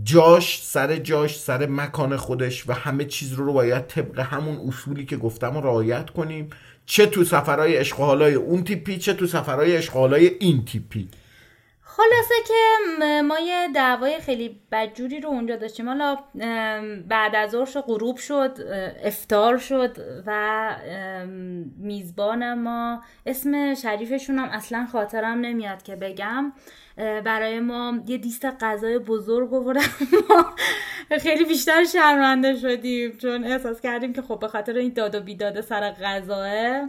جاش 0.05 0.63
سر 0.63 0.97
جاش 0.97 1.41
سر 1.41 1.67
مکان 1.67 2.17
خودش 2.17 2.69
و 2.69 2.73
همه 2.73 3.05
چیز 3.05 3.33
رو, 3.33 3.45
رو 3.45 3.53
باید 3.53 3.87
طبق 3.87 4.19
همون 4.19 4.69
اصولی 4.69 5.05
که 5.05 5.17
گفتم 5.17 5.55
رو 5.55 5.61
رعایت 5.61 6.11
کنیم. 6.11 6.51
چه 6.87 7.07
تو 7.07 7.25
سفرهای 7.25 7.77
اشغالای 7.77 8.35
اون 8.35 8.65
تیپی 8.65 8.99
چه 8.99 9.15
تو 9.15 9.27
سفرهای 9.27 9.77
اشغالای 9.77 10.27
این 10.41 10.65
تیپی؟ 10.65 11.09
خلاصه 11.97 12.35
که 12.49 13.23
ما 13.23 13.39
یه 13.39 13.69
دعوای 13.75 14.21
خیلی 14.21 14.61
بدجوری 14.73 15.21
رو 15.21 15.29
اونجا 15.29 15.57
داشتیم. 15.57 15.89
حالا 15.89 16.19
بعد 17.09 17.37
از 17.37 17.51
ظهر 17.51 17.81
غروب 17.81 18.17
شد 18.17 18.59
افتار 19.05 19.59
شد 19.59 19.97
و 20.27 20.77
میزبان 21.79 22.55
ما 22.55 23.03
اسم 23.27 23.75
شریفشون 23.75 24.39
هم 24.39 24.49
اصلا 24.49 24.87
خاطرم 24.93 25.41
نمیاد 25.41 25.83
که 25.83 25.97
بگم. 25.97 26.53
برای 26.97 27.61
ما 27.61 27.95
یه 28.07 28.19
دیست 28.19 28.45
غذای 28.45 28.99
بزرگ 28.99 29.55
آوردن 29.55 29.81
ما. 30.31 30.55
خیلی 31.25 31.45
بیشتر 31.45 31.85
شرمنده 31.85 32.57
شدیم 32.57 33.17
چون 33.17 33.45
احساس 33.45 33.81
کردیم 33.81 34.13
که 34.13 34.23
خب 34.23 34.39
به 34.41 34.49
خاطر 34.49 34.77
این 34.77 34.93
داد 34.93 35.15
و 35.15 35.21
بیداد 35.21 35.61
سر 35.61 35.91
غذاه. 35.91 36.89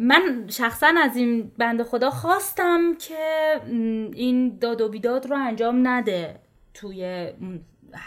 من 0.00 0.46
شخصا 0.48 0.94
از 1.02 1.16
این 1.16 1.52
بند 1.58 1.82
خدا 1.82 2.10
خواستم 2.10 2.94
که 2.94 3.60
این 4.14 4.58
داد 4.58 4.80
و 4.80 4.88
بیداد 4.88 5.26
رو 5.26 5.36
انجام 5.36 5.88
نده 5.88 6.40
توی 6.74 7.32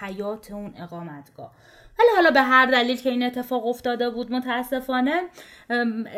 حیات 0.02 0.52
اون 0.52 0.74
اقامتگاه. 0.78 1.52
ولی 2.00 2.08
حالا 2.16 2.32
به 2.32 2.42
هر 2.42 2.66
دلیل 2.66 3.02
که 3.02 3.10
این 3.10 3.24
اتفاق 3.24 3.68
افتاده 3.68 4.10
بود 4.10 4.32
متاسفانه 4.32 5.22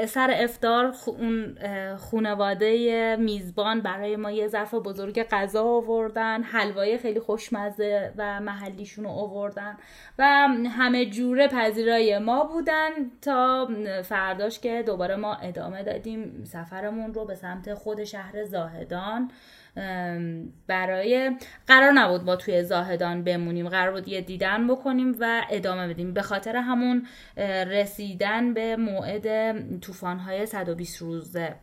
سر 0.07 0.31
افتار 0.33 0.93
اون 1.05 1.57
خونواده 1.97 3.15
میزبان 3.15 3.81
برای 3.81 4.15
ما 4.15 4.31
یه 4.31 4.47
ظرف 4.47 4.73
بزرگ 4.73 5.23
غذا 5.23 5.63
آوردن 5.63 6.43
حلوای 6.43 6.97
خیلی 6.97 7.19
خوشمزه 7.19 8.13
و 8.17 8.39
محلیشون 8.39 9.03
رو 9.03 9.09
آوردن 9.09 9.77
و 10.19 10.23
همه 10.77 11.05
جوره 11.05 11.47
پذیرای 11.47 12.19
ما 12.19 12.43
بودن 12.43 12.89
تا 13.21 13.69
فرداش 14.03 14.59
که 14.59 14.83
دوباره 14.85 15.15
ما 15.15 15.35
ادامه 15.35 15.83
دادیم 15.83 16.43
سفرمون 16.43 17.13
رو 17.13 17.25
به 17.25 17.35
سمت 17.35 17.73
خود 17.73 18.03
شهر 18.03 18.43
زاهدان. 18.43 19.31
برای 20.67 21.31
قرار 21.67 21.91
نبود 21.91 22.25
با 22.25 22.35
توی 22.35 22.63
زاهدان 22.63 23.23
بمونیم. 23.23 23.69
قرار 23.69 23.91
بود 23.91 24.07
یه 24.07 24.21
دیدن 24.21 24.67
بکنیم 24.67 25.15
و 25.19 25.41
ادامه 25.51 25.87
بدیم. 25.87 26.13
به 26.13 26.21
خاطر 26.21 26.55
همون 26.55 27.05
رسیدن 27.67 28.53
به 28.53 28.75
موعد 28.75 29.55
طوفان‌های 29.79 30.45
120 30.45 31.01
روزه. 31.01 31.55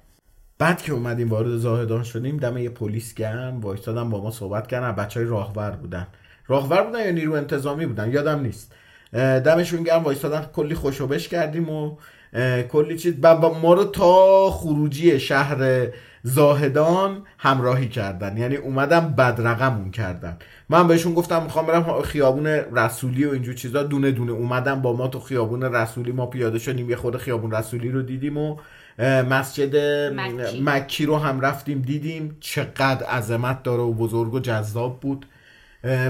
بعد 0.59 0.83
که 0.83 0.93
اومدیم 0.93 1.29
وارد 1.29 1.57
زاهدان 1.57 2.03
شدیم 2.03 2.37
دم 2.37 2.59
یه 2.59 2.69
پلیس 2.69 3.15
گرم 3.15 3.61
وایستادم 3.61 4.11
با 4.11 4.23
ما 4.23 4.31
صحبت 4.31 4.67
کردن 4.67 4.93
بچه 4.93 5.21
های 5.21 5.29
راهور 5.29 5.71
بودن. 5.71 6.07
راهور 6.47 6.83
بودن 6.83 7.05
یا 7.05 7.11
نیرو 7.11 7.33
انتظامی 7.33 7.87
بودن؟ 7.87 8.13
یادم 8.13 8.41
نیست. 8.41 8.75
دمشون 9.13 9.83
گرم 9.83 10.03
وایستادن 10.03 10.47
کلی 10.53 10.75
خوشوبش 10.75 11.29
کردیم 11.29 11.71
و 11.71 11.97
کلی 12.69 12.99
چیز. 12.99 13.15
ما 13.61 13.75
رو 13.75 13.85
تا 13.85 14.51
خروجی 14.51 15.21
شهر 15.21 15.87
زاهدان 16.27 17.23
همراهی 17.39 17.89
کردن. 17.89 18.37
یعنی 18.37 18.57
اومدم 18.57 19.15
بدرقمون 19.19 19.91
کردن. 19.91 20.37
من 20.69 20.89
بهشون 20.89 21.15
گفتم 21.15 21.43
می‌خوام 21.43 21.67
برم 21.67 22.03
خیابون 22.03 22.47
رسولی 22.47 23.25
و 23.25 23.31
اینجور 23.31 23.55
چیزا. 23.55 23.83
دونه 23.83 24.11
دونه 24.11 24.33
اومدم 24.33 24.83
با 24.83 24.97
ما 24.97 25.09
تو 25.09 25.21
خیابون 25.21 25.63
رسولی. 25.63 26.13
ما 26.13 26.27
پیاده 26.27 26.59
شدیم 26.59 26.91
یه 26.91 26.97
خود 26.97 27.17
خیابون 27.17 27.51
رسولی 27.51 27.91
رو 27.91 28.03
دیدیم 28.03 28.37
و 28.39 28.57
مسجد 29.31 29.77
مکی. 30.15 30.61
مکی 30.61 31.07
رو 31.07 31.17
هم 31.19 31.41
رفتیم 31.41 31.83
دیدیم 31.83 32.37
چقدر 32.41 33.07
عظمت 33.07 33.63
داره 33.63 33.83
و 33.83 33.93
بزرگ 33.93 34.35
و 34.35 34.41
جذاب 34.41 35.01
بود. 35.01 35.27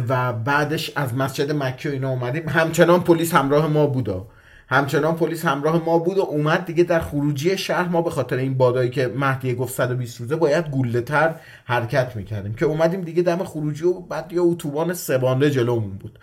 و 0.09 0.33
بعدش 0.33 0.93
از 0.97 1.15
مسجد 1.15 1.53
مکی 1.53 1.89
و 1.89 1.93
اینا 1.93 2.11
اومدیم. 2.11 2.49
همچنان 2.49 3.01
پلیس 3.01 3.35
همراه 3.35 3.67
ما 3.67 3.87
بودا. 3.87 4.27
همچنان 4.75 5.16
پلیس 5.16 5.45
همراه 5.45 5.85
ما 5.85 5.99
بود 5.99 6.18
و 6.18 6.20
اومد 6.20 6.64
دیگه 6.64 6.85
در 6.85 7.01
خروجی 7.01 7.59
شهر. 7.59 7.89
ما 7.89 8.03
به 8.03 8.11
خاطر 8.11 8.37
این 8.37 8.57
بادایی 8.57 8.91
که 8.91 9.09
مهدی 9.16 9.55
گفت 9.55 9.75
120 9.75 10.20
روزه 10.20 10.37
باید 10.37 10.70
گوله 10.70 11.01
تر 11.01 11.35
حرکت 11.64 12.16
می‌کردیم 12.16 12.55
که 12.55 12.64
اومدیم 12.64 13.01
دیگه 13.01 13.22
دم 13.22 13.45
خروجی 13.45 13.85
و 13.85 14.01
بعد 14.01 14.33
یه 14.33 14.41
اتوبان 14.41 14.95
سبانده 14.95 15.51
جلومون 15.51 15.99
بود. 15.99 16.18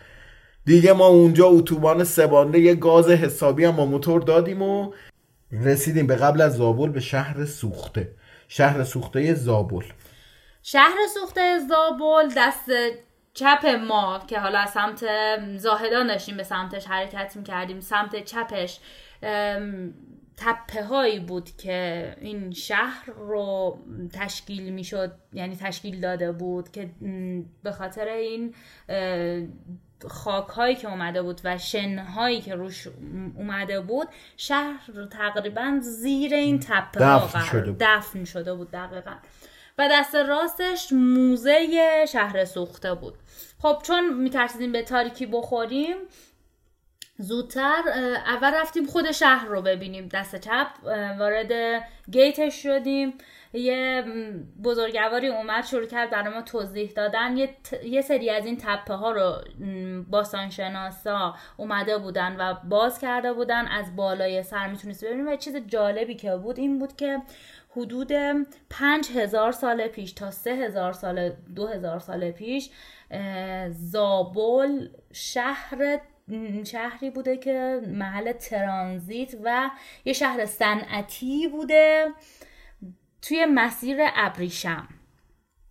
دیگه 0.66 0.93
ما 0.93 1.08
اونجا 1.08 1.47
اتوبان 1.47 2.04
سبانده 2.04 2.60
یه 2.60 2.76
گاز 2.76 3.10
حسابی 3.10 3.66
هم 3.66 3.76
با 3.76 3.86
موتور 3.86 4.22
دادیم 4.22 4.62
و 4.62 4.91
رسیدیم 5.52 6.08
به 6.08 6.16
قبل 6.16 6.41
از 6.41 6.56
زابل 6.56 6.89
به 6.89 6.99
شهر 6.99 7.45
سوخته. 7.45 8.12
شهر 8.47 8.84
سوخته 8.84 9.34
زابل. 9.34 9.84
شهر 10.64 10.97
سوخته 11.14 11.60
زابل 11.70 12.34
دست 12.38 12.70
چپ 13.34 13.66
ما 13.88 14.24
که 14.28 14.40
حالا 14.40 14.60
از 14.60 14.70
سمت 14.70 15.06
زاهدان 15.58 16.08
داشتیم 16.08 16.38
به 16.38 16.44
سمتش 16.44 16.86
حرکت 16.86 17.36
می‌کردیم 17.36 17.80
سمت 17.80 18.24
چپش 18.24 18.80
تپه 20.38 20.84
هایی 20.84 21.20
بود 21.20 21.50
که 21.58 22.16
این 22.22 22.52
شهر 22.52 23.06
رو 23.06 23.78
تشکیل 24.14 24.74
می‌شد 24.74 25.12
یعنی 25.34 25.56
تشکیل 25.56 26.02
داده 26.02 26.32
بود 26.32 26.72
که 26.72 26.90
به 27.64 27.72
خاطر 27.72 28.08
این 28.08 28.54
خاک 30.08 30.48
هایی 30.48 30.76
که 30.76 30.90
اومده 30.90 31.22
بود 31.22 31.42
و 31.44 31.58
شن 31.58 32.00
هایی 32.00 32.42
که 32.42 32.56
روش 32.56 32.88
اومده 33.36 33.80
بود 33.80 34.08
شهر 34.38 35.08
تقریبا 35.12 35.80
زیر 35.82 36.34
این 36.34 36.60
تپه 36.60 37.06
ها 37.06 37.26
دفن 37.26 37.44
شده 37.44 37.72
بود. 37.72 37.78
دفن 37.80 38.24
شده 38.24 38.54
بود 38.54 38.72
دقیقا 38.72 39.14
و 39.82 39.90
دست 39.92 40.16
راستش 40.16 40.94
موزه 40.94 42.06
شهر 42.06 42.46
سوخته 42.46 42.94
بود. 42.94 43.14
خب 43.62 43.78
چون 43.84 44.14
میترسیدیم 44.14 44.72
به 44.72 44.82
تاریکی 44.82 45.26
بخوریم 45.26 45.96
زودتر 47.18 47.82
اول 48.28 48.54
رفتیم 48.54 48.86
خود 48.86 49.12
شهر 49.12 49.46
رو 49.46 49.62
ببینیم. 49.62 50.10
دست 50.14 50.36
چپ 50.36 50.68
وارد 51.20 51.84
گیتش 52.12 52.64
شدیم. 52.64 53.14
یه 53.54 54.04
بزرگواری 54.64 55.28
اومد 55.28 55.66
شروع 55.66 55.86
کرد 55.86 56.10
برای 56.10 56.34
ما 56.34 56.42
توضیح 56.42 56.92
دادن. 56.96 57.38
یه, 57.38 57.50
یه 57.84 58.02
سری 58.02 58.30
از 58.30 58.46
این 58.46 58.58
تپه 58.58 58.94
ها 58.94 59.12
رو 59.12 59.36
باستانشناسا 60.10 61.36
اومده 61.58 61.98
بودن 61.98 62.36
و 62.40 62.56
باز 62.70 63.00
کرده 63.00 63.34
بودن. 63.34 63.68
از 63.68 63.96
بالای 63.96 64.44
سر 64.44 64.68
می‌تونست 64.68 65.06
ببینیم. 65.06 65.28
و 65.28 65.36
چیز 65.36 65.56
جالبی 65.56 66.16
که 66.16 66.36
بود 66.36 66.60
این 66.60 66.80
بود 66.80 66.96
که 66.96 67.22
حدود 67.76 68.11
پنج 68.69 69.07
هزار 69.15 69.51
سال 69.51 69.88
پیش 69.88 70.11
تا 70.11 70.32
سه 70.32 70.51
هزار 70.51 70.93
سال 70.93 71.30
دو 71.55 71.67
هزار 71.67 71.99
سال 71.99 72.32
پیش 72.32 72.69
زابل 73.69 74.88
شهر 75.13 75.99
شهری 76.63 77.09
بوده 77.09 77.38
که 77.38 77.82
محل 77.88 78.32
ترانزیت 78.32 79.36
و 79.43 79.69
یه 80.05 80.13
شهر 80.13 80.45
صنعتی 80.45 81.47
بوده 81.47 82.07
توی 83.22 83.45
مسیر 83.45 83.97
ابریشم. 84.15 84.88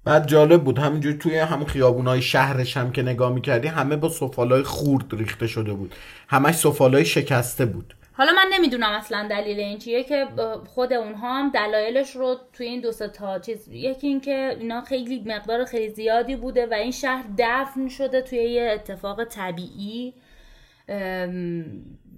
بعد 0.05 0.27
جالب 0.27 0.65
بود 0.65 0.79
همینجور 0.79 1.13
توی 1.13 1.39
همون 1.39 1.67
خیابونای 1.67 2.23
شهرش 2.23 2.77
هم 2.77 2.93
که 2.93 3.03
نگاه 3.03 3.33
می‌کردی 3.33 3.69
همه 3.69 3.97
با 3.97 4.09
سفالای 4.09 4.63
خورد 4.63 5.15
ریخته 5.15 5.47
شده 5.47 5.73
بود. 5.73 5.95
همش 6.29 6.55
سفالای 6.55 7.05
شکسته 7.05 7.67
بود. 7.67 7.95
حالا 8.21 8.33
من 8.33 8.47
نمی‌دونم 8.53 8.93
اصلا 8.93 9.29
دلیل 9.29 9.61
این 9.61 9.79
چیه 9.79 10.05
که 10.05 10.29
خود 10.75 10.93
اونها 10.93 11.39
هم 11.39 11.51
دلایلش 11.51 12.17
رو 12.17 12.37
توی 12.53 12.67
این 12.67 12.81
دو 12.81 12.93
تا 12.93 13.39
چیز 13.39 13.69
یکی 13.69 14.07
اینکه 14.07 14.57
اینا 14.61 14.81
خیلی 14.81 15.23
مقدار 15.27 15.65
خیلی 15.65 15.89
زیادی 15.89 16.37
بوده 16.37 16.67
و 16.67 16.75
این 16.75 16.91
شهر 16.91 17.25
دفن 17.39 17.89
شده 17.89 18.23
توی 18.23 18.39
یه 18.39 18.71
اتفاق 18.75 19.25
طبیعی. 19.25 20.15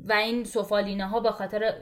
و 0.05 0.12
این 0.12 0.44
سفالینه 0.44 1.07
ها 1.07 1.20
به 1.20 1.30
خاطر 1.30 1.74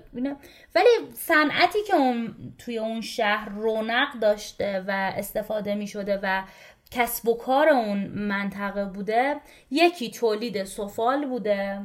ولی 0.75 0.89
صنعتی 1.14 1.79
که 1.87 1.95
اون 1.95 2.35
توی 2.59 2.79
اون 2.79 3.01
شهر 3.01 3.49
رونق 3.49 4.18
داشته 4.21 4.85
و 4.89 5.12
استفاده 5.16 5.75
می 5.75 5.87
شده 5.87 6.21
و 6.23 6.43
کسب 6.91 7.29
و 7.29 7.37
کار 7.37 7.68
اون 7.68 8.07
منطقه 8.07 8.85
بوده 8.85 9.37
یکی 9.71 10.11
تولید 10.11 10.64
سفال 10.64 11.27
بوده. 11.27 11.81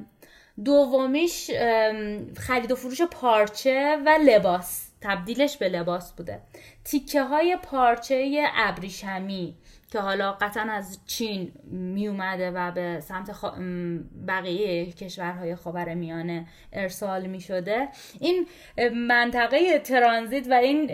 دومیش 0.64 1.52
خرید 2.38 2.72
و 2.72 2.76
فروش 2.76 3.02
پارچه 3.02 3.98
و 4.06 4.10
لباس. 4.26 4.88
تبدیلش 5.02 5.58
به 5.58 5.70
لباس 5.70 6.12
بوده. 6.12 6.42
تیکه 6.84 7.24
های 7.24 7.58
پارچه 7.64 8.44
ابریشمی. 8.56 9.56
که 9.96 10.02
حالا 10.02 10.32
قطعا 10.32 10.64
از 10.72 11.00
چین 11.06 11.52
می 11.72 12.08
اومده 12.08 12.52
و 12.52 12.72
به 12.72 13.00
سمت 13.00 13.36
بقیه 14.28 14.92
کشورهای 14.92 15.56
خاور 15.56 15.94
میانه 15.94 16.46
ارسال 16.74 17.26
می 17.26 17.42
شده 17.42 17.88
این 18.20 18.48
منطقه 19.08 19.80
ترانزیت 19.80 20.48
و 20.50 20.54
این 20.54 20.92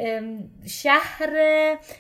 شهر 0.68 1.32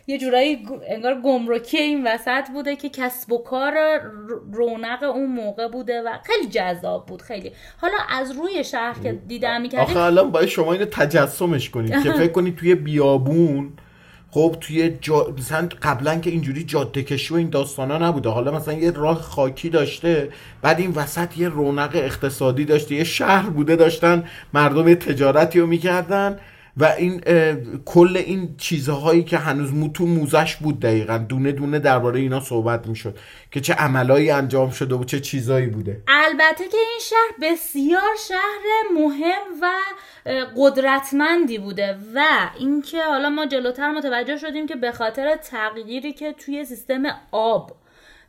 یه 0.07 0.17
جورایی 0.17 0.67
انگار 0.87 1.21
گمرکی 1.21 1.77
این 1.77 2.07
وسط 2.07 2.49
بوده 2.53 2.75
که 2.75 2.89
کسب 2.89 3.31
و 3.31 3.37
کار 3.37 4.01
رونق 4.53 5.03
اون 5.03 5.25
موقع 5.25 5.67
بوده 5.67 6.01
و 6.01 6.17
خیلی 6.23 6.49
جذاب 6.49 7.05
بود 7.05 7.21
خیلی. 7.21 7.51
حالا 7.77 7.97
از 8.09 8.31
روی 8.31 8.63
شهر 8.63 8.99
که 9.03 9.11
دیدم 9.11 9.61
می‌کردیم 9.61 9.97
آخه 9.97 9.99
الان 9.99 10.31
باید 10.31 10.49
شما 10.49 10.73
اینو 10.73 10.85
تجسمش 10.85 11.69
کنید 11.69 12.03
که 12.03 12.11
فکر 12.21 12.31
کنید 12.31 12.55
توی 12.55 12.75
بیابون 12.75 13.73
خب 14.33 14.57
توی 14.61 14.97
جا... 15.01 15.33
مثلا 15.37 15.69
قبلا 15.81 16.19
که 16.19 16.29
اینجوری 16.29 16.63
جاده 16.63 17.03
کشی 17.03 17.33
و 17.33 17.37
این 17.37 17.49
داستانا 17.49 17.97
نبوده. 17.97 18.29
حالا 18.29 18.51
مثلا 18.51 18.73
یه 18.73 18.91
راه 18.91 19.21
خاکی 19.21 19.69
داشته 19.69 20.29
بعد 20.61 20.79
این 20.79 20.91
وسط 20.91 21.37
یه 21.37 21.49
رونق 21.49 21.91
اقتصادی 21.93 22.65
داشته 22.65 22.95
یه 22.95 23.03
شهر 23.03 23.49
بوده 23.49 23.75
داشتن 23.75 24.23
مردم 24.53 24.87
یه 24.87 24.95
تجارتی 24.95 25.59
رو 25.59 25.67
می‌کردن. 25.67 26.39
و 26.77 26.85
این 26.85 27.21
کل 27.85 28.17
این 28.17 28.55
چیزهایی 28.57 29.23
که 29.23 29.37
هنوز 29.37 29.73
مو 29.73 29.87
تو 29.87 30.05
موزش 30.05 30.55
بود 30.55 30.79
دقیقا 30.79 31.17
دونه 31.17 31.51
دونه 31.51 31.79
درباره 31.79 32.19
اینا 32.19 32.39
صحبت 32.39 32.87
می‌شد 32.87 33.17
که 33.51 33.61
چه 33.61 33.73
عملایی 33.73 34.31
انجام 34.31 34.69
شده 34.69 34.95
و 34.95 35.03
چه 35.03 35.19
چیزایی 35.19 35.67
بوده. 35.67 36.03
البته 36.07 36.67
که 36.67 36.77
این 36.77 36.99
شهر 37.01 37.51
بسیار 37.51 38.15
شهر 38.27 38.95
مهم 38.95 39.61
و 39.61 39.71
قدرتمندی 40.57 41.57
بوده 41.57 41.97
و 42.15 42.25
اینکه 42.59 43.03
حالا 43.03 43.29
ما 43.29 43.45
جلوتر 43.45 43.91
متوجه 43.91 44.37
شدیم 44.37 44.67
که 44.67 44.75
به 44.75 44.91
خاطر 44.91 45.35
تغییری 45.35 46.13
که 46.13 46.33
توی 46.33 46.65
سیستم 46.65 47.03
آب 47.31 47.80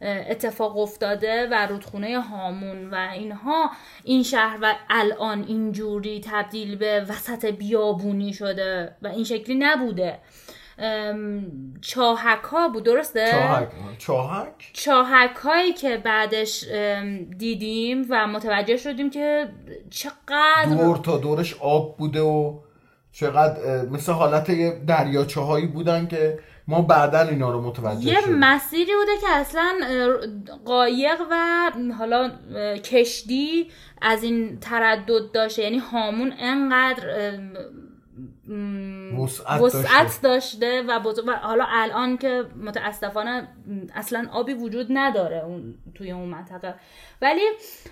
اتفاق 0.02 0.78
افتاده 0.78 1.48
و 1.50 1.66
رودخونه 1.66 2.20
هامون 2.20 2.90
و 2.90 3.08
اینها. 3.12 3.70
این 4.04 4.22
شهر 4.22 4.58
و 4.62 4.74
الان 4.90 5.44
اینجوری 5.48 6.20
تبدیل 6.24 6.76
به 6.76 7.00
وسط 7.08 7.44
بیابونی 7.44 8.32
شده 8.32 8.96
و 9.02 9.06
این 9.06 9.24
شکلی 9.24 9.54
نبوده. 9.54 10.18
چاهک 11.80 12.42
ها 12.42 12.68
بود 12.68 12.84
درسته؟ 12.84 13.30
چاهک. 13.30 13.68
چاهک؟ 13.98 14.70
چاهک 14.72 15.36
هایی 15.36 15.72
که 15.72 15.96
بعدش 15.96 16.64
دیدیم 17.38 18.06
و 18.10 18.26
متوجه 18.26 18.76
شدیم 18.76 19.10
که 19.10 19.48
چقدر 19.90 20.74
دور 20.78 20.96
تا 20.96 21.18
دورش 21.18 21.54
آب 21.60 21.96
بوده 21.96 22.20
و 22.20 22.58
چقدر 23.12 23.82
مثل 23.90 24.12
حالت 24.12 24.50
دریاچه 24.86 25.40
هایی 25.40 25.66
بودن 25.66 26.06
که 26.06 26.38
ما 26.68 26.82
بعدا 26.82 27.20
اینا 27.20 27.50
رو 27.50 27.60
متوجه 27.60 28.06
یه 28.06 28.26
مسیری 28.26 28.92
بوده 28.94 29.20
که 29.20 29.28
اصلا 29.30 29.78
قایق 30.64 31.20
و 31.30 31.70
حالا 31.98 32.30
کشتی 32.76 33.70
از 34.02 34.22
این 34.22 34.60
تردد 34.60 35.32
داشته. 35.32 35.62
یعنی 35.62 35.78
هامون 35.78 36.34
انقدر 36.38 37.38
وسعت 39.60 40.18
داشته. 40.22 40.82
و, 40.82 40.98
و 41.26 41.32
حالا 41.42 41.64
الان 41.68 42.18
که 42.18 42.44
متاسفانه 42.56 43.48
اصلا 43.94 44.28
آبی 44.32 44.54
وجود 44.54 44.86
نداره 44.90 45.44
اون 45.44 45.74
توی 45.94 46.10
اون 46.10 46.28
منطقه. 46.28 46.74
ولی 47.22 47.40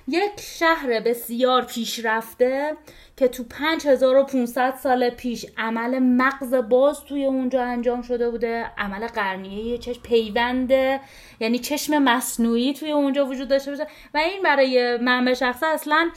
یک 0.08 0.40
شهر 0.40 1.00
بسیار 1.00 1.62
پیشرفته 1.62 2.76
که 3.20 3.28
تو 3.28 3.44
5500 3.44 4.74
سال 4.74 5.10
پیش 5.10 5.46
عمل 5.58 5.98
مغز 5.98 6.54
باز 6.54 7.04
توی 7.04 7.24
اونجا 7.24 7.64
انجام 7.64 8.02
شده 8.02 8.30
بوده. 8.30 8.70
عمل 8.78 9.06
قرنیه 9.06 9.78
چشم 9.78 10.02
پیونده 10.02 11.00
یعنی 11.40 11.58
چشم 11.58 11.98
مصنوعی 11.98 12.74
توی 12.74 12.90
اونجا 12.90 13.26
وجود 13.26 13.48
داشته 13.48 13.70
باشه. 13.70 13.86
و 14.14 14.18
این 14.18 14.42
برای 14.42 14.96
من 14.96 15.24
به 15.24 15.34
شخصه 15.34 15.66
اصلا 15.66 16.10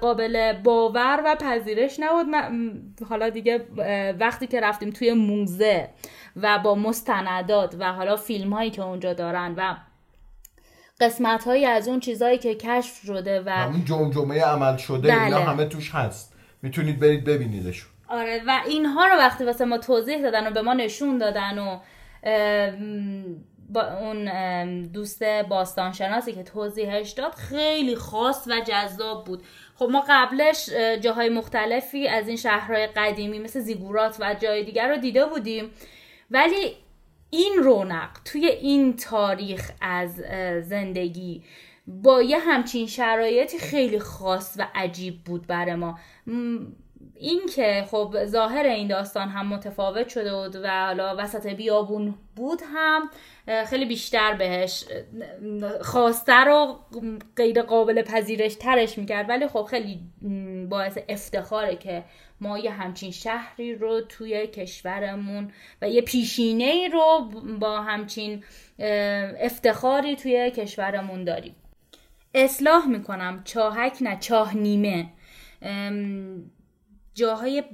قابل 0.00 0.52
باور 0.52 1.22
و 1.26 1.34
پذیرش 1.34 2.00
نبود. 2.00 2.26
حالا 3.08 3.30
دیگه 3.30 3.66
وقتی 4.20 4.46
که 4.46 4.60
رفتیم 4.60 4.90
توی 4.90 5.12
موزه 5.12 5.88
و 6.36 6.58
با 6.58 6.74
مستندات 6.74 7.76
و 7.78 7.92
حالا 7.92 8.16
فیلم 8.16 8.52
هایی 8.52 8.70
که 8.70 8.82
اونجا 8.82 9.12
دارن 9.12 9.54
و 9.56 9.76
قسمت 11.00 11.44
هایی 11.44 11.66
از 11.66 11.88
اون 11.88 12.00
چیزهایی 12.00 12.38
که 12.38 12.54
کشف 12.54 13.06
شده 13.06 13.42
و 13.46 13.50
همون 13.50 13.84
جمجمه 13.84 14.40
عمل 14.40 14.76
شده 14.76 15.08
بله. 15.08 15.24
اینا 15.24 15.38
همه 15.38 15.64
توش 15.64 15.94
هست. 15.94 16.35
می‌تونید 16.66 17.00
برید 17.00 17.24
ببینیدشون. 17.24 17.90
آره 18.08 18.42
و 18.46 18.60
اینها 18.66 19.06
رو 19.06 19.12
وقتی 19.12 19.44
واسه 19.44 19.64
ما 19.64 19.78
توضیح 19.78 20.22
دادن 20.22 20.46
و 20.46 20.50
به 20.50 20.62
ما 20.62 20.74
نشون 20.74 21.18
دادن 21.18 21.58
و 21.58 21.78
با 23.68 23.82
اون 23.82 24.82
دوست 24.82 25.22
باستانشناسی 25.22 26.32
که 26.32 26.42
توضیحش 26.42 27.10
داد 27.10 27.34
خیلی 27.34 27.96
خاص 27.96 28.48
و 28.48 28.60
جذاب 28.60 29.24
بود. 29.24 29.42
خب 29.74 29.88
ما 29.90 30.04
قبلش 30.08 30.68
جاهای 31.00 31.28
مختلفی 31.28 32.08
از 32.08 32.28
این 32.28 32.36
شهرهای 32.36 32.86
قدیمی 32.86 33.38
مثل 33.38 33.60
زیگورات 33.60 34.16
و 34.20 34.34
جای 34.34 34.64
دیگر 34.64 34.88
رو 34.88 34.96
دیده 34.96 35.26
بودیم. 35.26 35.70
ولی 36.30 36.76
این 37.30 37.52
رونق 37.62 38.08
توی 38.24 38.46
این 38.46 38.96
تاریخ 38.96 39.70
از 39.80 40.14
زندگی 40.62 41.42
با 41.86 42.22
یه 42.22 42.38
همچین 42.38 42.86
شرایطی 42.86 43.58
خیلی 43.58 43.98
خاص 43.98 44.54
و 44.58 44.66
عجیب 44.74 45.24
بود 45.24 45.46
برای 45.46 45.74
ما. 45.74 45.98
این 47.14 47.40
که 47.54 47.86
خب 47.90 48.24
ظاهر 48.24 48.66
این 48.66 48.88
داستان 48.88 49.28
هم 49.28 49.46
متفاوت 49.46 50.08
شده 50.08 50.34
بود 50.34 50.56
و 50.56 50.86
حالا 50.86 51.16
وسط 51.18 51.46
بیابون 51.46 52.14
بود 52.36 52.60
هم 52.74 53.10
خیلی 53.66 53.84
بیشتر 53.84 54.34
بهش 54.34 54.84
خواستر 55.80 56.48
و 56.48 56.78
غیر 57.36 57.62
قابل 57.62 58.02
پذیرش 58.02 58.54
ترش 58.54 58.98
می‌کرد. 58.98 59.28
ولی 59.28 59.48
خب 59.48 59.62
خیلی 59.62 60.00
باعث 60.70 60.98
افتخاره 61.08 61.76
که 61.76 62.04
ما 62.40 62.58
یه 62.58 62.70
همچین 62.70 63.10
شهری 63.10 63.74
رو 63.74 64.00
توی 64.00 64.46
کشورمون 64.46 65.50
و 65.82 65.88
یه 65.88 66.02
پیشینه 66.02 66.88
رو 66.88 67.30
با 67.60 67.80
همچین 67.80 68.44
افتخاری 69.40 70.16
توی 70.16 70.50
کشورمون 70.50 71.24
داریم. 71.24 71.56
اصلاح 72.36 72.86
می‌کنم. 72.86 73.42
چاهک 73.44 73.98
نه 74.00 74.18
چاه 74.20 74.56
نیمه. 74.56 75.08
جاهای 77.14 77.64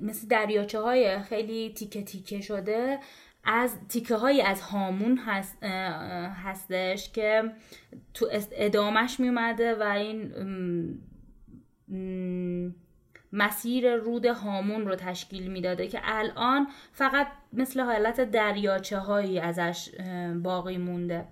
مثل 0.00 0.28
دریاچه 0.28 0.80
های 0.80 1.18
خیلی 1.18 1.74
تیکه 1.74 2.02
تیکه 2.02 2.40
شده 2.40 2.98
از 3.44 3.76
تیکه 3.88 4.16
های 4.16 4.42
از 4.42 4.60
هامون 4.60 5.18
هست 5.18 5.62
هستش 6.44 7.12
که 7.12 7.42
تو 8.14 8.28
ادامش 8.52 9.20
میومده 9.20 9.74
و 9.74 9.82
این 9.82 10.32
مسیر 13.32 13.94
رود 13.96 14.26
هامون 14.26 14.86
رو 14.86 14.94
تشکیل 14.94 15.50
می‌داده 15.50 15.88
که 15.88 16.00
الان 16.02 16.66
فقط 16.92 17.26
مثل 17.52 17.80
حالت 17.80 18.20
دریاچه 18.20 18.98
هایی 18.98 19.38
ازش 19.38 19.90
باقی 20.42 20.78
مونده. 20.78 21.24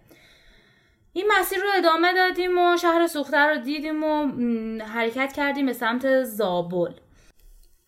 این 1.19 1.27
مسیر 1.41 1.59
رو 1.59 1.69
ادامه 1.77 2.15
دادیم 2.15 2.59
و 2.59 2.77
شهر 2.77 3.07
سوخته 3.07 3.39
رو 3.39 3.57
دیدیم 3.57 4.05
و 4.05 4.27
حرکت 4.85 5.33
کردیم 5.33 5.67
به 5.67 5.73
سمت 5.73 6.23
زابل. 6.23 6.93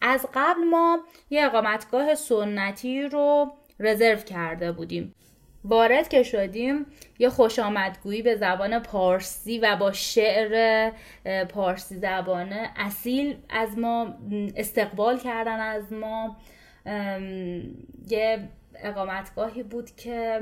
از 0.00 0.26
قبل 0.34 0.64
ما 0.64 0.98
یه 1.30 1.46
اقامتگاه 1.46 2.14
سنتی 2.14 3.02
رو 3.02 3.52
رزرو 3.80 4.16
کرده 4.16 4.72
بودیم. 4.72 5.14
وارد 5.64 6.08
که 6.08 6.22
شدیم 6.22 6.86
یه 7.18 7.28
خوش 7.28 7.58
آمدگویی 7.58 8.22
به 8.22 8.36
زبان 8.36 8.78
پارسی 8.78 9.58
و 9.58 9.76
با 9.76 9.92
شعر 9.92 10.92
پارسی 11.44 11.96
زبانه 11.96 12.70
اصیل 12.76 13.36
از 13.50 13.78
ما 13.78 14.14
استقبال 14.56 15.18
کردن 15.18 15.60
از 15.60 15.92
ما. 15.92 16.36
یه 18.08 18.48
اقامتگاهی 18.74 19.62
بود 19.62 19.90
که 19.96 20.40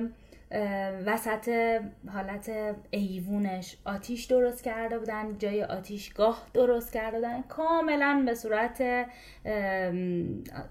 وسط 1.06 1.78
حالت 2.12 2.50
ایوونش 2.90 3.76
آتیش 3.84 4.24
درست 4.24 4.64
کرده 4.64 4.98
بودن 4.98 5.38
جای 5.38 5.64
آتیشگاه 5.64 6.46
درست 6.54 6.92
کرده 6.92 7.16
بودن. 7.16 7.42
کاملا 7.42 8.22
به 8.26 8.34
صورت 8.34 9.06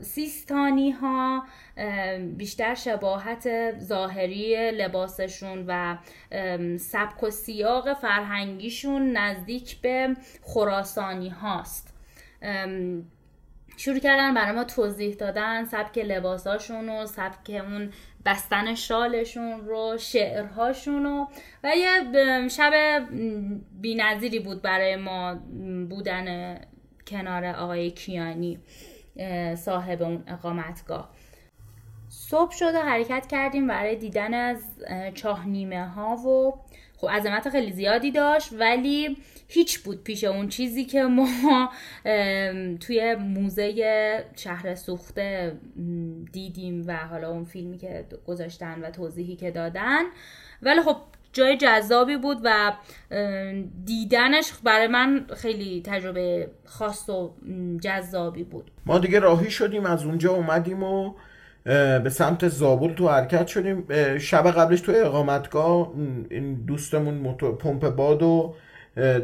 سیستانی 0.02 0.92
ها 0.92 1.44
بیشتر 2.38 2.76
شباهت 2.76 3.80
ظاهری 3.80 4.72
لباسشون 4.72 5.66
و 5.68 5.98
سبک 6.78 7.24
و 7.24 7.30
سیاق 7.30 7.94
فرهنگیشون 7.94 9.18
نزدیک 9.18 9.82
به 9.82 10.16
خراسانی 10.42 11.30
هاست. 11.30 11.94
شروع 13.78 14.00
کردن 14.00 14.34
برای 14.34 14.52
ما 14.52 14.64
توضیح 14.64 15.16
دادن 15.16 15.66
سبک 15.66 15.98
لباساشون 15.98 16.90
و 16.90 17.06
سبک 17.06 17.50
اون 17.50 17.92
بستن 18.28 18.76
شالشون 18.76 19.66
رو 19.66 19.98
شعرهاشون 20.00 21.04
رو. 21.04 21.28
و 21.64 21.72
یه 21.76 22.48
شب 22.48 22.74
بینظیری 23.82 24.40
بود 24.40 24.62
برای 24.62 24.96
ما 24.96 25.36
بودن 25.90 26.58
کنار 27.08 27.46
آقای 27.46 27.92
کیانی 27.92 28.60
صاحب 29.56 30.02
اون 30.02 30.24
اقامتگاه. 30.28 31.10
صبح 32.10 32.52
شده 32.52 32.80
حرکت 32.80 33.28
کردیم 33.28 33.68
برای 33.68 33.96
دیدن 33.96 34.34
از 34.34 34.64
چاه 35.14 35.48
نیمه 35.48 35.88
ها 35.88 36.16
و 36.16 36.54
خب 36.98 37.10
عظمت 37.10 37.50
خیلی 37.50 37.72
زیادی 37.72 38.12
داشت 38.12 38.54
ولی 38.54 39.18
هیچ 39.48 39.80
بود 39.80 40.04
پیش 40.04 40.24
اون 40.24 40.50
چیزی 40.50 40.86
که 40.86 41.04
ما 41.04 41.70
توی 42.80 43.16
موزه 43.16 44.26
شهر 44.36 44.76
سوخته 44.76 45.58
دیدیم 46.32 46.84
و 46.88 46.98
حالا 46.98 47.30
اون 47.30 47.46
فیلمی 47.46 47.78
که 47.78 48.06
گذاشتن 48.28 48.82
و 48.82 48.92
توضیحی 48.92 49.36
که 49.36 49.52
دادن. 49.52 50.04
ولی 50.62 50.82
خب 50.82 50.98
جای 51.34 51.58
جذابی 51.58 52.18
بود 52.18 52.38
و 52.44 52.74
دیدنش 53.86 54.54
برای 54.64 54.88
من 54.88 55.26
خیلی 55.38 55.82
تجربه 55.86 56.52
خاص 56.66 57.10
و 57.10 57.34
جذابی 57.82 58.44
بود. 58.44 58.72
ما 58.86 59.00
دیگه 59.00 59.20
راهی 59.20 59.50
شدیم 59.50 59.86
از 59.86 60.06
اونجا 60.06 60.32
اومدیم 60.32 60.84
و 60.84 61.14
به 62.04 62.10
سمت 62.10 62.48
زابل 62.48 62.94
تو 62.94 63.10
حرکت 63.10 63.48
شدیم. 63.48 63.88
شب 64.18 64.52
قبلش 64.52 64.82
تو 64.82 64.92
اقامتگاه 64.96 65.92
این 66.30 66.54
دوستمون 66.54 67.34
پمپ 67.34 67.90
باد 67.90 68.24
و 68.24 68.54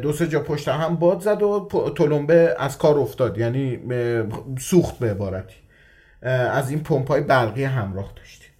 دو 0.02 0.12
سه 0.12 0.28
جا 0.28 0.40
پشت 0.40 0.68
هم 0.68 0.96
باد 0.96 1.20
زد 1.20 1.42
و 1.42 1.68
تلمبه 1.96 2.56
از 2.58 2.78
کار 2.78 2.98
افتاد. 2.98 3.38
یعنی 3.38 3.78
سوخت 4.58 4.98
به 4.98 5.10
عبارتی. 5.10 5.54
از 6.22 6.70
این 6.70 6.80
پمپ 6.80 7.08
های 7.08 7.20
برقی 7.20 7.64
همراه 7.64 8.12
داشتیم. 8.16 8.50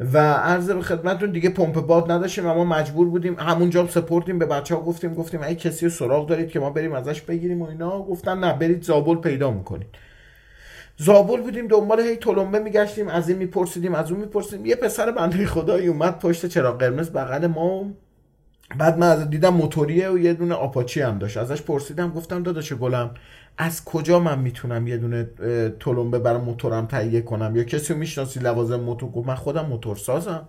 و 0.00 0.18
عرض 0.32 0.70
به 0.70 0.82
خدمتتون 0.82 1.30
دیگه 1.30 1.50
پمپ 1.50 1.80
باد 1.86 2.10
نداشتیم 2.10 2.46
و 2.46 2.54
ما 2.54 2.64
مجبور 2.64 3.08
بودیم. 3.08 3.36
همونجا 3.38 3.86
سپردیم. 3.86 4.38
به 4.38 4.46
بچه 4.46 4.74
ها 4.74 4.80
گفتیم 4.80 5.14
گفتیم 5.14 5.40
اگه 5.42 5.54
کسی 5.54 5.88
سراغ 5.88 6.28
دارید 6.28 6.48
که 6.48 6.60
ما 6.60 6.70
بریم 6.70 6.92
ازش 6.92 7.20
بگیریم 7.20 7.62
و 7.62 7.68
اینا. 7.68 8.02
گفتن 8.02 8.38
نه 8.38 8.52
برید 8.52 8.82
زابل 8.82 9.14
پیدا 9.14 9.50
می‌کنید. 9.50 9.88
زابل 10.96 11.40
بودیم 11.40 11.68
دنبال 11.68 12.00
هی 12.00 12.16
تلمبه 12.16 12.58
میگشتیم 12.58 13.08
از 13.08 13.28
این 13.28 13.38
میپرسیدیم 13.38 13.94
از 13.94 14.10
اون 14.10 14.20
میپرسیدیم. 14.20 14.66
یه 14.66 14.76
پسر 14.76 15.10
بنده 15.10 15.46
خدایی 15.46 15.86
اومد 15.86 16.18
پشت 16.18 16.46
چراغ 16.46 16.78
قرمز 16.78 17.10
بغل 17.10 17.46
ما. 17.46 17.90
بعد 18.78 18.98
من 18.98 19.06
از 19.08 19.30
دیدم 19.30 19.54
موتوریه 19.54 20.10
و 20.10 20.18
یه 20.18 20.34
دونه 20.34 20.54
آپاچی 20.54 21.00
هم 21.00 21.18
داشت. 21.18 21.36
ازش 21.36 21.62
پرسیدم 21.62 22.10
گفتم 22.10 22.42
داداش 22.42 22.72
گلم 22.72 23.10
از 23.58 23.84
کجا 23.84 24.20
من 24.20 24.38
می‌تونم 24.38 24.86
یه 24.86 24.96
دونه 24.96 25.30
تلمبه 25.80 26.18
برای 26.18 26.40
موتورم 26.40 26.86
تهیه 26.86 27.20
کنم؟ 27.20 27.56
یا 27.56 27.64
کسی 27.64 27.94
می‌شناسی 27.94 28.40
لوازم 28.40 28.80
موتور؟ 28.80 29.10
گفت 29.10 29.28
من 29.28 29.34
خودم 29.34 29.66
موتور 29.66 29.96
سازم. 29.96 30.48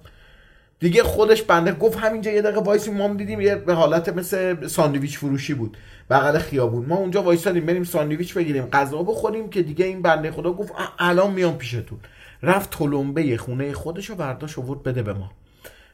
دیگه 0.79 1.03
خودش 1.03 1.41
بنده 1.41 1.71
گفت 1.71 1.97
همینجا 1.97 2.31
یه 2.31 2.41
دقیقه 2.41 2.59
وایسی 2.59 2.91
ما 2.91 3.07
دیدیم 3.13 3.41
یه 3.41 3.55
به 3.55 3.73
حالت 3.73 4.09
مثل 4.09 4.67
ساندویچ 4.67 5.17
فروشی 5.17 5.53
بود. 5.53 5.77
بغل 6.09 6.37
خیابون. 6.37 6.85
ما 6.85 6.95
اونجا 6.95 7.23
وایسادیم 7.23 7.65
بریم 7.65 7.83
ساندویچ 7.83 8.33
بگیریم. 8.33 8.65
غذا 8.65 9.03
بخوریم 9.03 9.49
که 9.49 9.61
دیگه 9.61 9.85
این 9.85 10.01
بنده 10.01 10.31
خدا 10.31 10.53
گفت 10.53 10.73
الان 10.99 11.31
میام 11.31 11.57
پیشتون. 11.57 11.99
رفت 12.43 12.69
تلمبه 12.69 13.37
خونه 13.37 13.73
خودش 13.73 14.09
رو 14.09 14.15
برداشت 14.15 14.59
آورد 14.59 14.83
بده 14.83 15.03
به 15.03 15.13
ما. 15.13 15.31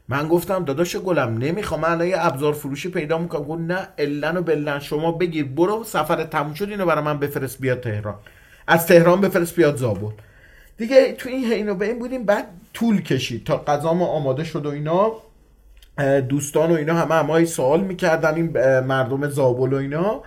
من 0.08 0.28
گفتم 0.28 0.64
داداش 0.64 0.96
گلم 0.96 1.38
نمی‌خوام 1.38 1.80
من 1.80 2.08
یه 2.08 2.16
ابزار 2.18 2.52
فروشی 2.52 2.88
پیدا 2.88 3.18
می‌کنم. 3.18 3.42
گفت 3.42 3.60
نه 3.60 3.88
الا 3.98 4.36
و 4.36 4.42
بلا. 4.42 4.78
شما 4.78 5.12
بگیر 5.12 5.44
برو 5.44 5.84
سفر 5.84 6.24
تموم 6.24 6.54
شد 6.54 6.68
اینو 6.68 6.86
برای 6.86 7.04
من 7.04 7.18
بفرست 7.18 7.60
بیاد 7.60 7.80
تهران. 7.80 8.14
از 8.66 8.86
تهران 8.86 9.20
بفرست 9.20 9.56
بیاد 9.56 9.76
زابل. 9.76 10.10
دیگه 10.76 11.12
تو 11.12 11.28
این 11.28 11.44
حین 11.44 11.68
و 11.68 11.74
به 11.74 11.86
این 11.86 11.98
بودیم 11.98 12.24
بعد 12.24 12.46
طول 12.74 13.02
کشید 13.02 13.44
تا 13.44 13.64
غذا 13.64 13.94
ما 13.94 14.06
آماده 14.06 14.44
شد 14.44 14.66
و 14.66 14.70
اینا. 14.70 15.12
دوستان 16.28 16.70
و 16.70 16.74
اینا 16.74 16.94
همه 16.94 17.14
همه 17.14 17.44
سوال 17.44 17.80
می‌کردن 17.80 18.34
این 18.34 18.80
مردم 18.80 19.28
زابل 19.28 19.72
و 19.72 19.76
اینا. 19.76 20.22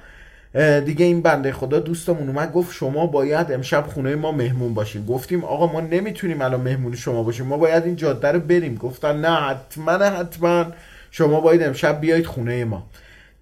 دیگه 0.79 1.05
این 1.05 1.21
بنده 1.21 1.51
خدا 1.51 1.79
دوستمون 1.79 2.27
اومد 2.27 2.53
گفت 2.53 2.73
شما 2.75 3.07
باید 3.07 3.51
امشب 3.51 3.85
خونه 3.87 4.15
ما 4.15 4.31
مهمون 4.31 4.73
باشیم 4.73 5.05
گفتیم 5.05 5.43
آقا 5.43 5.67
ما 5.67 5.81
نمی‌تونیم 5.81 6.41
الان 6.41 6.61
مهمون 6.61 6.95
شما 6.95 7.23
باشیم 7.23 7.45
ما 7.45 7.57
باید 7.57 7.83
این 7.83 7.95
جاده 7.95 8.31
رو 8.31 8.39
بریم. 8.39 8.75
گفتن 8.75 9.21
نه 9.21 9.29
حتما 9.29 9.91
حتما 9.91 10.65
شما 11.11 11.41
باید 11.41 11.63
امشب 11.63 12.01
بیایید 12.01 12.25
خونه 12.25 12.65
ما. 12.65 12.83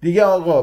دیگه 0.00 0.24
آقا 0.24 0.62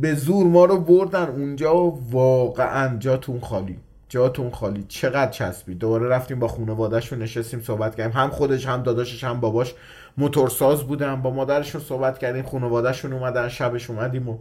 به 0.00 0.14
زور 0.14 0.46
ما 0.46 0.64
رو 0.64 0.80
بردن 0.80 1.26
اونجا 1.26 1.76
و 1.76 2.00
واقعا 2.10 2.98
جاتون 2.98 3.40
خالی. 3.40 3.76
جاتون 4.10 4.50
خالی. 4.50 4.84
چقدر 4.88 5.30
چسبید. 5.30 5.78
دوباره 5.78 6.08
رفتیم 6.08 6.38
با 6.38 6.48
خانواده‌اش 6.48 7.12
رو 7.12 7.18
نشستیم 7.18 7.60
صحبت 7.60 7.96
کردیم. 7.96 8.16
هم 8.16 8.30
خودش 8.30 8.66
هم 8.66 8.82
داداشش 8.82 9.24
هم 9.24 9.40
باباش 9.40 9.74
موتورساز 10.18 10.82
بودن. 10.82 11.22
با 11.22 11.30
مادرشون 11.30 11.80
صحبت 11.80 12.18
کردیم. 12.18 12.42
خانواده‌شون 12.42 13.12
اومدن 13.12 13.48
شبش 13.48 13.90
اومدیم 13.90 14.28
و 14.28 14.38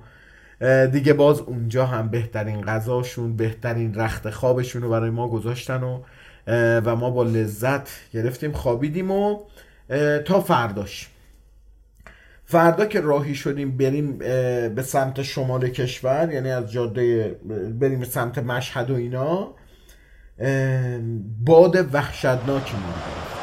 دیگه 0.85 1.13
باز 1.13 1.39
اونجا 1.39 1.85
هم 1.85 2.07
بهترین 2.07 2.61
غذاشون 2.61 3.35
بهترین 3.35 3.95
رخت 3.95 4.29
خوابشون 4.29 4.81
رو 4.81 4.89
برای 4.89 5.09
ما 5.09 5.27
گذاشتن 5.27 5.83
و 5.83 6.01
و 6.85 6.95
ما 6.95 7.09
با 7.09 7.23
لذت 7.23 7.89
گرفتیم 8.13 8.51
خوابیدیم 8.51 9.11
و 9.11 9.39
تا 10.25 10.41
فرداش. 10.41 11.09
فردا 12.45 12.85
که 12.85 13.01
راهی 13.01 13.35
شدیم 13.35 13.77
بریم 13.77 14.17
به 14.75 14.83
سمت 14.85 15.21
شمال 15.21 15.69
کشور 15.69 16.29
یعنی 16.33 16.51
از 16.51 16.71
جاده 16.71 17.35
بریم 17.79 18.03
سمت 18.03 18.37
مشهد 18.37 18.91
و 18.91 18.95
اینا. 18.95 19.55
باد 21.39 21.93
وحشتناکی 21.93 22.73
میاد 22.77 23.38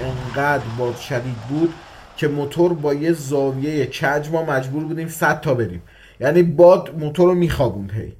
انقدر 0.00 0.64
باد 0.78 0.96
شدید 0.96 1.36
بود 1.48 1.74
که 2.16 2.28
موتور 2.28 2.74
با 2.74 2.94
یه 2.94 3.12
زاویه 3.12 3.86
کج 3.86 4.28
ما 4.30 4.44
مجبور 4.44 4.84
بودیم 4.84 5.08
100 5.08 5.40
تا 5.40 5.54
بریم. 5.54 5.82
یعنی 6.20 6.42
باد 6.42 6.94
موتور 6.98 7.28
رو 7.28 7.34
میخوابوند 7.34 7.92
هی. 7.92 8.12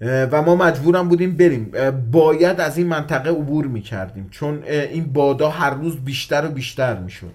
و 0.00 0.42
ما 0.42 0.56
مجبورم 0.56 1.08
بودیم 1.08 1.36
بریم. 1.36 1.72
باید 2.10 2.60
از 2.60 2.78
این 2.78 2.86
منطقه 2.86 3.30
عبور 3.30 3.66
می‌کردیم. 3.66 4.28
چون 4.30 4.62
این 4.64 5.12
بادا 5.12 5.50
هر 5.50 5.70
روز 5.70 5.96
بیشتر 5.96 6.44
و 6.44 6.48
بیشتر 6.48 6.98
می‌شد. 6.98 7.34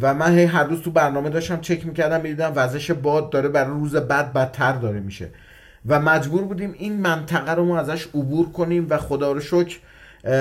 و 0.00 0.14
من 0.14 0.38
هی 0.38 0.44
هر 0.44 0.64
روز 0.64 0.82
تو 0.82 0.90
برنامه 0.90 1.30
داشتم 1.30 1.60
چک 1.60 1.86
می‌کردم 1.86 2.20
می‌دیدم 2.20 2.52
وزش 2.54 2.90
باد 2.90 3.30
داره 3.30 3.48
برای 3.48 3.70
روز 3.70 3.96
بعد 3.96 4.32
بدتر 4.32 4.72
داره 4.72 5.00
میشه. 5.00 5.28
و 5.86 6.00
مجبور 6.00 6.42
بودیم 6.42 6.74
این 6.78 7.00
منطقه 7.00 7.54
رو 7.54 7.64
ما 7.64 7.78
ازش 7.78 8.06
عبور 8.06 8.52
کنیم 8.52 8.86
و 8.90 8.98
خدا 8.98 9.32
رو 9.32 9.40
شکر 9.40 9.78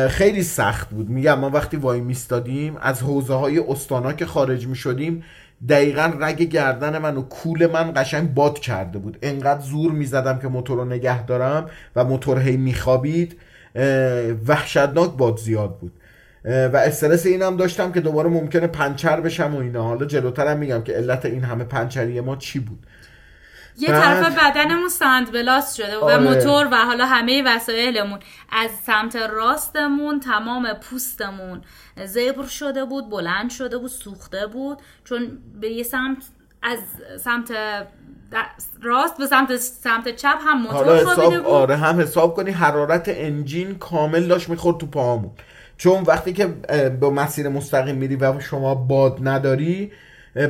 خیلی 0.09 0.43
سخت 0.43 0.89
بود. 0.89 1.09
میگم 1.09 1.39
ما 1.39 1.49
وقتی 1.49 1.77
وای 1.77 1.99
میستادیم 1.99 2.77
از 2.81 3.01
حوزه 3.01 3.33
های 3.33 3.59
استانا 3.59 4.13
که 4.13 4.25
خارج 4.25 4.67
می‌شدیم 4.67 5.23
دقیقا 5.69 6.13
رگ 6.19 6.43
گردن 6.43 6.97
من 6.97 7.17
و 7.17 7.21
کول 7.21 7.67
من 7.67 7.91
قشنگ 7.95 8.33
باد 8.33 8.59
کرده 8.59 8.99
بود. 8.99 9.17
انقدر 9.21 9.61
زور 9.61 9.91
می‌زدم 9.91 10.39
که 10.39 10.47
موتور 10.47 10.77
رو 10.77 10.85
نگه 10.85 11.25
دارم 11.25 11.69
و 11.95 12.03
موتور 12.03 12.39
هی 12.39 12.57
میخوابید 12.57 13.37
وحشتناک 14.47 15.11
باد 15.17 15.37
زیاد 15.37 15.77
بود. 15.79 15.91
و 16.45 16.77
استرس 16.77 17.25
اینم 17.25 17.57
داشتم 17.57 17.91
که 17.91 18.01
دوباره 18.01 18.29
ممکنه 18.29 18.67
پنچر 18.67 19.21
بشم 19.21 19.55
و 19.55 19.59
اینا. 19.59 19.83
حالا 19.83 20.05
جلوترم 20.05 20.57
میگم 20.57 20.81
که 20.81 20.93
علت 20.93 21.25
این 21.25 21.43
همه 21.43 21.63
پنچری 21.63 22.21
ما 22.21 22.35
چی 22.35 22.59
بود؟ 22.59 22.79
یه 23.77 23.87
طرف 23.87 24.37
بدنمون 24.37 24.89
ساند 24.89 25.31
بلاست 25.31 25.75
شده 25.75 25.97
و 25.97 26.03
آره. 26.03 26.17
موتور 26.17 26.67
و 26.71 26.75
حالا 26.75 27.05
همه 27.05 27.43
وسایلمون 27.45 28.19
از 28.51 28.71
سمت 28.85 29.15
راستمون 29.15 30.19
تمام 30.19 30.73
پوستمون 30.73 31.61
زبر 32.05 32.47
شده 32.47 32.85
بود 32.85 33.09
بلند 33.09 33.49
شده 33.49 33.77
بود 33.77 33.89
سوخته 33.89 34.47
بود. 34.47 34.77
چون 35.03 35.37
به 35.61 35.69
یه 35.69 35.83
سمت 35.83 36.17
از 36.63 36.79
سمت 37.19 37.51
راست 38.81 39.17
به 39.17 39.27
سمت 39.27 39.55
سمت 39.55 40.15
چپ 40.15 40.37
هم 40.47 40.61
موتور 40.61 41.03
حالا 41.03 41.29
بود. 41.29 41.45
آره 41.45 41.75
هم 41.75 41.99
حساب 41.99 42.35
کنی 42.35 42.51
حرارت 42.51 43.03
انجین 43.07 43.75
کامل 43.75 44.27
داشت 44.27 44.49
می‌خورد 44.49 44.77
تو 44.77 44.85
پاهمون 44.87 45.31
چون 45.77 46.03
وقتی 46.03 46.33
که 46.33 46.45
با 47.01 47.09
مسیر 47.09 47.49
مستقیم 47.49 47.95
میری 47.95 48.15
و 48.15 48.39
شما 48.39 48.75
باد 48.75 49.17
نداری 49.21 49.91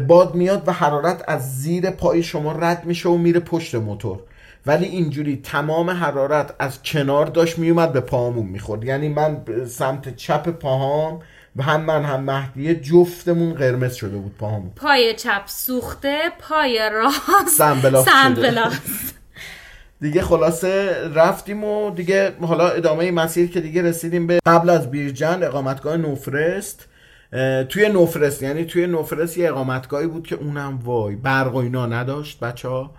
باد 0.08 0.36
میاد 0.36 0.68
و 0.68 0.72
حرارت 0.72 1.24
از 1.28 1.62
زیر 1.62 1.90
پای 1.90 2.24
شما 2.24 2.52
رد 2.52 2.86
میشه 2.86 3.10
و 3.10 3.18
میره 3.18 3.40
پشت 3.40 3.76
موتور. 3.76 4.20
ولی 4.66 4.86
اینجوری 4.86 5.42
تمام 5.44 5.90
حرارت 5.90 6.54
از 6.60 6.84
کنار 6.84 7.26
داشت 7.26 7.60
میومد 7.60 7.94
به 7.94 8.00
پاهامون 8.00 8.46
می‌خورد. 8.46 8.84
یعنی 8.84 9.10
من 9.10 9.42
سمت 9.68 10.16
چپ 10.16 10.50
پاهام 10.50 11.20
و 11.56 11.64
هم 11.64 11.82
من 11.82 12.04
هم 12.04 12.24
مهدیه 12.24 12.76
جفتمون 12.76 13.54
قرمز 13.54 13.94
شده 13.94 14.18
بود 14.18 14.38
پاهامون. 14.38 14.72
پای 14.76 15.14
چپ 15.14 15.42
سوخته 15.46 16.18
پای 16.40 16.90
راست. 16.94 17.58
سنبلاس 17.58 18.06
دیگه 20.02 20.22
خلاصه 20.22 20.96
رفتیم 21.16 21.64
و 21.64 21.92
دیگه 21.92 22.34
حالا 22.42 22.70
ادامه 22.70 23.12
مسیر 23.12 23.52
که 23.52 23.62
دیگه 23.62 23.82
رسیدیم 23.82 24.28
به 24.28 24.40
قبل 24.46 24.70
از 24.70 24.92
بیرجند 24.92 25.44
اقامتگاه 25.44 25.98
نوفرست. 25.98 26.88
توی 27.70 27.90
نوفرست 27.90 28.44
یعنی 28.44 28.66
توی 28.66 28.88
نوفرست 28.88 29.38
یه 29.38 29.50
اقامتگاهی 29.50 30.08
بود 30.08 30.28
که 30.28 30.36
اونم 30.36 30.80
وای 30.84 31.16
برق 31.16 31.54
و 31.54 31.58
اینا 31.58 31.86
نداشت. 31.86 32.40
بچه 32.40 32.68
ها 32.68 32.94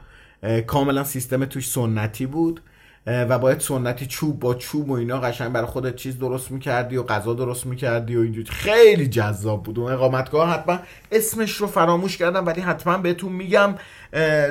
کاملا 0.66 1.04
سیستم 1.04 1.44
توش 1.44 1.68
سنتی 1.68 2.26
بود 2.26 2.60
و 3.06 3.38
باید 3.38 3.60
سنتی 3.60 4.06
چوب 4.06 4.40
با 4.40 4.54
چوب 4.54 4.90
و 4.90 4.92
اینا 4.92 5.20
قشنگ 5.20 5.52
برای 5.52 5.66
خودت 5.66 5.96
چیز 5.96 6.18
درست 6.18 6.50
می‌کردی 6.50 6.96
و 6.96 7.02
غذا 7.02 7.34
درست 7.34 7.66
می‌کردی 7.66 8.16
و 8.16 8.20
اینجوری. 8.20 8.48
خیلی 8.50 9.06
جذاب 9.06 9.62
بود. 9.62 9.78
اون 9.78 9.92
اقامتگاه 9.92 10.50
حتما 10.50 10.78
اسمش 11.12 11.52
رو 11.52 11.66
فراموش 11.66 12.16
کردم 12.16 12.46
ولی 12.46 12.60
حتما 12.60 12.98
بهتون 12.98 13.32
میگم 13.32 13.74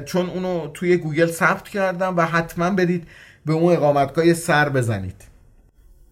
چون 0.05 0.29
اونو 0.29 0.67
توی 0.67 0.97
گوگل 0.97 1.25
ثبت 1.25 1.69
کردم 1.69 2.17
و 2.17 2.21
حتما 2.21 2.69
برید 2.69 3.07
به 3.45 3.53
اون 3.53 3.73
اقامتگاه 3.73 4.33
سر 4.33 4.69
بزنید. 4.69 5.23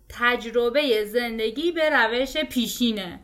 تجربه 0.10 1.06
زندگی 1.06 1.72
به 1.72 1.90
روش 1.90 2.38
پیشینه. 2.38 3.20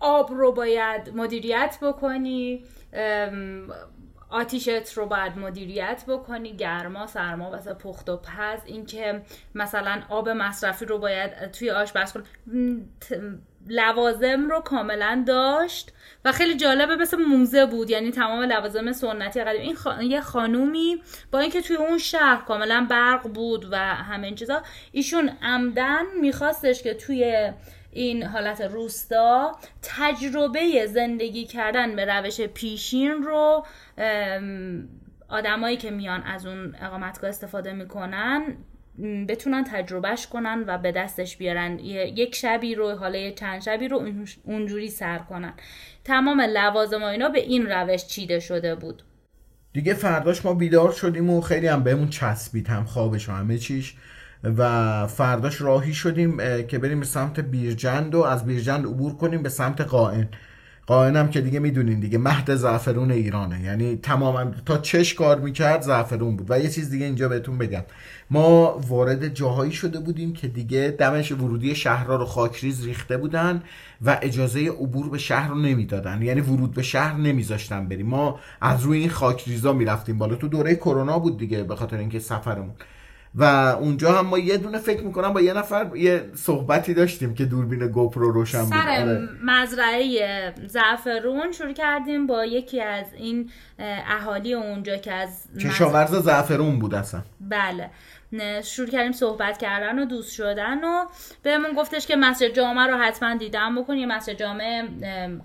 آب 0.00 0.32
رو 0.32 0.52
باید 0.52 1.10
مدیریت 1.14 1.78
بکنی 1.82 2.64
آتیشت 4.30 4.92
رو 4.92 5.06
باید 5.06 5.38
مدیریت 5.38 6.04
بکنی 6.08 6.56
گرما 6.56 7.06
سرما 7.06 7.50
واسه 7.50 7.74
پخت 7.74 8.08
و 8.08 8.16
پز 8.16 8.60
اینکه 8.64 9.22
مثلا 9.54 10.02
آب 10.08 10.28
مصرفی 10.28 10.84
رو 10.84 10.98
باید 10.98 11.50
توی 11.50 11.70
آشپز 11.70 12.12
کن 12.12 12.22
لوازم 13.66 14.48
رو 14.50 14.60
کاملا 14.60 15.24
داشت 15.26 15.92
و 16.24 16.32
خیلی 16.32 16.56
جالبه 16.56 16.96
مثل 16.96 17.16
موزه 17.16 17.66
بود 17.66 17.90
یعنی 17.90 18.10
تمام 18.10 18.42
لوازم 18.42 18.92
سنتی 18.92 19.44
قدیم. 19.44 19.76
این 20.00 20.10
یه 20.10 20.20
خانومی 20.20 21.02
با 21.30 21.38
اینکه 21.38 21.62
توی 21.62 21.76
اون 21.76 21.98
شهر 21.98 22.44
کاملا 22.44 22.86
برق 22.90 23.28
بود 23.28 23.68
و 23.72 23.76
همه 23.76 24.26
این 24.26 24.36
چیزا 24.36 24.62
ایشون 24.92 25.30
عمدن 25.42 26.02
میخواستش 26.20 26.82
که 26.82 26.94
توی 26.94 27.52
این 27.92 28.22
حالت 28.22 28.60
روستا 28.60 29.52
تجربه 29.82 30.86
زندگی 30.86 31.44
کردن 31.44 31.96
به 31.96 32.04
روش 32.04 32.40
پیشین 32.40 33.22
رو 33.22 33.66
آدمایی 35.28 35.76
که 35.76 35.90
میان 35.90 36.22
از 36.22 36.46
اون 36.46 36.74
اقامتگاه 36.80 37.30
استفاده 37.30 37.72
می‌کنن 37.72 38.42
بتونن 39.28 39.64
تجربهش 39.64 40.26
کنن 40.26 40.64
و 40.66 40.78
به 40.78 40.92
دستش 40.92 41.36
بیارن. 41.36 41.78
یک 41.78 42.34
شبی 42.34 42.74
رو 42.74 42.94
حالا 42.94 43.30
چند 43.30 43.62
شبی 43.62 43.88
رو 43.88 44.08
اونجوری 44.44 44.90
سر 44.90 45.18
کنن. 45.18 45.54
تمام 46.04 46.40
لوازم 46.40 47.02
اینا 47.02 47.28
به 47.28 47.40
این 47.40 47.66
روش 47.66 48.06
چیده 48.06 48.40
شده 48.40 48.74
بود. 48.74 49.02
دیگه 49.72 49.94
فرداش 49.94 50.44
ما 50.44 50.54
بیدار 50.54 50.92
شدیم 50.92 51.30
و 51.30 51.40
خیلی 51.40 51.66
هم 51.66 51.82
بهمون 51.82 52.10
چسبید 52.10 52.66
هم 52.66 52.84
خوابش 52.84 53.28
و 53.28 53.32
همه 53.32 53.58
چیش. 53.58 53.94
و 54.44 55.06
فرداش 55.06 55.60
راهی 55.60 55.94
شدیم 55.94 56.36
که 56.68 56.78
بریم 56.78 57.00
به 57.00 57.06
سمت 57.06 57.40
بیرجند 57.40 58.14
و 58.14 58.22
از 58.22 58.44
بیرجند 58.44 58.86
عبور 58.86 59.16
کنیم 59.16 59.42
به 59.42 59.48
سمت 59.48 59.80
قائن 59.80 60.28
قائن 60.86 61.16
هم 61.16 61.28
که 61.28 61.40
دیگه 61.40 61.60
می‌دونین 61.60 62.00
دیگه 62.00 62.18
مهد 62.18 62.54
زعفرون 62.54 63.10
ایرانه. 63.10 63.62
یعنی 63.62 63.96
تماما 63.96 64.44
تا 64.66 64.78
چش 64.78 65.14
کار 65.14 65.40
می‌کرد 65.40 65.82
زعفرون 65.82 66.36
بود. 66.36 66.50
و 66.50 66.58
یه 66.58 66.68
چیز 66.68 66.90
دیگه 66.90 67.04
اینجا 67.04 67.28
بهتون 67.28 67.58
بگم. 67.58 67.82
ما 68.30 68.78
وارد 68.88 69.28
جاهایی 69.28 69.72
شده 69.72 70.00
بودیم 70.00 70.32
که 70.32 70.48
دیگه 70.48 70.96
دمش 70.98 71.32
ورودی 71.32 71.74
شهرها 71.74 72.16
رو 72.16 72.24
خاکریز 72.24 72.84
ریخته 72.86 73.16
بودن 73.16 73.62
و 74.02 74.18
اجازه 74.22 74.68
عبور 74.68 75.10
به 75.10 75.18
شهر 75.18 75.48
رو 75.48 75.58
نمی‌دادن. 75.58 76.22
یعنی 76.22 76.40
ورود 76.40 76.74
به 76.74 76.82
شهر 76.82 77.16
نمیذاشتن 77.16 77.88
بریم. 77.88 78.06
ما 78.06 78.40
از 78.60 78.82
روی 78.82 78.98
این 78.98 79.10
خاکریزا 79.10 79.72
می‌رفتیم 79.72 80.18
بالا. 80.18 80.34
تو 80.34 80.48
دوره 80.48 80.74
کرونا 80.74 81.18
بود 81.18 81.38
دیگه 81.38 81.62
به 81.62 81.76
خاطر 81.76 81.96
اینکه 81.96 82.18
سفرمون. 82.18 82.74
و 83.34 83.44
اونجا 83.80 84.12
هم 84.12 84.26
ما 84.26 84.38
یه 84.38 84.56
دونه 84.56 84.78
فکر 84.78 85.02
می‌کنم 85.02 85.32
با 85.32 85.40
یه 85.40 85.52
نفر 85.52 85.96
یه 85.96 86.30
صحبتی 86.34 86.94
داشتیم 86.94 87.34
که 87.34 87.44
دوربین 87.44 87.86
گوپرو 87.86 88.30
روشن 88.30 88.62
بود. 88.62 88.70
سر 88.70 89.00
آره. 89.00 89.28
مزرعه 89.44 90.54
زعفرون 90.66 91.52
شروع 91.52 91.72
کردیم 91.72 92.26
با 92.26 92.44
یکی 92.44 92.80
از 92.80 93.06
این 93.14 93.50
اهالی 94.08 94.54
اونجا 94.54 94.96
که 94.96 95.12
از 95.12 95.44
کشاورز 95.60 96.14
زعفرون 96.14 96.78
بود 96.78 96.94
اصلا. 96.94 97.22
بله. 97.40 97.90
شروع 98.62 98.88
کردیم 98.88 99.12
صحبت 99.12 99.58
کردن 99.58 99.98
و 99.98 100.04
دوست 100.04 100.32
شدن 100.32 100.84
و 100.84 101.06
بهمون 101.42 101.72
گفتش 101.72 102.06
که 102.06 102.16
مسجد 102.16 102.54
جامعه 102.54 102.86
رو 102.86 102.96
حتما 102.96 103.36
دیدم 103.36 103.82
بکن. 103.82 103.96
یه 103.96 104.06
مسجد 104.06 104.32
جامعه 104.32 104.88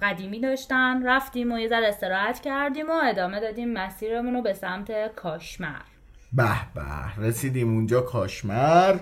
قدیمی 0.02 0.40
داشتن. 0.40 1.08
رفتیم 1.08 1.52
و 1.52 1.60
یه 1.60 1.68
ذره 1.68 1.88
استراحت 1.88 2.40
کردیم 2.40 2.90
و 2.90 2.94
ادامه 3.04 3.40
دادیم 3.40 3.74
مسیرمون 3.74 4.34
رو 4.34 4.42
به 4.42 4.54
سمت 4.54 5.16
کاشمر. 5.16 5.97
به 6.34 6.74
به. 6.76 7.26
رسیدیم 7.26 7.74
اونجا 7.74 8.02
کاشمر 8.02 8.96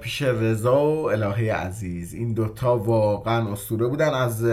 پیش 0.00 0.22
رضا 0.22 0.86
و 0.86 1.10
الهه 1.10 1.54
عزیز. 1.54 2.14
این 2.14 2.32
دوتا 2.32 2.78
واقعا 2.78 3.52
اسطوره 3.52 3.86
بودن. 3.86 4.14
از 4.14 4.44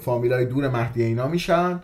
فامیلای 0.00 0.44
دور 0.44 0.68
مهدی 0.68 1.02
اینا 1.02 1.28
میشن. 1.28 1.80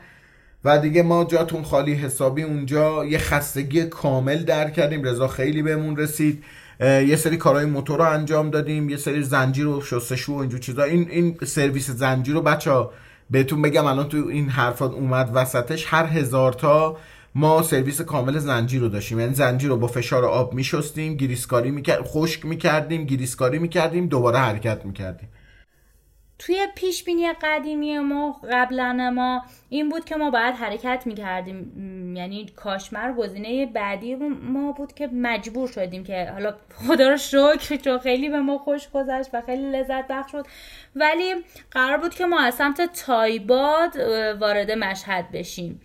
و 0.64 0.78
دیگه 0.78 1.02
ما 1.02 1.24
جاتون 1.24 1.62
خالی 1.62 1.94
حسابی 1.94 2.42
اونجا 2.42 3.04
یه 3.04 3.18
خستگی 3.18 3.84
کامل 3.84 4.42
در 4.42 4.70
کردیم. 4.70 5.02
رضا 5.02 5.28
خیلی 5.28 5.62
بهمون 5.62 5.96
رسید. 5.96 6.44
یه 6.80 7.16
سری 7.16 7.36
کارهای 7.36 7.64
موتور 7.64 7.98
رو 7.98 8.04
انجام 8.04 8.50
دادیم. 8.50 8.88
یه 8.88 8.96
سری 8.96 9.22
زنجیر 9.22 9.66
و 9.66 9.80
شستشو 9.80 10.32
و 10.32 10.36
اینجور 10.36 10.60
چیزا. 10.60 10.82
این 10.82 11.10
این 11.10 11.38
سرویس 11.46 11.90
زنجیر 11.90 12.34
رو 12.34 12.42
بچه 12.42 12.70
ها 12.70 12.92
بهتون 13.30 13.62
بگم 13.62 13.86
الان 13.86 14.08
تو 14.08 14.16
این 14.16 14.48
حرفات 14.48 14.92
اومد 14.92 15.30
وسطش. 15.34 15.86
هر 15.88 16.06
هزار 16.06 16.52
تا 16.52 16.96
ما 17.34 17.62
سرویس 17.62 18.00
کامل 18.00 18.38
زنجیر 18.38 18.80
رو 18.80 18.88
داشتیم. 18.88 19.20
یعنی 19.20 19.34
زنجیر 19.34 19.70
رو 19.70 19.76
با 19.76 19.86
فشار 19.86 20.24
آب 20.24 20.54
میشستیم 20.54 21.16
گریسکاری 21.16 21.70
می‌کرد 21.70 22.02
خشک 22.02 22.46
می‌کردیم 22.46 23.04
گریسکاری 23.04 23.58
می‌کردیم 23.58 24.06
دوباره 24.06 24.38
حرکت 24.38 24.84
می‌کردیم. 24.84 25.28
توی 26.38 26.66
پیش 26.74 27.04
بینی 27.04 27.32
قدیمی 27.42 27.98
ما 27.98 28.36
قبلا 28.52 29.10
ما 29.14 29.42
این 29.68 29.88
بود 29.88 30.04
که 30.04 30.16
ما 30.16 30.30
باید 30.30 30.54
حرکت 30.54 31.02
می‌کردیم. 31.06 31.72
یعنی 32.16 32.46
کاشمر 32.56 33.12
گزینه 33.12 33.66
بعدی 33.66 34.14
ما 34.14 34.72
بود 34.72 34.92
که 34.92 35.06
مجبور 35.06 35.68
شدیم 35.68 36.04
که 36.04 36.30
حالا 36.32 36.54
خدا 36.74 37.08
رو 37.08 37.16
شکر 37.16 37.76
چون 37.76 37.98
خیلی 37.98 38.28
به 38.28 38.40
ما 38.40 38.58
خوش 38.58 38.88
گذشت 38.94 39.30
و 39.32 39.42
خیلی 39.46 39.70
لذت 39.70 40.08
بخش 40.08 40.32
شد 40.32 40.46
ولی 40.96 41.34
قرار 41.70 41.98
بود 41.98 42.14
که 42.14 42.26
ما 42.26 42.40
از 42.40 42.54
سمت 42.54 43.06
تایباد 43.06 43.96
وارد 44.40 44.70
مشهد 44.70 45.30
بشیم. 45.32 45.80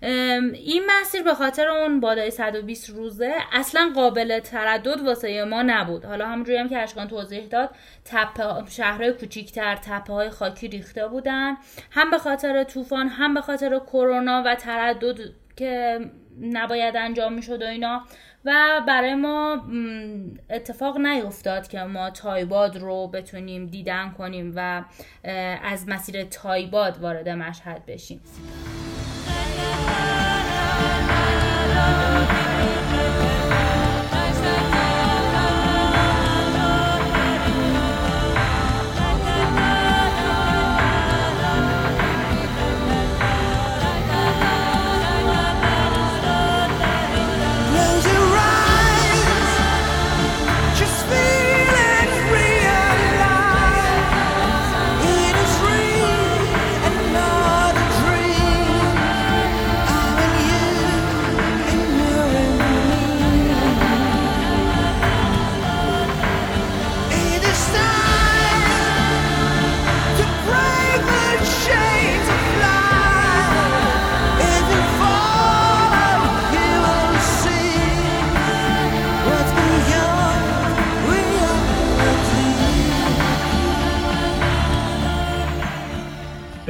این 0.00 0.82
مسیر 0.90 1.22
به 1.22 1.34
خاطر 1.34 1.68
اون 1.68 2.00
بالای 2.00 2.30
120 2.30 2.90
روزه 2.90 3.34
اصلا 3.52 3.92
قابل 3.94 4.40
تردد 4.40 5.00
واسه 5.00 5.44
ما 5.44 5.62
نبود. 5.62 6.04
حالا 6.04 6.26
همونجوری 6.26 6.58
هم 6.58 6.68
که 6.68 6.78
اشکان 6.78 7.08
توضیح 7.08 7.46
داد 7.46 7.70
تپه 8.04 8.70
شهرهای 8.70 9.12
کوچیکتر 9.12 9.76
تپه 9.76 10.12
های 10.12 10.30
خاکی 10.30 10.68
ریخته 10.68 11.08
بودن. 11.08 11.56
هم 11.90 12.10
به 12.10 12.18
خاطر 12.18 12.64
طوفان 12.64 13.08
هم 13.08 13.34
به 13.34 13.40
خاطر 13.40 13.78
کرونا 13.78 14.42
و 14.46 14.54
تردد 14.54 15.18
که 15.56 15.98
نباید 16.40 16.96
انجام 16.96 17.32
می‌شد 17.32 17.62
و 17.62 17.66
اینا. 17.66 18.02
و 18.44 18.80
برای 18.86 19.14
ما 19.14 19.62
اتفاق 20.50 20.98
نیفتاد 20.98 21.68
که 21.68 21.80
ما 21.80 22.10
تایباد 22.10 22.76
رو 22.76 23.06
بتونیم 23.06 23.66
دیدن 23.66 24.10
کنیم 24.18 24.52
و 24.56 24.84
از 25.64 25.88
مسیر 25.88 26.24
تایباد 26.24 26.98
وارد 26.98 27.28
مشهد 27.28 27.86
بشیم. 27.86 28.20
La 29.56 29.64
la 31.72 32.26
la. 32.34 32.45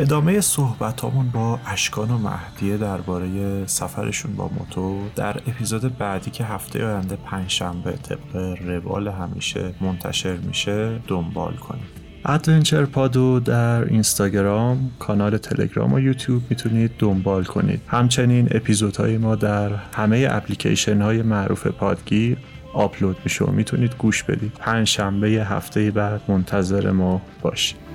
ادامه 0.06 0.40
صحبتامون 0.40 1.28
با 1.28 1.58
اشکان 1.66 2.10
و 2.10 2.18
مهدیه 2.18 2.76
درباره 2.76 3.66
سفرشون 3.66 4.36
با 4.36 4.50
موتور 4.58 5.00
در 5.16 5.36
اپیزود 5.36 5.98
بعدی 5.98 6.30
که 6.30 6.44
هفته 6.44 6.86
آینده 6.86 7.16
پنجشنبه 7.16 7.92
طبق 7.92 8.56
روال 8.66 9.08
همیشه 9.08 9.74
منتشر 9.80 10.36
میشه 10.36 10.98
دنبال 11.08 11.56
کنید 11.56 11.84
Adventure 12.24 12.84
Pod 12.84 13.26
و 13.26 13.40
در 13.40 13.84
اینستاگرام، 13.84 14.90
کانال 14.98 15.36
تلگرام 15.36 15.92
و 15.92 16.00
یوتیوب 16.00 16.42
می‌تونید 16.50 16.90
دنبال 16.98 17.44
کنید. 17.44 17.80
همچنین 17.86 18.48
اپیزودهای 18.50 19.18
ما 19.18 19.34
در 19.34 19.70
همه 19.92 20.28
اپلیکیشن 20.30 21.00
های 21.02 21.22
معروف 21.22 21.66
پادگیر 21.66 22.38
آپلود 22.74 23.16
میشه 23.24 23.44
و 23.44 23.50
می‌تونید 23.50 23.94
گوش 23.98 24.22
بدید. 24.22 24.52
پنج 24.52 24.86
شنبه 24.86 25.28
هفته 25.28 25.90
بعد 25.90 26.20
منتظر 26.28 26.90
ما 26.90 27.22
باشید. 27.42 27.85